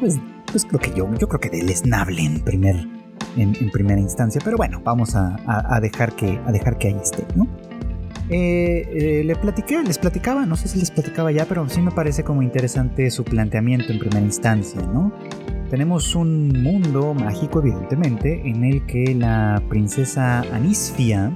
pues, 0.00 0.18
pues 0.50 0.64
creo 0.64 0.80
que 0.80 0.90
yo, 0.90 1.08
yo 1.18 1.28
creo 1.28 1.40
que 1.40 1.50
deleznable 1.50 2.22
en 2.22 2.40
primer, 2.40 2.86
en, 3.36 3.70
primera 3.70 4.00
instancia, 4.00 4.40
pero 4.44 4.56
bueno, 4.56 4.80
vamos 4.84 5.14
a, 5.14 5.80
dejar 5.80 6.14
que, 6.14 6.40
a 6.44 6.52
dejar 6.52 6.78
que 6.78 6.88
ahí 6.88 6.96
esté, 7.02 7.24
¿no? 7.34 7.46
Eh, 8.28 8.88
eh, 8.92 9.24
le 9.24 9.36
platiqué, 9.36 9.82
les 9.82 9.98
platicaba, 9.98 10.46
no 10.46 10.56
sé 10.56 10.68
si 10.68 10.78
les 10.78 10.90
platicaba 10.90 11.32
ya, 11.32 11.44
pero 11.44 11.68
sí 11.68 11.80
me 11.80 11.90
parece 11.90 12.24
como 12.24 12.42
interesante 12.42 13.10
su 13.10 13.24
planteamiento 13.24 13.92
en 13.92 13.98
primera 13.98 14.24
instancia, 14.24 14.80
¿no? 14.80 15.12
Tenemos 15.70 16.14
un 16.14 16.48
mundo 16.62 17.14
mágico, 17.14 17.60
evidentemente, 17.60 18.42
en 18.46 18.64
el 18.64 18.84
que 18.86 19.14
la 19.14 19.62
princesa 19.68 20.40
Anisfia 20.52 21.32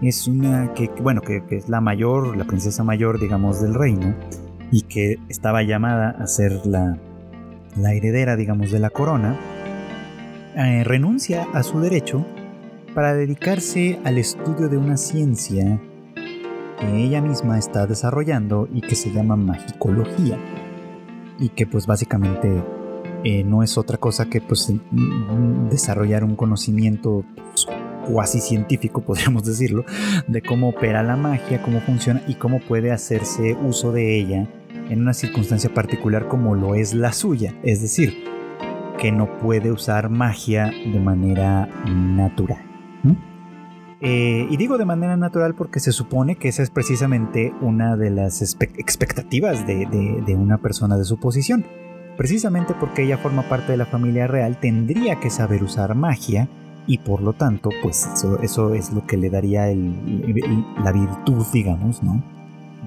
es 0.00 0.26
una 0.26 0.72
que, 0.74 0.90
bueno, 1.00 1.20
que, 1.20 1.42
es 1.50 1.68
la 1.68 1.80
mayor, 1.80 2.36
la 2.36 2.44
princesa 2.44 2.82
mayor, 2.82 3.20
digamos, 3.20 3.60
del 3.60 3.74
reino, 3.74 4.14
y 4.72 4.82
que 4.82 5.20
estaba 5.28 5.62
llamada 5.62 6.10
a 6.10 6.26
ser 6.26 6.66
la, 6.66 6.98
heredera, 7.76 8.34
digamos, 8.36 8.72
de 8.72 8.80
la 8.80 8.90
corona, 8.90 9.38
eh, 10.56 10.82
renuncia 10.82 11.46
a 11.52 11.62
su 11.62 11.78
derecho 11.80 12.26
para 12.94 13.14
dedicarse 13.14 14.00
al 14.04 14.18
estudio 14.18 14.68
de 14.68 14.78
una 14.78 14.96
ciencia 14.96 15.78
que 16.80 17.04
ella 17.04 17.20
misma 17.20 17.58
está 17.58 17.86
desarrollando 17.86 18.68
y 18.72 18.80
que 18.80 18.96
se 18.96 19.12
llama 19.12 19.36
magicología 19.36 20.38
y 21.38 21.50
que 21.50 21.66
pues 21.66 21.86
básicamente 21.86 22.62
eh, 23.24 23.44
no 23.44 23.62
es 23.62 23.78
otra 23.78 23.98
cosa 23.98 24.26
que 24.26 24.40
pues 24.40 24.72
desarrollar 25.70 26.24
un 26.24 26.34
conocimiento 26.34 27.24
pues, 27.50 27.66
cuasi 28.10 28.40
científico 28.40 29.00
podríamos 29.06 29.44
decirlo 29.44 29.84
de 30.26 30.42
cómo 30.42 30.70
opera 30.70 31.02
la 31.02 31.16
magia 31.16 31.62
cómo 31.62 31.80
funciona 31.80 32.22
y 32.26 32.34
cómo 32.34 32.60
puede 32.60 32.90
hacerse 32.90 33.56
uso 33.62 33.92
de 33.92 34.18
ella 34.18 34.48
en 34.92 35.02
una 35.02 35.14
circunstancia 35.14 35.72
particular 35.72 36.28
como 36.28 36.54
lo 36.54 36.74
es 36.74 36.94
la 36.94 37.12
suya 37.12 37.54
es 37.62 37.80
decir 37.80 38.24
que 38.98 39.10
no 39.10 39.38
puede 39.38 39.72
usar 39.72 40.10
magia 40.10 40.66
de 40.66 41.00
manera 41.00 41.68
natural 41.86 42.72
eh, 44.04 44.48
y 44.50 44.56
digo 44.56 44.78
de 44.78 44.84
manera 44.84 45.16
natural 45.16 45.54
porque 45.54 45.78
se 45.78 45.92
supone 45.92 46.34
que 46.34 46.48
esa 46.48 46.64
es 46.64 46.70
precisamente 46.70 47.54
una 47.60 47.96
de 47.96 48.10
las 48.10 48.42
expectativas 48.42 49.64
de, 49.64 50.34
una 50.36 50.58
persona 50.58 50.98
de 50.98 51.04
su 51.04 51.20
posición. 51.20 51.64
Precisamente 52.16 52.74
porque 52.78 53.04
ella 53.04 53.16
forma 53.16 53.42
parte 53.42 53.70
de 53.70 53.78
la 53.78 53.86
familia 53.86 54.26
real, 54.26 54.58
tendría 54.60 55.20
que 55.20 55.30
saber 55.30 55.62
usar 55.62 55.94
magia 55.94 56.48
y 56.84 56.98
por 56.98 57.22
lo 57.22 57.32
tanto, 57.32 57.70
pues 57.80 58.08
eso, 58.42 58.74
es 58.74 58.92
lo 58.92 59.06
que 59.06 59.16
le 59.16 59.30
daría 59.30 59.66
la 59.66 60.92
virtud, 60.92 61.46
digamos, 61.52 62.02
¿no? 62.02 62.24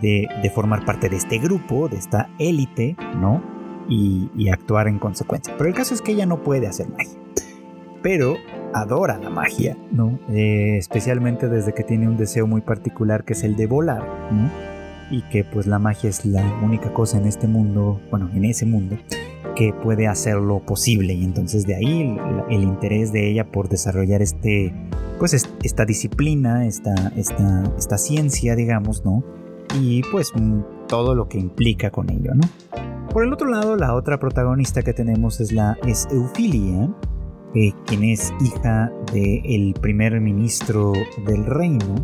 De, 0.05 0.51
formar 0.53 0.85
parte 0.85 1.09
de 1.09 1.17
este 1.17 1.39
grupo, 1.39 1.89
de 1.89 1.97
esta 1.97 2.29
élite, 2.37 2.95
¿no? 3.19 3.41
Y, 3.89 4.49
actuar 4.49 4.87
en 4.87 4.99
consecuencia. 4.99 5.55
Pero 5.57 5.67
el 5.67 5.75
caso 5.75 5.95
es 5.95 6.01
que 6.01 6.11
ella 6.11 6.27
no 6.27 6.43
puede 6.43 6.67
hacer 6.67 6.87
magia. 6.89 7.19
Pero 8.03 8.35
adora 8.73 9.17
la 9.17 9.31
magia, 9.31 9.75
¿no? 9.91 10.19
Eh, 10.29 10.77
especialmente 10.77 11.47
desde 11.47 11.73
que 11.73 11.83
tiene 11.83 12.07
un 12.07 12.17
deseo 12.17 12.45
muy 12.45 12.61
particular 12.61 13.25
que 13.25 13.33
es 13.33 13.43
el 13.43 13.55
de 13.55 13.65
volar, 13.65 14.03
¿no? 14.31 14.51
Y 15.09 15.23
que 15.23 15.43
pues 15.43 15.65
la 15.65 15.79
magia 15.79 16.09
es 16.09 16.23
la 16.23 16.43
única 16.63 16.93
cosa 16.93 17.17
en 17.17 17.25
este 17.25 17.47
mundo, 17.47 17.99
bueno, 18.11 18.29
en 18.33 18.45
ese 18.45 18.67
mundo, 18.67 18.97
que 19.55 19.73
puede 19.73 20.07
hacerlo 20.07 20.59
posible. 20.59 21.13
Y 21.13 21.23
entonces 21.23 21.65
de 21.65 21.75
ahí 21.75 22.17
el, 22.49 22.63
interés 22.63 23.11
de 23.11 23.31
ella 23.31 23.45
por 23.45 23.69
desarrollar 23.69 24.21
este, 24.21 24.71
pues 25.17 25.33
esta 25.33 25.85
disciplina, 25.85 26.67
esta, 26.67 26.93
esta, 27.15 27.63
esta 27.77 27.97
ciencia, 27.97 28.55
digamos, 28.55 29.03
¿no? 29.03 29.23
Y 29.79 30.01
pues 30.11 30.31
todo 30.87 31.15
lo 31.15 31.27
que 31.27 31.39
implica 31.39 31.91
con 31.91 32.09
ello, 32.09 32.33
¿no? 32.33 32.47
Por 33.09 33.23
el 33.23 33.33
otro 33.33 33.47
lado, 33.47 33.75
la 33.77 33.95
otra 33.95 34.19
protagonista 34.19 34.81
que 34.81 34.93
tenemos 34.93 35.39
es 35.39 35.51
la 35.51 35.77
Eufilia, 36.11 36.89
eh, 37.53 37.71
quien 37.85 38.03
es 38.03 38.33
hija 38.41 38.91
del 39.13 39.73
primer 39.79 40.19
ministro 40.19 40.91
del 41.25 41.45
reino 41.45 41.95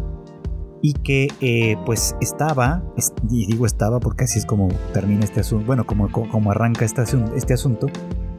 y 0.82 0.94
que 0.94 1.28
eh, 1.42 1.76
pues 1.86 2.16
estaba, 2.22 2.84
y 3.30 3.46
digo 3.46 3.66
estaba 3.66 4.00
porque 4.00 4.24
así 4.24 4.40
es 4.40 4.46
como 4.46 4.70
termina 4.94 5.24
este 5.24 5.42
asunto, 5.42 5.66
bueno, 5.66 5.86
como, 5.86 6.10
como 6.12 6.52
arranca 6.52 6.86
este, 6.86 7.04
este 7.36 7.54
asunto, 7.54 7.88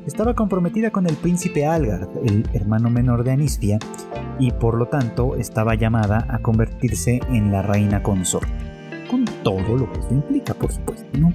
estaba 0.06 0.34
comprometida 0.34 0.90
con 0.90 1.06
el 1.06 1.14
príncipe 1.16 1.66
Algard, 1.66 2.08
el 2.24 2.48
hermano 2.52 2.90
menor 2.90 3.22
de 3.22 3.32
Anisfia, 3.32 3.78
y 4.38 4.50
por 4.50 4.76
lo 4.76 4.86
tanto 4.86 5.36
estaba 5.36 5.74
llamada 5.74 6.26
a 6.28 6.40
convertirse 6.40 7.20
en 7.30 7.52
la 7.52 7.62
reina 7.62 8.02
consorte, 8.02 8.52
con 9.12 9.26
todo 9.44 9.76
lo 9.76 9.92
que 9.92 10.00
eso 10.00 10.08
implica, 10.10 10.54
por 10.54 10.72
supuesto, 10.72 11.06
¿no? 11.18 11.32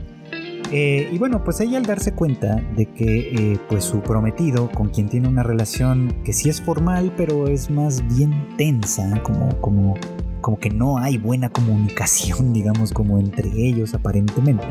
Eh, 0.72 1.10
y 1.12 1.18
bueno, 1.18 1.44
pues 1.44 1.62
ella 1.62 1.78
al 1.78 1.86
darse 1.86 2.14
cuenta 2.14 2.56
de 2.76 2.88
que 2.88 3.20
eh, 3.54 3.60
pues 3.70 3.86
su 3.86 4.02
prometido, 4.02 4.70
con 4.72 4.90
quien 4.90 5.08
tiene 5.08 5.28
una 5.28 5.44
relación 5.44 6.14
que 6.26 6.34
sí 6.34 6.50
es 6.50 6.60
formal, 6.60 7.14
pero 7.16 7.48
es 7.48 7.70
más 7.70 8.04
bien 8.18 8.34
tensa, 8.58 9.22
como, 9.22 9.56
como, 9.62 9.94
como 10.42 10.60
que 10.60 10.72
no 10.72 10.98
hay 10.98 11.18
buena 11.18 11.50
comunicación, 11.50 12.52
digamos, 12.54 12.92
como 12.92 13.20
entre 13.20 13.48
ellos 13.50 13.94
aparentemente. 13.94 14.66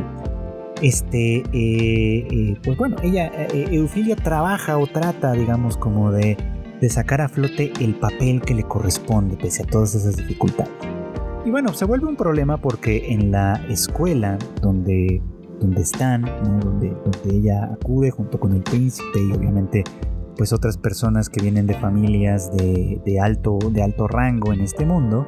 Este, 0.83 1.45
eh, 1.55 2.57
pues 2.63 2.77
bueno, 2.77 2.97
ella, 3.03 3.31
Eufilia 3.55 4.17
trabaja 4.17 4.77
o 4.77 4.87
trata, 4.87 5.33
digamos, 5.33 5.79
como 5.79 6.11
de, 6.11 6.37
de 6.81 6.91
sacar 6.91 7.23
a 7.23 7.29
flote 7.29 7.73
el 7.81 7.95
papel 7.95 8.43
que 8.43 8.55
le 8.55 8.65
corresponde 8.65 9.37
pese 9.37 9.63
a 9.63 9.67
todas 9.67 9.95
esas 9.95 10.17
dificultades. 10.17 10.96
Y 11.47 11.51
bueno, 11.51 11.73
se 11.73 11.85
vuelve 11.85 12.07
un 12.07 12.17
problema 12.17 12.61
porque 12.61 13.13
en 13.13 13.31
la 13.31 13.55
escuela 13.69 14.37
donde 14.61 15.23
donde 15.61 15.81
están, 15.81 16.23
donde, 16.61 16.91
donde 16.91 17.37
ella 17.37 17.71
acude 17.73 18.11
junto 18.11 18.39
con 18.39 18.53
el 18.53 18.63
príncipe 18.63 19.19
y 19.19 19.33
obviamente 19.33 19.85
pues 20.37 20.53
otras 20.53 20.77
personas 20.77 21.31
que 21.31 21.41
vienen 21.41 21.67
de 21.67 21.75
familias 21.75 22.55
de, 22.55 23.01
de 23.07 23.21
alto, 23.21 23.59
de 23.71 23.83
alto 23.83 24.07
rango 24.07 24.53
en 24.53 24.61
este 24.61 24.85
mundo, 24.85 25.27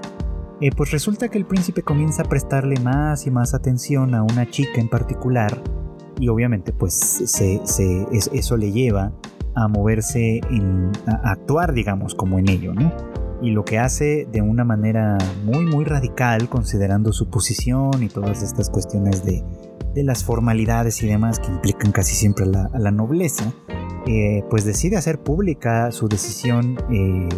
eh, 0.61 0.71
pues 0.77 0.91
resulta 0.91 1.29
que 1.29 1.39
el 1.39 1.47
príncipe 1.47 1.83
comienza 1.83 2.23
a 2.23 2.25
prestarle 2.27 2.79
más 2.81 3.27
y 3.27 3.31
más 3.31 3.55
atención 3.55 4.15
a 4.15 4.23
una 4.23 4.51
chica 4.51 4.81
en 4.81 4.89
particular 4.89 5.63
y 6.21 6.29
obviamente 6.29 6.73
pues 6.73 7.23
eso 7.41 8.57
le 8.57 8.73
lleva 8.73 9.13
a 9.55 9.69
moverse, 9.69 10.41
en, 10.51 10.91
a 11.07 11.31
actuar, 11.31 11.73
digamos, 11.73 12.15
como 12.15 12.39
en 12.39 12.51
ello, 12.51 12.75
¿no? 12.75 12.93
Y 13.41 13.51
lo 13.51 13.65
que 13.65 13.79
hace 13.79 14.27
de 14.31 14.43
una 14.43 14.65
manera 14.65 15.17
muy, 15.45 15.65
muy 15.65 15.85
radical, 15.85 16.49
considerando 16.49 17.13
su 17.13 17.31
posición 17.31 18.03
y 18.03 18.09
todas 18.09 18.43
estas 18.43 18.69
cuestiones 18.69 19.25
de, 19.25 19.45
de 19.95 20.05
las 20.05 20.25
formalidades 20.25 21.03
y 21.03 21.07
demás 21.07 21.39
que 21.39 21.49
implican 21.49 21.93
casi 21.93 22.15
siempre 22.15 22.45
a 22.45 22.79
la, 22.79 22.91
nobleza, 22.91 23.53
eh, 24.07 24.45
pues 24.49 24.65
decide 24.65 24.97
hacer 24.97 25.21
pública 25.21 25.91
su 25.91 26.09
decisión, 26.09 26.79
eh, 26.91 27.29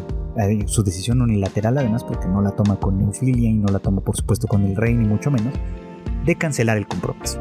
su 0.67 0.83
decisión 0.83 1.23
unilateral 1.23 1.79
además, 1.79 2.05
porque 2.05 2.29
no 2.29 2.43
la 2.43 2.51
toma 2.53 2.79
con 2.79 3.01
Eufilia 3.01 3.49
y 3.49 3.55
no 3.55 3.69
la 3.69 3.79
toma 3.79 4.03
por 4.03 4.17
supuesto 4.17 4.47
con 4.47 4.65
el 4.65 4.77
rey, 4.77 4.95
ni 4.95 5.07
mucho 5.07 5.31
menos, 5.31 5.55
de 6.25 6.35
cancelar 6.37 6.77
el 6.77 6.87
compromiso. 6.87 7.41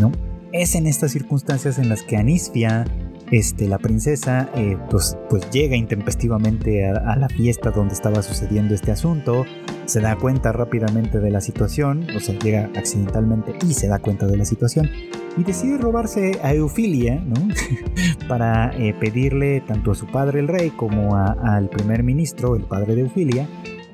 ¿no? 0.00 0.12
Es 0.52 0.74
en 0.74 0.86
estas 0.86 1.12
circunstancias 1.12 1.78
en 1.78 1.88
las 1.88 2.02
que 2.02 2.16
Anisfia, 2.16 2.84
este, 3.30 3.68
la 3.68 3.78
princesa, 3.78 4.48
eh, 4.54 4.76
pues, 4.90 5.16
pues 5.28 5.50
llega 5.50 5.76
intempestivamente 5.76 6.88
a, 6.88 7.16
la 7.16 7.28
fiesta 7.28 7.70
donde 7.70 7.94
estaba 7.94 8.22
sucediendo 8.22 8.74
este 8.74 8.92
asunto, 8.92 9.44
se 9.86 10.00
da 10.00 10.16
cuenta 10.16 10.52
rápidamente 10.52 11.18
de 11.18 11.30
la 11.30 11.40
situación, 11.40 12.06
o 12.16 12.20
sea, 12.20 12.38
llega 12.38 12.70
accidentalmente 12.76 13.54
y 13.66 13.74
se 13.74 13.88
da 13.88 13.98
cuenta 13.98 14.26
de 14.26 14.36
la 14.36 14.44
situación, 14.44 14.88
y 15.36 15.44
decide 15.44 15.76
robarse 15.78 16.38
a 16.42 16.54
Eufilia, 16.54 17.16
¿no? 17.16 17.48
para 18.28 18.70
eh, 18.76 18.94
pedirle 18.98 19.60
tanto 19.60 19.92
a 19.92 19.94
su 19.94 20.06
padre 20.06 20.40
el 20.40 20.48
rey 20.48 20.70
como 20.70 21.16
al 21.16 21.68
primer 21.68 22.02
ministro, 22.02 22.56
el 22.56 22.64
padre 22.64 22.94
de 22.94 23.02
Eufilia, 23.02 23.48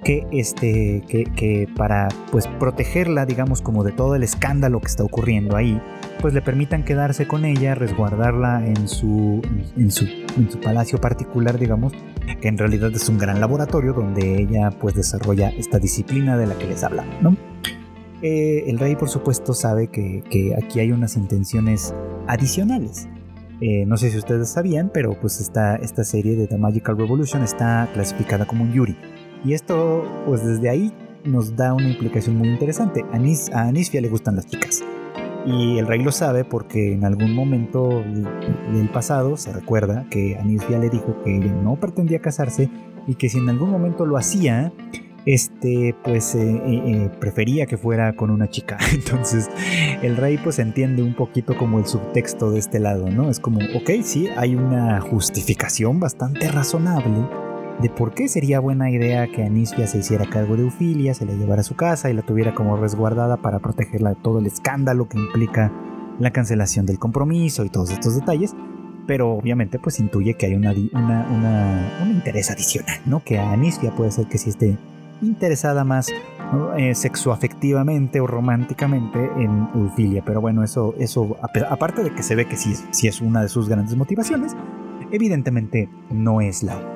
que, 0.05 0.26
este, 0.33 1.03
que, 1.09 1.24
que, 1.24 1.68
para 1.76 2.09
pues, 2.30 2.47
protegerla, 2.47 3.24
digamos, 3.24 3.62
como 3.62 3.85
de 3.85 3.93
todo 3.93 4.14
el 4.14 4.22
escándalo 4.22 4.80
que 4.80 4.89
está 4.89 5.05
ocurriendo 5.05 5.57
ahí, 5.57 5.80
pues 6.23 6.33
le 6.35 6.41
permitan 6.41 6.85
quedarse 6.85 7.27
con 7.27 7.45
ella, 7.45 7.75
resguardarla 7.75 8.64
en 8.64 8.87
su, 8.89 9.43
en 9.77 9.91
su, 9.91 10.07
palacio 10.62 11.01
particular, 11.01 11.59
digamos, 11.59 11.93
que 12.41 12.47
en 12.47 12.57
realidad 12.57 12.93
es 12.95 13.09
un 13.09 13.18
gran 13.18 13.41
laboratorio 13.41 13.93
donde 13.93 14.41
ella 14.41 14.70
pues 14.70 14.95
desarrolla 14.95 15.51
esta 15.51 15.81
disciplina 15.81 16.39
de 16.39 16.47
la 16.47 16.55
que 16.55 16.68
les 16.68 16.85
habla, 16.85 17.05
¿no? 17.20 17.37
Eh, 18.23 18.70
el 18.70 18.79
rey, 18.79 18.95
por 18.95 19.09
supuesto, 19.09 19.53
sabe 19.53 19.89
que, 19.89 20.23
que, 20.31 20.55
aquí 20.55 20.79
hay 20.79 20.93
unas 20.93 21.16
intenciones 21.16 21.93
adicionales. 22.29 23.09
Eh, 23.61 23.85
no 23.87 23.97
sé 23.97 24.11
si 24.11 24.18
ustedes 24.18 24.49
sabían, 24.49 24.93
pero 24.95 25.18
pues 25.20 25.41
esta, 25.41 25.75
esta 25.75 26.05
serie 26.05 26.37
de 26.37 26.47
The 26.47 26.57
Magical 26.57 26.97
Revolution 26.97 27.43
está 27.43 27.89
clasificada 27.93 28.47
como 28.47 28.62
un 28.62 28.73
Yuri. 28.73 28.97
Y 29.45 29.55
esto, 29.55 30.05
pues 30.25 30.47
desde 30.47 30.70
ahí 30.70 30.93
nos 31.25 31.57
da 31.57 31.75
una 31.75 31.89
implicación 31.89 32.37
muy 32.37 32.49
interesante. 32.49 33.05
A, 33.12 33.16
Anis, 33.16 33.51
a 33.53 33.62
Anisfia 33.62 34.01
le 34.01 34.09
gustan 34.09 34.37
las 34.37 34.47
chicas. 34.47 34.85
Y 35.45 35.78
el 35.78 35.86
rey 35.86 36.03
lo 36.03 36.12
sabe 36.12 36.45
porque 36.45 36.93
en 36.93 37.05
algún 37.05 37.34
momento 37.34 38.03
del 38.72 38.88
pasado 38.90 39.36
se 39.36 39.53
recuerda 39.53 40.07
que 40.11 40.36
Anisfia 40.36 40.78
le 40.78 40.88
dijo 40.88 41.16
que 41.24 41.36
ella 41.36 41.53
no 41.53 41.76
pretendía 41.76 42.20
casarse 42.20 42.70
y 43.07 43.16
que 43.16 43.28
si 43.28 43.38
en 43.38 43.49
algún 43.49 43.70
momento 43.70 44.07
lo 44.07 44.16
hacía, 44.16 44.72
este 45.26 45.95
pues 46.03 46.34
eh, 46.34 46.40
eh, 46.40 46.82
eh, 46.86 47.11
prefería 47.20 47.66
que 47.66 47.76
fuera 47.76 48.14
con 48.14 48.30
una 48.30 48.49
chica. 48.49 48.78
Entonces 48.93 49.51
el 50.03 50.16
rey 50.16 50.38
pues 50.38 50.59
entiende 50.59 51.03
un 51.03 51.14
poquito 51.14 51.57
como 51.57 51.78
el 51.78 51.86
subtexto 51.86 52.51
de 52.51 52.61
este 52.61 52.78
lado, 52.78 53.09
¿no? 53.11 53.28
Es 53.28 53.40
como, 53.40 53.59
ok, 53.74 53.90
sí, 54.03 54.28
hay 54.36 54.55
una 54.55 55.01
justificación 55.01 55.99
bastante 55.99 56.49
razonable 56.49 57.26
de 57.83 57.91
por 57.91 58.14
qué 58.14 58.28
sería 58.28 58.61
buena 58.61 58.91
idea 58.91 59.26
que 59.26 59.43
Anisfia 59.43 59.89
se 59.89 59.99
hiciera 59.99 60.24
cargo 60.24 60.57
de 60.57 60.62
Eufilia, 60.62 61.14
se 61.14 61.26
la 61.26 61.33
llevara 61.33 61.62
a 61.62 61.64
su 61.64 61.74
casa 61.74 62.09
y 62.09 62.14
la 62.14 62.22
tuviera 62.22 62.55
como 62.55 62.76
resguardada 62.76 63.37
para 63.39 63.59
protegerla 63.59 64.11
de 64.11 64.16
todo 64.16 64.39
el 64.39 64.47
escándalo 64.47 65.09
que 65.09 65.18
implica 65.18 65.72
la 66.18 66.30
cancelación 66.30 66.87
del 66.87 66.99
compromiso 66.99 67.64
y 67.64 67.70
todos 67.70 67.91
estos 67.91 68.14
detalles. 68.14 68.55
Pero 69.07 69.33
obviamente 69.33 69.80
pues 69.80 69.99
intuye 69.99 70.35
que 70.35 70.47
hay 70.47 70.55
una, 70.55 70.70
un 70.72 72.11
interés 72.11 72.53
adicional, 72.53 73.01
¿no? 73.05 73.24
Que 73.24 73.41
a 73.41 73.51
Anisfia 73.51 73.91
puede 73.91 74.12
ser 74.12 74.26
que 74.26 74.39
sí 74.39 74.51
esté 74.51 74.78
interesada 75.20 75.83
más 75.83 76.09
eh, 76.76 76.95
sexoafectivamente 76.95 78.20
o 78.20 78.28
románticamente 78.28 79.18
en 79.39 79.68
Eufilia. 79.74 80.22
Pero 80.24 80.41
bueno, 80.41 80.62
eso, 80.62 80.95
eso 80.99 81.37
aparte 81.68 82.05
de 82.05 82.14
que 82.14 82.22
se 82.22 82.37
ve 82.37 82.47
que 82.47 82.57
sí, 82.57 83.09
es 83.09 83.20
una 83.20 83.43
de 83.43 83.49
sus 83.49 83.68
grandes 83.68 83.97
motivaciones, 83.97 84.55
evidentemente 85.11 85.89
no 86.11 86.41
es 86.41 86.62
la. 86.62 86.91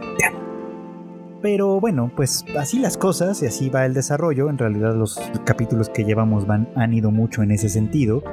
Pero 1.47 1.79
bueno, 1.79 2.11
pues 2.17 2.45
así 2.59 2.81
las 2.81 2.97
cosas 2.97 3.41
y 3.41 3.47
así 3.47 3.71
va 3.71 3.87
el 3.87 3.95
desarrollo. 3.95 4.51
En 4.51 4.59
realidad 4.59 4.97
los 4.97 5.17
capítulos 5.45 5.89
que 5.89 6.03
llevamos 6.03 6.45
van, 6.45 6.69
han 6.75 6.93
ido 6.93 7.13
mucho 7.13 7.45
en 7.45 7.53
ese 7.53 7.69
sentido. 7.69 8.25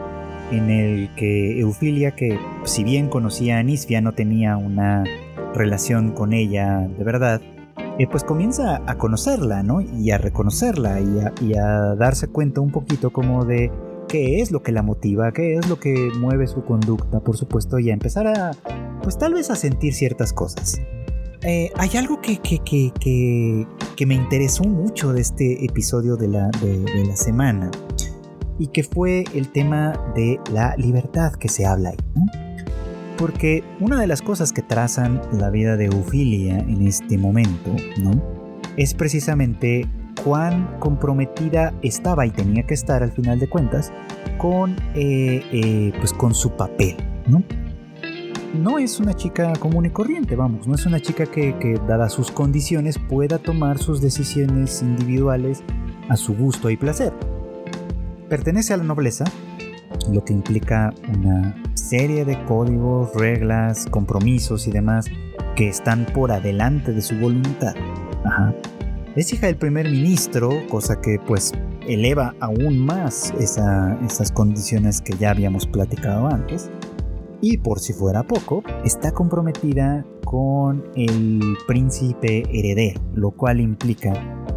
En 0.49 0.71
el 0.71 1.13
que 1.13 1.59
Eufilia, 1.59 2.15
que 2.15 2.39
si 2.63 2.83
bien 2.83 3.09
conocía 3.09 3.59
a 3.59 3.63
Nisfia, 3.63 4.01
no 4.01 4.13
tenía 4.13 4.57
una 4.57 5.03
relación 5.53 6.13
con 6.13 6.33
ella 6.33 6.79
de 6.79 7.03
verdad, 7.03 7.39
eh, 7.99 8.07
pues 8.09 8.23
comienza 8.23 8.81
a 8.87 8.97
conocerla, 8.97 9.61
¿no? 9.61 9.81
Y 9.81 10.09
a 10.09 10.17
reconocerla 10.17 10.99
y 10.99 11.19
a, 11.19 11.33
y 11.39 11.55
a 11.55 11.93
darse 11.93 12.29
cuenta 12.29 12.61
un 12.61 12.71
poquito 12.71 13.11
como 13.13 13.45
de 13.45 13.71
qué 14.07 14.41
es 14.41 14.51
lo 14.51 14.63
que 14.63 14.71
la 14.71 14.81
motiva, 14.81 15.31
qué 15.33 15.53
es 15.57 15.69
lo 15.69 15.79
que 15.79 16.09
mueve 16.19 16.47
su 16.47 16.63
conducta, 16.65 17.19
por 17.19 17.37
supuesto, 17.37 17.77
y 17.77 17.91
a 17.91 17.93
empezar 17.93 18.25
a, 18.25 18.53
pues 19.03 19.19
tal 19.19 19.35
vez 19.35 19.51
a 19.51 19.55
sentir 19.55 19.93
ciertas 19.93 20.33
cosas. 20.33 20.81
Eh, 21.45 21.71
hay 21.75 21.97
algo 21.97 22.21
que, 22.21 22.37
que, 22.37 24.05
me 24.05 24.15
interesó 24.15 24.63
mucho 24.63 25.13
de 25.13 25.21
este 25.21 25.65
episodio 25.65 26.15
de 26.15 26.27
la, 26.27 26.49
de, 26.61 27.05
la 27.05 27.15
semana 27.15 27.69
y 28.59 28.67
que 28.67 28.83
fue 28.83 29.25
el 29.33 29.49
tema 29.49 29.93
de 30.15 30.39
la 30.51 30.75
libertad 30.77 31.33
que 31.33 31.49
se 31.49 31.65
habla 31.65 31.89
ahí. 31.89 31.97
Porque 33.17 33.63
una 33.79 33.99
de 33.99 34.07
las 34.07 34.21
cosas 34.21 34.53
que 34.53 34.61
trazan 34.61 35.21
la 35.33 35.49
vida 35.49 35.75
de 35.75 35.85
Eufilia 35.85 36.59
en 36.59 36.87
este 36.87 37.17
momento 37.17 37.75
¿no? 38.01 38.11
es 38.77 38.93
precisamente 38.93 39.87
cuán 40.23 40.79
comprometida 40.79 41.73
estaba 41.81 42.25
y 42.25 42.31
tenía 42.31 42.63
que 42.63 42.73
estar 42.73 43.03
al 43.03 43.11
final 43.11 43.39
de 43.39 43.49
cuentas 43.49 43.91
con, 44.37 44.75
eh, 44.95 45.43
eh, 45.51 45.93
pues 45.99 46.13
con 46.13 46.33
su 46.33 46.51
papel. 46.51 46.97
¿no? 47.27 47.43
No 48.53 48.77
es 48.77 48.99
una 48.99 49.13
chica 49.13 49.53
común 49.59 49.85
y 49.85 49.89
corriente, 49.89 50.35
vamos, 50.35 50.67
no 50.67 50.75
es 50.75 50.85
una 50.85 50.99
chica 50.99 51.25
que, 51.25 51.79
dadas 51.87 52.13
sus 52.13 52.31
condiciones, 52.31 52.99
pueda 52.99 53.39
tomar 53.39 53.79
sus 53.79 54.01
decisiones 54.01 54.81
individuales 54.81 55.63
a 56.09 56.15
su 56.15 56.35
gusto 56.35 56.69
y 56.69 56.77
placer. 56.77 57.13
Pertenece 58.29 58.73
a 58.73 58.77
la 58.77 58.83
nobleza, 58.83 59.25
lo 60.11 60.23
que 60.23 60.33
implica 60.33 60.93
una 61.07 61.55
serie 61.73 62.25
de 62.25 62.43
códigos, 62.45 63.13
reglas, 63.15 63.85
compromisos 63.89 64.67
y 64.67 64.71
demás 64.71 65.05
que 65.55 65.67
están 65.69 66.05
por 66.05 66.31
adelante 66.31 66.93
de 66.93 67.01
su 67.01 67.15
voluntad. 67.17 67.75
Es 69.15 69.31
hija 69.33 69.47
del 69.47 69.57
primer 69.57 69.89
ministro, 69.89 70.49
cosa 70.69 70.99
que 70.99 71.19
pues 71.19 71.51
eleva 71.87 72.33
aún 72.39 72.79
más 72.79 73.31
esas 73.39 74.31
condiciones 74.31 75.01
que 75.01 75.15
ya 75.17 75.31
habíamos 75.31 75.67
platicado 75.67 76.27
antes. 76.27 76.71
Y 77.45 77.57
por 77.57 77.81
si 77.81 77.91
fuera 77.91 78.23
poco, 78.23 78.63
está 78.85 79.11
comprometida 79.11 80.05
con 80.23 80.85
el 80.95 81.41
príncipe 81.67 82.43
heredero, 82.57 83.01
lo 83.15 83.31
cual 83.31 83.59
implica 83.59 84.13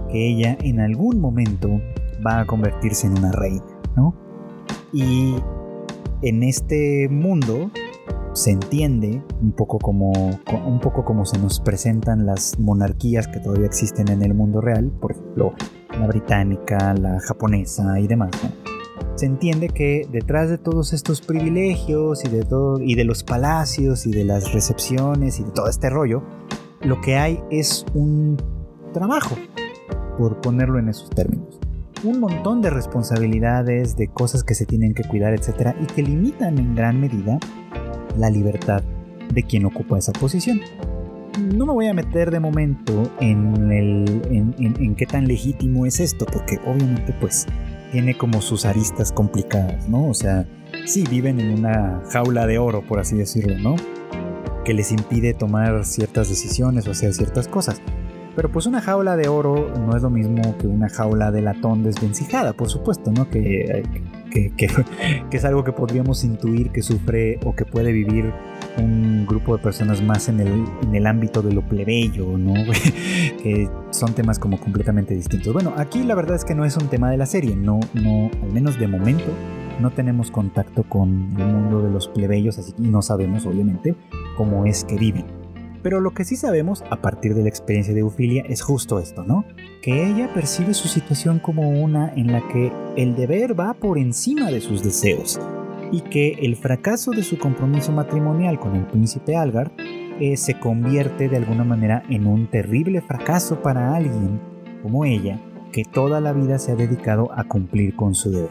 que 0.09 0.29
ella 0.29 0.57
en 0.61 0.79
algún 0.79 1.21
momento 1.21 1.69
va 2.25 2.39
a 2.39 2.47
convertirse 2.47 3.09
en 3.09 3.19
una 3.19 3.33
reina, 3.33 3.67
¿no? 3.97 4.15
Y 4.93 5.35
en 6.23 6.45
este 6.45 7.09
mundo 7.11 7.73
se 8.35 8.53
entiende 8.53 9.21
un 9.43 9.51
poco 9.51 9.81
como 9.81 10.13
un 10.13 10.79
poco 10.79 11.05
como 11.05 11.25
se 11.27 11.41
nos 11.41 11.59
presentan 11.59 12.25
las 12.25 12.57
monarquías 12.61 13.27
que 13.27 13.41
todavía 13.41 13.67
existen 13.67 14.13
en 14.13 14.23
el 14.23 14.33
mundo 14.33 14.61
real, 14.61 14.93
por 15.01 15.11
ejemplo, 15.11 15.55
la 15.91 16.07
británica, 16.07 16.95
la 16.95 17.19
japonesa 17.19 17.99
y 17.99 18.07
demás, 18.07 18.31
¿no? 18.45 18.76
Se 19.17 19.27
entiende 19.27 19.69
que 19.71 20.07
detrás 20.13 20.51
de 20.51 20.59
todos 20.59 20.93
estos 20.93 21.23
privilegios 21.23 22.23
y 22.25 22.29
de 22.29 22.43
todo 22.43 22.81
y 22.81 22.95
de 22.95 23.05
los 23.05 23.25
palacios 23.25 24.07
y 24.07 24.11
de 24.11 24.25
las 24.25 24.53
recepciones 24.53 25.41
y 25.41 25.45
de 25.45 25.51
todo 25.51 25.69
este 25.69 25.89
rollo, 25.89 26.23
lo 26.83 27.01
que 27.01 27.17
hay 27.17 27.41
es 27.51 27.87
un 27.95 28.37
trabajo, 28.93 29.35
por 30.19 30.41
ponerlo 30.43 30.79
en 30.79 30.91
esos 30.91 31.09
términos. 31.11 31.59
Un 32.05 32.21
montón 32.21 32.61
de 32.61 32.69
responsabilidades, 32.69 33.97
de 33.97 34.09
cosas 34.09 34.45
que 34.45 34.55
se 34.55 34.67
tienen 34.67 34.93
que 34.95 35.03
cuidar, 35.03 35.33
etcétera, 35.33 35.75
y 35.81 35.87
que 35.87 36.03
limitan 36.03 36.59
en 36.59 36.75
gran 36.75 37.01
medida 37.01 37.39
la 38.19 38.29
libertad 38.29 38.83
de 39.33 39.43
quien 39.43 39.65
ocupa 39.65 39.99
esa 39.99 40.13
posición. 40.13 40.61
No 41.55 41.65
me 41.67 41.73
voy 41.73 41.87
a 41.87 41.95
meter 41.95 42.31
de 42.31 42.41
momento 42.41 43.11
en, 43.21 43.73
el, 43.73 44.23
en, 44.31 44.55
en 44.59 44.95
qué 44.95 45.07
tan 45.07 45.27
legítimo 45.27 45.87
es 45.87 46.01
esto, 46.01 46.27
porque 46.27 46.59
obviamente 46.67 47.15
pues 47.19 47.47
tiene 47.93 48.17
como 48.17 48.43
sus 48.43 48.65
aristas 48.65 49.13
complicadas, 49.13 49.89
¿no? 49.89 50.09
O 50.09 50.15
sea, 50.15 50.47
sí 50.85 51.05
viven 51.09 51.41
en 51.41 51.59
una 51.59 52.03
jaula 52.11 52.47
de 52.47 52.59
oro, 52.59 52.83
por 52.83 52.99
así 52.99 53.17
decirlo, 53.17 53.59
¿no? 53.59 53.77
Que 54.65 54.75
les 54.75 54.93
impide 54.93 55.35
tomar 55.35 55.85
ciertas 55.85 56.29
decisiones 56.29 56.87
o 56.87 56.91
hacer 56.91 57.15
ciertas 57.15 57.49
cosas. 57.49 57.81
Pero 58.35 58.53
pues 58.53 58.67
una 58.67 58.83
jaula 58.83 59.17
de 59.17 59.29
oro 59.29 59.73
no 59.79 59.97
es 59.97 60.03
lo 60.03 60.11
mismo 60.11 60.59
que 60.59 60.67
una 60.67 60.91
jaula 60.91 61.31
de 61.31 61.41
latón 61.41 61.83
desvencijada, 61.83 62.53
por 62.53 62.69
supuesto, 62.69 63.11
¿no? 63.11 63.31
Que, 63.31 63.83
que, 64.31 64.53
que, 64.55 64.69
es 65.31 65.45
algo 65.45 65.65
que 65.65 65.73
podríamos 65.73 66.23
intuir 66.23 66.71
que 66.71 66.83
sufre 66.83 67.41
o 67.45 67.55
que 67.55 67.65
puede 67.65 67.93
vivir 67.93 68.33
un 68.79 69.27
grupo 69.27 69.57
de 69.57 69.63
personas 69.63 70.03
más 70.03 70.29
en 70.29 70.41
el, 70.41 70.65
en 70.83 70.95
el 70.95 71.07
ámbito 71.07 71.43
de 71.43 71.53
lo 71.53 71.63
plebeyo, 71.63 72.37
¿no? 72.39 72.55
que 73.43 73.69
son 73.91 74.15
temas 74.15 74.39
como 74.39 74.59
completamente 74.59 75.15
distintos. 75.15 75.53
Bueno, 75.53 75.75
aquí 75.77 76.03
la 76.03 76.15
verdad 76.15 76.37
es 76.37 76.45
que 76.45 76.55
no 76.55 76.65
es 76.65 76.77
un 76.77 76.89
tema 76.89 77.11
de 77.11 77.17
la 77.17 77.27
serie, 77.27 77.57
no, 77.57 77.81
no, 77.95 78.31
al 78.43 78.53
menos 78.53 78.79
de 78.79 78.87
momento, 78.87 79.27
no 79.81 79.91
tenemos 79.91 80.31
contacto 80.31 80.85
con 80.85 81.35
el 81.39 81.47
mundo 81.47 81.83
de 81.83 81.91
los 81.91 82.09
plebeyos, 82.09 82.59
así 82.59 82.73
que 82.73 82.83
no 82.83 83.03
sabemos, 83.03 83.47
obviamente, 83.47 83.95
cómo 84.37 84.65
es 84.65 84.85
que 84.85 84.97
viven. 84.97 85.25
Pero 85.83 86.01
lo 86.01 86.13
que 86.13 86.25
sí 86.25 86.35
sabemos 86.35 86.83
a 86.91 86.97
partir 86.97 87.35
de 87.35 87.43
la 87.43 87.49
experiencia 87.49 87.95
de 87.95 88.01
Eufilia 88.01 88.43
es 88.49 88.61
justo 88.61 88.99
esto, 88.99 89.23
¿no? 89.23 89.45
Que 89.83 90.11
ella 90.11 90.33
percibe 90.35 90.75
su 90.75 90.89
situación 90.89 91.39
como 91.39 91.71
una 91.71 92.13
en 92.15 92.33
la 92.33 92.47
que 92.49 92.73
el 92.97 93.15
deber 93.15 93.59
va 93.59 93.75
por 93.75 93.99
encima 93.99 94.51
de 94.51 94.61
sus 94.61 94.83
deseos 94.83 95.39
y 95.93 96.01
que 96.03 96.33
el 96.43 96.57
fracaso 96.57 97.11
de 97.13 97.23
su 97.23 97.39
compromiso 97.39 97.93
matrimonial 97.93 98.59
con 98.59 98.75
el 98.77 98.87
príncipe 98.87 99.37
Algar 99.37 99.73
eh, 100.21 100.37
se 100.37 100.59
convierte 100.59 101.29
de 101.29 101.37
alguna 101.37 101.65
manera 101.65 102.03
en 102.09 102.27
un 102.27 102.47
terrible 102.47 103.01
fracaso 103.01 103.63
para 103.63 103.95
alguien 103.95 104.41
como 104.83 105.05
ella 105.05 105.39
que 105.73 105.85
toda 105.85 106.21
la 106.21 106.33
vida 106.33 106.59
se 106.59 106.73
ha 106.73 106.77
dedicado 106.77 107.31
a 107.33 107.45
cumplir 107.45 107.95
con 107.97 108.15
su 108.15 108.31
deber. 108.31 108.51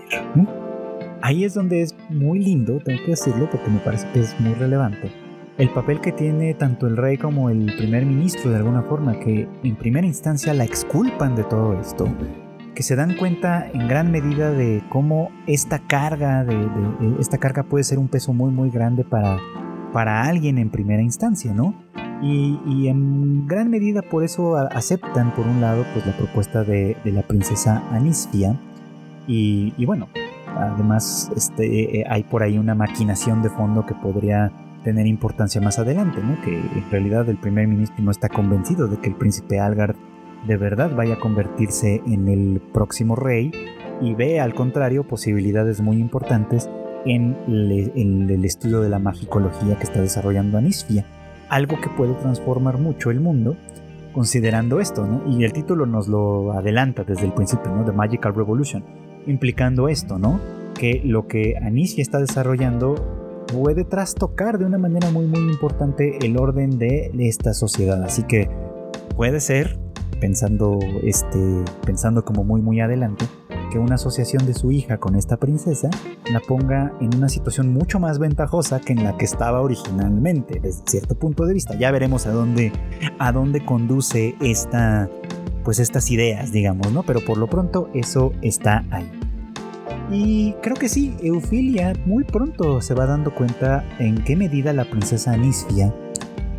Ahí 1.21 1.43
es 1.43 1.55
donde 1.55 1.81
es 1.81 1.95
muy 2.09 2.39
lindo, 2.39 2.79
tengo 2.83 3.01
que 3.03 3.11
decirlo 3.11 3.49
porque 3.49 3.71
me 3.71 3.79
parece 3.79 4.07
que 4.13 4.19
es 4.19 4.39
muy 4.39 4.53
relevante, 4.53 5.11
el 5.57 5.69
papel 5.69 6.01
que 6.01 6.11
tiene 6.11 6.53
tanto 6.53 6.85
el 6.85 6.97
rey 6.97 7.17
como 7.17 7.49
el 7.49 7.73
primer 7.77 8.05
ministro 8.05 8.51
de 8.51 8.57
alguna 8.57 8.83
forma, 8.83 9.19
que 9.19 9.47
en 9.63 9.75
primera 9.75 10.05
instancia 10.05 10.53
la 10.53 10.65
exculpan 10.65 11.35
de 11.35 11.45
todo 11.45 11.79
esto, 11.79 12.07
que 12.75 12.83
se 12.83 12.95
dan 12.95 13.15
cuenta 13.15 13.67
en 13.73 13.87
gran 13.87 14.11
medida 14.11 14.51
de 14.51 14.83
cómo 14.89 15.31
esta 15.47 15.79
carga, 15.79 16.43
de, 16.43 16.55
esta 17.19 17.37
carga 17.37 17.63
puede 17.63 17.83
ser 17.83 17.97
un 17.97 18.07
peso 18.07 18.33
muy 18.33 18.51
muy 18.51 18.69
grande 18.69 19.03
para, 19.03 19.39
para 19.93 20.23
alguien 20.23 20.57
en 20.57 20.69
primera 20.69 21.01
instancia, 21.01 21.53
¿no? 21.53 21.73
Y, 22.21 22.87
en 22.87 23.47
gran 23.47 23.69
medida 23.69 24.01
por 24.01 24.23
eso 24.23 24.57
aceptan 24.57 25.33
por 25.33 25.47
un 25.47 25.61
lado 25.61 25.85
pues 25.93 26.05
la 26.05 26.15
propuesta 26.15 26.63
de, 26.63 26.97
la 27.05 27.21
princesa 27.23 27.83
Anisfia 27.91 28.59
y, 29.27 29.73
y 29.77 29.85
bueno 29.85 30.07
además 30.55 31.31
este, 31.35 31.99
eh, 31.99 32.05
hay 32.09 32.23
por 32.23 32.41
ahí 32.43 32.57
una 32.57 32.73
maquinación 32.73 33.41
de 33.41 33.49
fondo 33.49 33.85
que 33.85 33.93
podría 33.93 34.51
tener 34.83 35.07
importancia 35.07 35.59
más 35.61 35.79
adelante, 35.79 36.21
¿no? 36.23 36.39
que 36.41 36.57
en 36.57 36.91
realidad 36.91 37.27
el 37.27 37.37
primer 37.37 37.67
ministro 37.67 38.03
no 38.03 38.11
está 38.11 38.29
convencido 38.29 38.87
de 38.87 38.97
que 38.97 39.09
el 39.09 39.15
príncipe 39.15 39.59
Algar 39.59 39.95
de 40.47 40.57
verdad 40.57 40.95
vaya 40.95 41.15
a 41.15 41.19
convertirse 41.19 42.01
en 42.05 42.27
el 42.27 42.61
próximo 42.73 43.15
rey 43.15 43.51
y 44.01 44.13
ve 44.13 44.39
al 44.39 44.53
contrario 44.53 45.03
posibilidades 45.03 45.81
muy 45.81 45.97
importantes 45.97 46.69
en 47.05 47.37
el, 47.47 48.43
estudio 48.45 48.81
de 48.81 48.89
la 48.89 48.99
magicología 48.99 49.77
que 49.77 49.83
está 49.83 50.01
desarrollando 50.01 50.57
Anisfia, 50.57 51.05
algo 51.49 51.79
que 51.79 51.89
puede 51.89 52.13
transformar 52.15 52.79
mucho 52.79 53.11
el 53.11 53.19
mundo 53.19 53.55
considerando 54.13 54.79
esto, 54.79 55.05
¿no? 55.05 55.23
Y 55.37 55.43
el 55.43 55.53
título 55.53 55.85
nos 55.85 56.07
lo 56.07 56.53
adelanta 56.53 57.03
desde 57.03 57.25
el 57.25 57.33
principio, 57.33 57.75
¿no? 57.75 57.85
The 57.85 57.91
Magical 57.91 58.33
Revolution, 58.33 58.83
implicando 59.27 59.87
esto, 59.87 60.17
¿no? 60.17 60.39
Que 60.73 61.01
lo 61.03 61.27
que 61.27 61.55
Anisfia 61.61 62.01
está 62.01 62.19
desarrollando 62.19 62.95
puede 63.51 63.83
trastocar 63.83 64.57
de 64.57 64.65
una 64.65 64.77
manera 64.77 65.11
muy 65.11 65.27
muy 65.27 65.41
importante 65.41 66.17
el 66.25 66.37
orden 66.37 66.79
de 66.79 67.11
esta 67.19 67.53
sociedad. 67.53 68.01
Así 68.03 68.23
que 68.23 68.49
puede 69.15 69.39
ser, 69.39 69.77
pensando, 70.25 70.79
este, 71.03 71.63
pensando 71.85 72.25
como 72.25 72.43
muy 72.43 72.59
muy 72.59 72.79
adelante, 72.79 73.25
que 73.71 73.77
una 73.77 73.93
asociación 73.93 74.47
de 74.47 74.55
su 74.55 74.71
hija 74.71 74.97
con 74.97 75.15
esta 75.15 75.37
princesa 75.37 75.87
la 76.31 76.39
ponga 76.39 76.93
en 76.99 77.15
una 77.15 77.29
situación 77.29 77.71
mucho 77.71 77.99
más 77.99 78.17
ventajosa 78.17 78.79
que 78.79 78.93
en 78.93 79.03
la 79.03 79.17
que 79.17 79.25
estaba 79.25 79.61
originalmente, 79.61 80.59
desde 80.59 80.81
cierto 80.87 81.13
punto 81.13 81.45
de 81.45 81.53
vista. 81.53 81.75
Ya 81.77 81.91
veremos 81.91 82.25
a 82.25 82.31
dónde, 82.31 82.71
a 83.19 83.31
dónde 83.31 83.63
conduce 83.63 84.33
esta, 84.41 85.11
pues 85.63 85.77
estas 85.77 86.09
ideas, 86.09 86.51
digamos, 86.51 86.91
¿no? 86.91 87.03
Pero 87.03 87.19
por 87.23 87.37
lo 87.37 87.45
pronto 87.45 87.91
eso 87.93 88.31
está 88.41 88.83
ahí. 88.89 89.07
Y 90.09 90.53
creo 90.63 90.75
que 90.75 90.89
sí, 90.89 91.15
Eufilia 91.21 91.93
muy 92.07 92.23
pronto 92.23 92.81
se 92.81 92.95
va 92.95 93.05
dando 93.05 93.31
cuenta 93.35 93.85
en 93.99 94.23
qué 94.23 94.35
medida 94.35 94.73
la 94.73 94.85
princesa 94.85 95.33
Anisfia, 95.33 95.93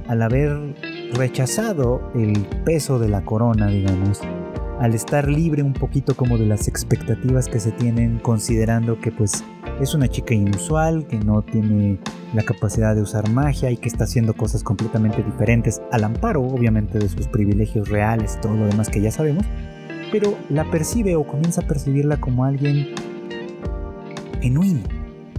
al 0.07 0.23
haber 0.23 0.77
rechazado 1.15 2.11
el 2.15 2.47
peso 2.65 2.99
de 2.99 3.09
la 3.09 3.25
corona, 3.25 3.69
digamos, 3.69 4.21
al 4.81 4.95
estar 4.95 5.29
libre 5.29 5.63
un 5.63 5.73
poquito 5.73 6.15
como 6.15 6.37
de 6.37 6.47
las 6.47 6.69
expectativas 6.69 7.49
que 7.49 7.61
se 7.61 7.73
tienen, 7.73 8.19
considerando 8.19 9.01
que 9.01 9.11
pues 9.11 9.43
es 9.81 9.95
una 9.95 10.09
chica 10.09 10.35
inusual, 10.35 11.07
que 11.07 11.19
no 11.19 11.43
tiene 11.43 11.99
la 12.35 12.43
capacidad 12.43 12.95
de 12.95 13.03
usar 13.03 13.31
magia 13.31 13.71
y 13.71 13.77
que 13.77 13.89
está 13.89 14.05
haciendo 14.05 14.35
cosas 14.35 14.63
completamente 14.63 15.23
diferentes, 15.23 15.81
al 15.93 16.05
amparo 16.05 16.43
obviamente 16.43 16.99
de 16.99 17.09
sus 17.09 17.27
privilegios 17.29 17.89
reales, 17.89 18.39
todo 18.41 18.55
lo 18.55 18.67
demás 18.67 18.89
que 18.89 19.01
ya 19.01 19.11
sabemos, 19.11 19.45
pero 20.13 20.37
la 20.51 20.71
percibe 20.71 21.17
o 21.17 21.27
comienza 21.27 21.63
a 21.63 21.67
percibirla 21.67 22.19
como 22.19 22.45
alguien 22.45 22.89
genuino. 24.41 24.95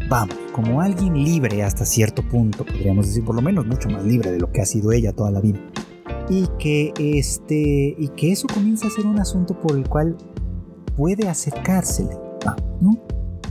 Vamos, 0.09 0.37
como 0.53 0.79
alguien 0.79 1.21
libre 1.21 1.63
hasta 1.63 1.83
cierto 1.83 2.21
punto, 2.23 2.65
podríamos 2.65 3.07
decir, 3.07 3.25
por 3.25 3.35
lo 3.35 3.41
menos 3.41 3.65
mucho 3.65 3.89
más 3.89 4.05
libre 4.05 4.31
de 4.31 4.39
lo 4.39 4.49
que 4.53 4.61
ha 4.61 4.65
sido 4.65 4.93
ella 4.93 5.11
toda 5.11 5.31
la 5.31 5.41
vida. 5.41 5.59
Y 6.29 6.47
que, 6.59 6.93
este, 6.97 7.93
y 7.97 8.07
que 8.15 8.31
eso 8.31 8.47
comienza 8.47 8.87
a 8.87 8.89
ser 8.89 9.05
un 9.05 9.19
asunto 9.19 9.59
por 9.59 9.75
el 9.75 9.87
cual 9.89 10.15
puede 10.95 11.27
acercársele, 11.27 12.17
¿no? 12.79 12.91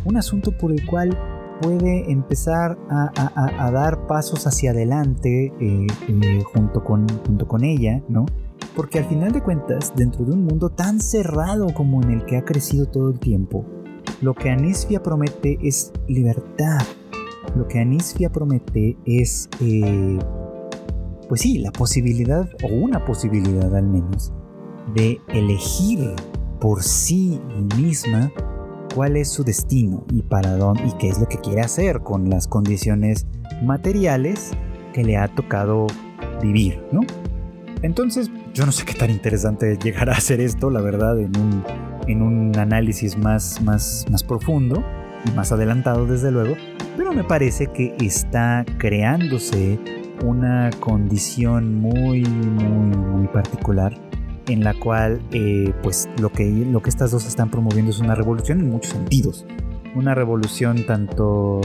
Un 0.06 0.16
asunto 0.16 0.56
por 0.56 0.72
el 0.72 0.86
cual 0.86 1.18
puede 1.60 2.10
empezar 2.10 2.78
a, 2.88 3.70
dar 3.70 4.06
pasos 4.06 4.46
hacia 4.46 4.70
adelante 4.70 5.52
eh, 5.60 5.86
eh, 6.08 6.42
junto, 6.54 6.82
con, 6.82 7.06
junto 7.26 7.46
con 7.46 7.64
ella, 7.64 8.02
¿no? 8.08 8.24
Porque 8.74 8.98
al 8.98 9.04
final 9.04 9.32
de 9.32 9.42
cuentas, 9.42 9.92
dentro 9.94 10.24
de 10.24 10.32
un 10.32 10.44
mundo 10.44 10.70
tan 10.70 11.00
cerrado 11.00 11.66
como 11.74 12.02
en 12.02 12.12
el 12.12 12.24
que 12.24 12.38
ha 12.38 12.44
crecido 12.44 12.86
todo 12.86 13.10
el 13.10 13.18
tiempo, 13.18 13.64
lo 14.20 14.34
que 14.34 14.50
Anisfia 14.50 15.02
promete 15.02 15.58
es 15.62 15.92
libertad. 16.08 16.80
Lo 17.54 17.68
que 17.68 17.80
Anisfia 17.80 18.30
promete 18.30 18.96
es, 19.04 19.48
eh, 19.60 20.18
pues 21.28 21.40
sí, 21.40 21.58
la 21.58 21.70
posibilidad, 21.70 22.48
o 22.62 22.68
una 22.68 23.04
posibilidad 23.04 23.74
al 23.74 23.86
menos, 23.86 24.32
de 24.94 25.20
elegir 25.28 26.14
por 26.60 26.82
sí 26.82 27.40
misma 27.76 28.32
cuál 28.94 29.16
es 29.16 29.28
su 29.28 29.44
destino 29.44 30.04
y 30.10 30.22
para 30.22 30.56
dónde 30.56 30.86
y 30.86 30.92
qué 30.98 31.08
es 31.08 31.18
lo 31.18 31.28
que 31.28 31.38
quiere 31.38 31.60
hacer 31.60 32.00
con 32.00 32.30
las 32.30 32.48
condiciones 32.48 33.26
materiales 33.62 34.52
que 34.94 35.04
le 35.04 35.18
ha 35.18 35.28
tocado 35.28 35.86
vivir, 36.40 36.82
¿no? 36.92 37.00
Entonces, 37.82 38.30
yo 38.54 38.64
no 38.64 38.72
sé 38.72 38.86
qué 38.86 38.94
tan 38.94 39.10
interesante 39.10 39.76
llegará 39.76 40.14
a 40.14 40.16
hacer 40.16 40.40
esto, 40.40 40.70
la 40.70 40.80
verdad, 40.80 41.20
en 41.20 41.36
un 41.36 41.62
en 42.06 42.22
un 42.22 42.56
análisis 42.58 43.16
más, 43.16 43.60
más, 43.62 44.04
más 44.10 44.22
profundo 44.22 44.82
y 45.24 45.30
más 45.32 45.52
adelantado 45.52 46.06
desde 46.06 46.30
luego, 46.30 46.54
pero 46.96 47.12
me 47.12 47.24
parece 47.24 47.66
que 47.68 47.94
está 48.00 48.64
creándose 48.78 49.78
una 50.24 50.70
condición 50.80 51.74
muy, 51.80 52.22
muy, 52.22 52.96
muy 52.96 53.26
particular 53.28 53.94
en 54.48 54.62
la 54.62 54.74
cual 54.74 55.20
eh, 55.32 55.72
pues 55.82 56.08
lo 56.20 56.30
que, 56.30 56.44
lo 56.44 56.80
que 56.80 56.90
estas 56.90 57.10
dos 57.10 57.26
están 57.26 57.50
promoviendo 57.50 57.90
es 57.90 57.98
una 57.98 58.14
revolución 58.14 58.60
en 58.60 58.70
muchos 58.70 58.92
sentidos. 58.92 59.44
Una 59.94 60.14
revolución 60.14 60.84
tanto 60.86 61.60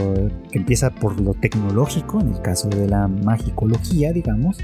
que 0.50 0.58
empieza 0.58 0.90
por 0.90 1.20
lo 1.20 1.34
tecnológico, 1.34 2.20
en 2.20 2.34
el 2.34 2.40
caso 2.40 2.68
de 2.68 2.88
la 2.88 3.06
magicología, 3.06 4.12
digamos, 4.12 4.58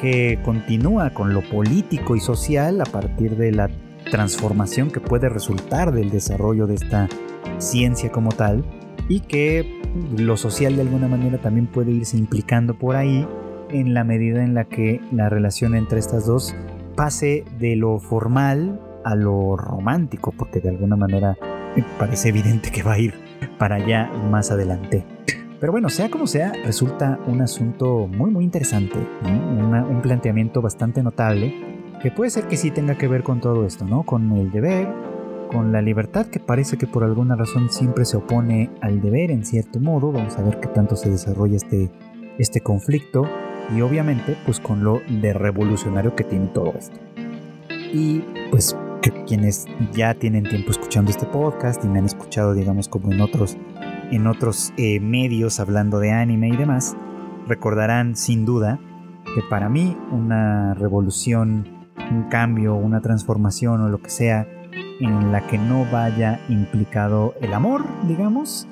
que 0.00 0.38
continúa 0.44 1.10
con 1.10 1.32
lo 1.32 1.40
político 1.42 2.14
y 2.14 2.20
social 2.20 2.80
a 2.80 2.84
partir 2.84 3.36
de 3.36 3.52
la 3.52 3.70
transformación 4.10 4.90
que 4.90 5.00
puede 5.00 5.28
resultar 5.28 5.92
del 5.92 6.10
desarrollo 6.10 6.66
de 6.66 6.74
esta 6.74 7.08
ciencia 7.58 8.10
como 8.10 8.30
tal 8.32 8.64
y 9.08 9.20
que 9.20 9.80
lo 10.16 10.36
social 10.36 10.76
de 10.76 10.82
alguna 10.82 11.08
manera 11.08 11.38
también 11.38 11.66
puede 11.66 11.92
irse 11.92 12.16
implicando 12.16 12.74
por 12.74 12.96
ahí 12.96 13.26
en 13.70 13.94
la 13.94 14.04
medida 14.04 14.44
en 14.44 14.54
la 14.54 14.64
que 14.64 15.00
la 15.12 15.28
relación 15.28 15.74
entre 15.74 15.98
estas 15.98 16.26
dos 16.26 16.54
pase 16.96 17.44
de 17.58 17.76
lo 17.76 17.98
formal 17.98 18.80
a 19.04 19.14
lo 19.14 19.56
romántico, 19.56 20.32
porque 20.32 20.60
de 20.60 20.68
alguna 20.68 20.96
manera 20.96 21.36
parece 21.98 22.28
evidente 22.28 22.70
que 22.70 22.82
va 22.82 22.94
a 22.94 22.98
ir 22.98 23.14
para 23.58 23.76
allá 23.76 24.10
más 24.30 24.50
adelante. 24.50 25.04
Pero 25.60 25.72
bueno, 25.72 25.88
sea 25.88 26.10
como 26.10 26.26
sea, 26.26 26.52
resulta 26.64 27.18
un 27.26 27.42
asunto 27.42 28.06
muy 28.06 28.30
muy 28.30 28.44
interesante, 28.44 28.96
un 29.22 30.00
planteamiento 30.02 30.62
bastante 30.62 31.02
notable 31.02 31.69
que 32.02 32.10
puede 32.10 32.30
ser 32.30 32.48
que 32.48 32.56
sí 32.56 32.70
tenga 32.70 32.96
que 32.96 33.08
ver 33.08 33.22
con 33.22 33.40
todo 33.40 33.66
esto, 33.66 33.84
¿no? 33.84 34.04
Con 34.04 34.32
el 34.32 34.50
deber, 34.50 34.88
con 35.50 35.72
la 35.72 35.82
libertad 35.82 36.26
que 36.26 36.40
parece 36.40 36.78
que 36.78 36.86
por 36.86 37.04
alguna 37.04 37.36
razón 37.36 37.70
siempre 37.70 38.04
se 38.04 38.16
opone 38.16 38.70
al 38.80 39.00
deber 39.00 39.30
en 39.30 39.44
cierto 39.44 39.80
modo, 39.80 40.12
vamos 40.12 40.38
a 40.38 40.42
ver 40.42 40.60
qué 40.60 40.68
tanto 40.68 40.96
se 40.96 41.10
desarrolla 41.10 41.56
este, 41.56 41.90
este 42.38 42.60
conflicto 42.60 43.24
y 43.74 43.82
obviamente 43.82 44.36
pues 44.44 44.60
con 44.60 44.82
lo 44.82 45.00
de 45.08 45.32
revolucionario 45.32 46.14
que 46.16 46.24
tiene 46.24 46.46
todo 46.48 46.72
esto. 46.78 46.98
Y 47.92 48.24
pues 48.50 48.76
que 49.02 49.10
quienes 49.24 49.66
ya 49.92 50.14
tienen 50.14 50.44
tiempo 50.44 50.70
escuchando 50.70 51.10
este 51.10 51.26
podcast 51.26 51.84
y 51.84 51.88
me 51.88 51.98
han 51.98 52.06
escuchado 52.06 52.54
digamos 52.54 52.88
como 52.88 53.12
en 53.12 53.20
otros, 53.20 53.56
en 54.10 54.26
otros 54.26 54.72
eh, 54.76 55.00
medios 55.00 55.60
hablando 55.60 55.98
de 55.98 56.12
anime 56.12 56.48
y 56.48 56.56
demás, 56.56 56.96
recordarán 57.46 58.16
sin 58.16 58.46
duda 58.46 58.78
que 59.34 59.42
para 59.48 59.68
mí 59.68 59.96
una 60.10 60.74
revolución, 60.74 61.79
un 62.10 62.24
cambio, 62.24 62.74
una 62.74 63.00
transformación 63.00 63.80
o 63.80 63.88
lo 63.88 64.00
que 64.00 64.10
sea 64.10 64.46
en 65.00 65.32
la 65.32 65.46
que 65.46 65.58
no 65.58 65.86
vaya 65.90 66.40
implicado 66.48 67.34
el 67.40 67.54
amor, 67.54 67.84
digamos, 68.06 68.66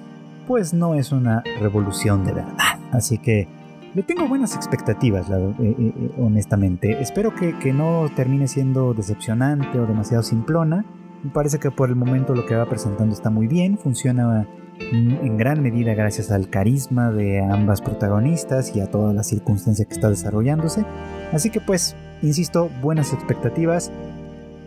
pues 0.46 0.74
no 0.74 0.94
es 0.94 1.12
una 1.12 1.42
revolución 1.60 2.24
de 2.24 2.32
verdad. 2.32 2.54
Así 2.92 3.18
que 3.18 3.48
le 3.94 4.02
tengo 4.02 4.28
buenas 4.28 4.54
expectativas, 4.54 5.28
eh, 5.30 5.54
eh, 5.58 5.74
eh, 5.78 6.10
honestamente. 6.18 7.00
Espero 7.00 7.34
que, 7.34 7.58
que, 7.58 7.72
no 7.72 8.08
termine 8.14 8.46
siendo 8.48 8.94
decepcionante 8.94 9.78
o 9.78 9.86
demasiado 9.86 10.22
simplona. 10.22 10.84
Me 11.22 11.30
parece 11.30 11.58
que 11.58 11.70
por 11.70 11.88
el 11.88 11.96
momento 11.96 12.34
lo 12.34 12.46
que 12.46 12.54
va 12.54 12.66
presentando 12.66 13.14
está 13.14 13.30
muy 13.30 13.46
bien, 13.46 13.78
funciona 13.78 14.46
en 14.92 15.36
gran 15.36 15.62
medida 15.62 15.92
gracias 15.94 16.30
al 16.30 16.48
carisma 16.50 17.10
de 17.10 17.40
ambas 17.40 17.80
protagonistas 17.82 18.76
y 18.76 18.80
a 18.80 18.88
toda 18.88 19.12
la 19.12 19.24
circunstancia 19.24 19.84
que 19.84 19.94
está 19.94 20.08
desarrollándose. 20.08 20.84
Así 21.32 21.50
que 21.50 21.60
pues, 21.60 21.96
insisto, 22.22 22.70
buenas 22.82 23.12
expectativas 23.12 23.90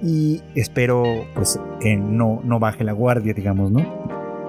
y 0.04 0.42
espero 0.56 1.04
pues 1.36 1.60
que 1.80 1.98
no, 1.98 2.42
no 2.44 2.60
baje 2.60 2.84
la 2.84 2.94
guardia, 2.94 3.34
digamos, 3.34 3.72
¿no? 3.72 3.86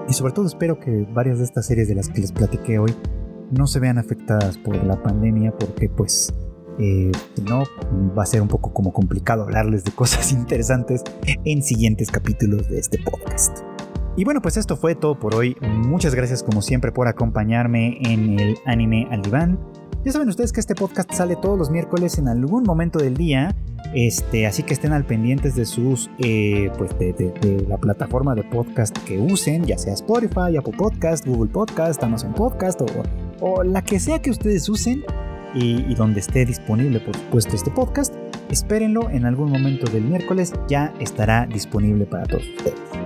Y 0.07 0.13
sobre 0.13 0.33
todo 0.33 0.45
espero 0.45 0.79
que 0.79 1.07
varias 1.13 1.37
de 1.37 1.45
estas 1.45 1.65
series 1.65 1.87
de 1.87 1.95
las 1.95 2.09
que 2.09 2.21
les 2.21 2.31
platiqué 2.31 2.79
hoy 2.79 2.93
no 3.51 3.67
se 3.67 3.79
vean 3.79 3.97
afectadas 3.97 4.57
por 4.57 4.75
la 4.83 5.01
pandemia 5.01 5.55
porque 5.57 5.89
pues 5.89 6.33
eh, 6.79 7.11
si 7.35 7.41
no 7.43 7.63
va 8.17 8.23
a 8.23 8.25
ser 8.25 8.41
un 8.41 8.47
poco 8.47 8.73
como 8.73 8.91
complicado 8.91 9.43
hablarles 9.43 9.83
de 9.83 9.91
cosas 9.91 10.31
interesantes 10.33 11.03
en 11.45 11.61
siguientes 11.61 12.09
capítulos 12.11 12.67
de 12.69 12.79
este 12.79 12.97
podcast. 12.99 13.59
Y 14.15 14.25
bueno, 14.25 14.41
pues 14.41 14.57
esto 14.57 14.77
fue 14.77 14.93
todo 14.95 15.17
por 15.17 15.33
hoy. 15.33 15.57
Muchas 15.61 16.13
gracias 16.13 16.43
como 16.43 16.61
siempre 16.61 16.91
por 16.91 17.07
acompañarme 17.07 17.97
en 18.01 18.39
el 18.39 18.57
anime 18.65 19.07
al 19.09 19.21
diván. 19.23 19.59
Ya 20.05 20.11
saben 20.11 20.27
ustedes 20.27 20.51
que 20.51 20.59
este 20.59 20.75
podcast 20.75 21.13
sale 21.13 21.37
todos 21.37 21.57
los 21.57 21.69
miércoles 21.69 22.17
en 22.17 22.27
algún 22.27 22.63
momento 22.63 22.99
del 22.99 23.15
día. 23.15 23.55
Este, 23.93 24.45
así 24.45 24.61
que 24.63 24.73
estén 24.73 24.91
al 24.91 25.05
pendientes 25.05 25.55
de 25.55 25.65
sus, 25.65 26.09
eh, 26.17 26.69
pues 26.77 26.97
de, 26.99 27.65
la 27.69 27.77
plataforma 27.77 28.35
de 28.35 28.43
podcast 28.43 28.97
que 29.05 29.17
usen, 29.17 29.63
ya 29.65 29.77
sea 29.77 29.93
Spotify, 29.93 30.57
Apple 30.57 30.73
Podcast, 30.77 31.25
Google 31.25 31.49
Podcast, 31.51 32.03
Amazon 32.03 32.33
Podcast 32.33 32.81
o, 32.81 32.87
o 33.39 33.63
la 33.63 33.81
que 33.81 33.97
sea 33.97 34.21
que 34.21 34.29
ustedes 34.29 34.67
usen 34.67 35.05
y, 35.55 35.85
y, 35.89 35.95
donde 35.95 36.19
esté 36.19 36.45
disponible, 36.45 36.99
por 36.99 37.15
supuesto, 37.15 37.55
este 37.55 37.71
podcast. 37.71 38.13
Espérenlo 38.49 39.09
en 39.09 39.25
algún 39.25 39.51
momento 39.51 39.89
del 39.89 40.03
miércoles, 40.03 40.51
ya 40.67 40.93
estará 40.99 41.45
disponible 41.45 42.05
para 42.05 42.25
todos 42.25 42.43
ustedes. 42.57 43.02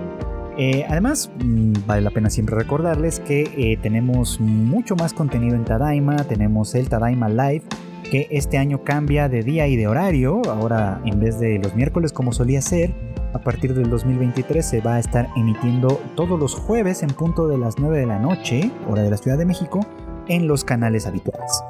Eh, 0.58 0.86
además, 0.90 1.30
mm, 1.38 1.74
vale 1.86 2.02
la 2.02 2.10
pena 2.10 2.32
siempre 2.32 2.56
recordarles 2.56 3.20
que 3.20 3.44
eh, 3.58 3.78
tenemos 3.82 4.40
mucho 4.40 4.96
más 4.96 5.14
contenido 5.14 5.56
en 5.56 5.66
Tadaima, 5.66 6.16
tenemos 6.24 6.74
el 6.74 6.90
Tadaima 6.90 7.30
Live, 7.30 7.64
que 8.10 8.28
este 8.32 8.58
año 8.58 8.84
cambia 8.84 9.30
de 9.30 9.44
día 9.44 9.68
y 9.68 9.76
de 9.76 9.88
horario, 9.88 10.42
ahora 10.50 11.00
en 11.06 11.20
vez 11.20 11.40
de 11.40 11.60
los 11.60 11.76
miércoles 11.76 12.12
como 12.12 12.32
solía 12.32 12.62
ser, 12.62 12.92
a 13.34 13.40
partir 13.40 13.76
del 13.76 13.90
2023 13.90 14.66
se 14.66 14.82
va 14.82 14.96
a 14.96 15.00
estar 15.00 15.28
emitiendo 15.36 16.02
todos 16.16 16.40
los 16.40 16.56
jueves 16.56 17.04
en 17.04 17.10
punto 17.10 17.48
de 17.48 17.60
las 17.60 17.78
9 17.78 18.00
de 18.00 18.06
la 18.08 18.18
noche, 18.18 18.72
hora 18.88 19.04
de 19.04 19.12
la 19.12 19.18
Ciudad 19.18 19.38
de 19.38 19.46
México, 19.46 19.82
en 20.28 20.48
los 20.48 20.64
canales 20.64 21.06
habituales. 21.06 21.64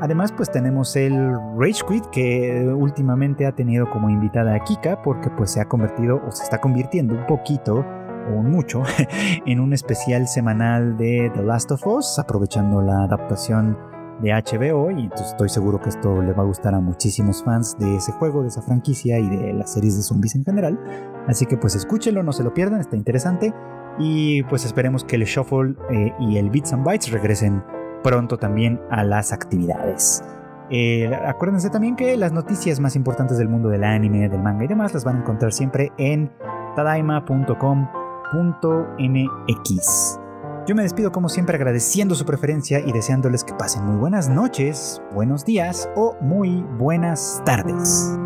Además, 0.00 0.32
pues 0.32 0.50
tenemos 0.50 0.96
el 0.96 1.14
Rage 1.56 1.82
Quit 1.88 2.04
que 2.06 2.66
últimamente 2.74 3.46
ha 3.46 3.52
tenido 3.52 3.88
como 3.88 4.10
invitada 4.10 4.54
a 4.54 4.64
Kika 4.64 5.02
porque 5.02 5.30
pues 5.30 5.52
se 5.52 5.60
ha 5.60 5.66
convertido 5.66 6.20
o 6.26 6.32
se 6.32 6.42
está 6.42 6.60
convirtiendo 6.60 7.14
un 7.14 7.26
poquito 7.26 7.84
o 8.32 8.42
mucho 8.42 8.82
en 9.46 9.60
un 9.60 9.72
especial 9.72 10.28
semanal 10.28 10.96
de 10.96 11.30
The 11.34 11.42
Last 11.42 11.70
of 11.72 11.86
Us, 11.86 12.18
aprovechando 12.18 12.82
la 12.82 13.04
adaptación 13.04 13.76
de 14.20 14.30
HBO 14.30 14.90
y 14.90 15.10
estoy 15.14 15.48
seguro 15.48 15.80
que 15.80 15.88
esto 15.88 16.22
le 16.22 16.32
va 16.32 16.42
a 16.42 16.46
gustar 16.46 16.74
a 16.74 16.80
muchísimos 16.80 17.42
fans 17.42 17.76
de 17.78 17.96
ese 17.96 18.12
juego, 18.12 18.42
de 18.42 18.48
esa 18.48 18.62
franquicia 18.62 19.18
y 19.18 19.28
de 19.28 19.52
las 19.52 19.72
series 19.72 19.96
de 19.96 20.02
zombies 20.02 20.34
en 20.34 20.44
general. 20.44 20.78
Así 21.26 21.46
que 21.46 21.56
pues 21.56 21.74
escúchenlo, 21.74 22.22
no 22.22 22.32
se 22.32 22.44
lo 22.44 22.54
pierdan, 22.54 22.80
está 22.80 22.96
interesante 22.96 23.52
y 23.98 24.42
pues 24.44 24.64
esperemos 24.64 25.04
que 25.04 25.16
el 25.16 25.24
Shuffle 25.24 25.76
eh, 25.90 26.12
y 26.20 26.36
el 26.36 26.50
Bits 26.50 26.72
and 26.72 26.84
Bytes 26.84 27.10
regresen 27.10 27.62
pronto 28.02 28.38
también 28.38 28.80
a 28.90 29.04
las 29.04 29.32
actividades. 29.32 30.22
Eh, 30.70 31.14
acuérdense 31.26 31.70
también 31.70 31.94
que 31.94 32.16
las 32.16 32.32
noticias 32.32 32.80
más 32.80 32.96
importantes 32.96 33.36
del 33.38 33.48
mundo 33.48 33.68
del 33.68 33.84
anime, 33.84 34.28
del 34.28 34.42
manga 34.42 34.64
y 34.64 34.68
demás 34.68 34.94
las 34.94 35.04
van 35.04 35.16
a 35.16 35.20
encontrar 35.20 35.52
siempre 35.52 35.92
en 35.98 36.30
tadaima.com 36.74 38.03
Yo 40.66 40.74
me 40.74 40.82
despido 40.82 41.12
como 41.12 41.28
siempre 41.28 41.56
agradeciendo 41.56 42.14
su 42.14 42.24
preferencia 42.24 42.80
y 42.80 42.90
deseándoles 42.90 43.44
que 43.44 43.52
pasen 43.52 43.84
muy 43.84 43.96
buenas 43.96 44.28
noches, 44.28 45.02
buenos 45.12 45.44
días 45.44 45.88
o 45.94 46.16
muy 46.20 46.62
buenas 46.78 47.42
tardes. 47.44 48.18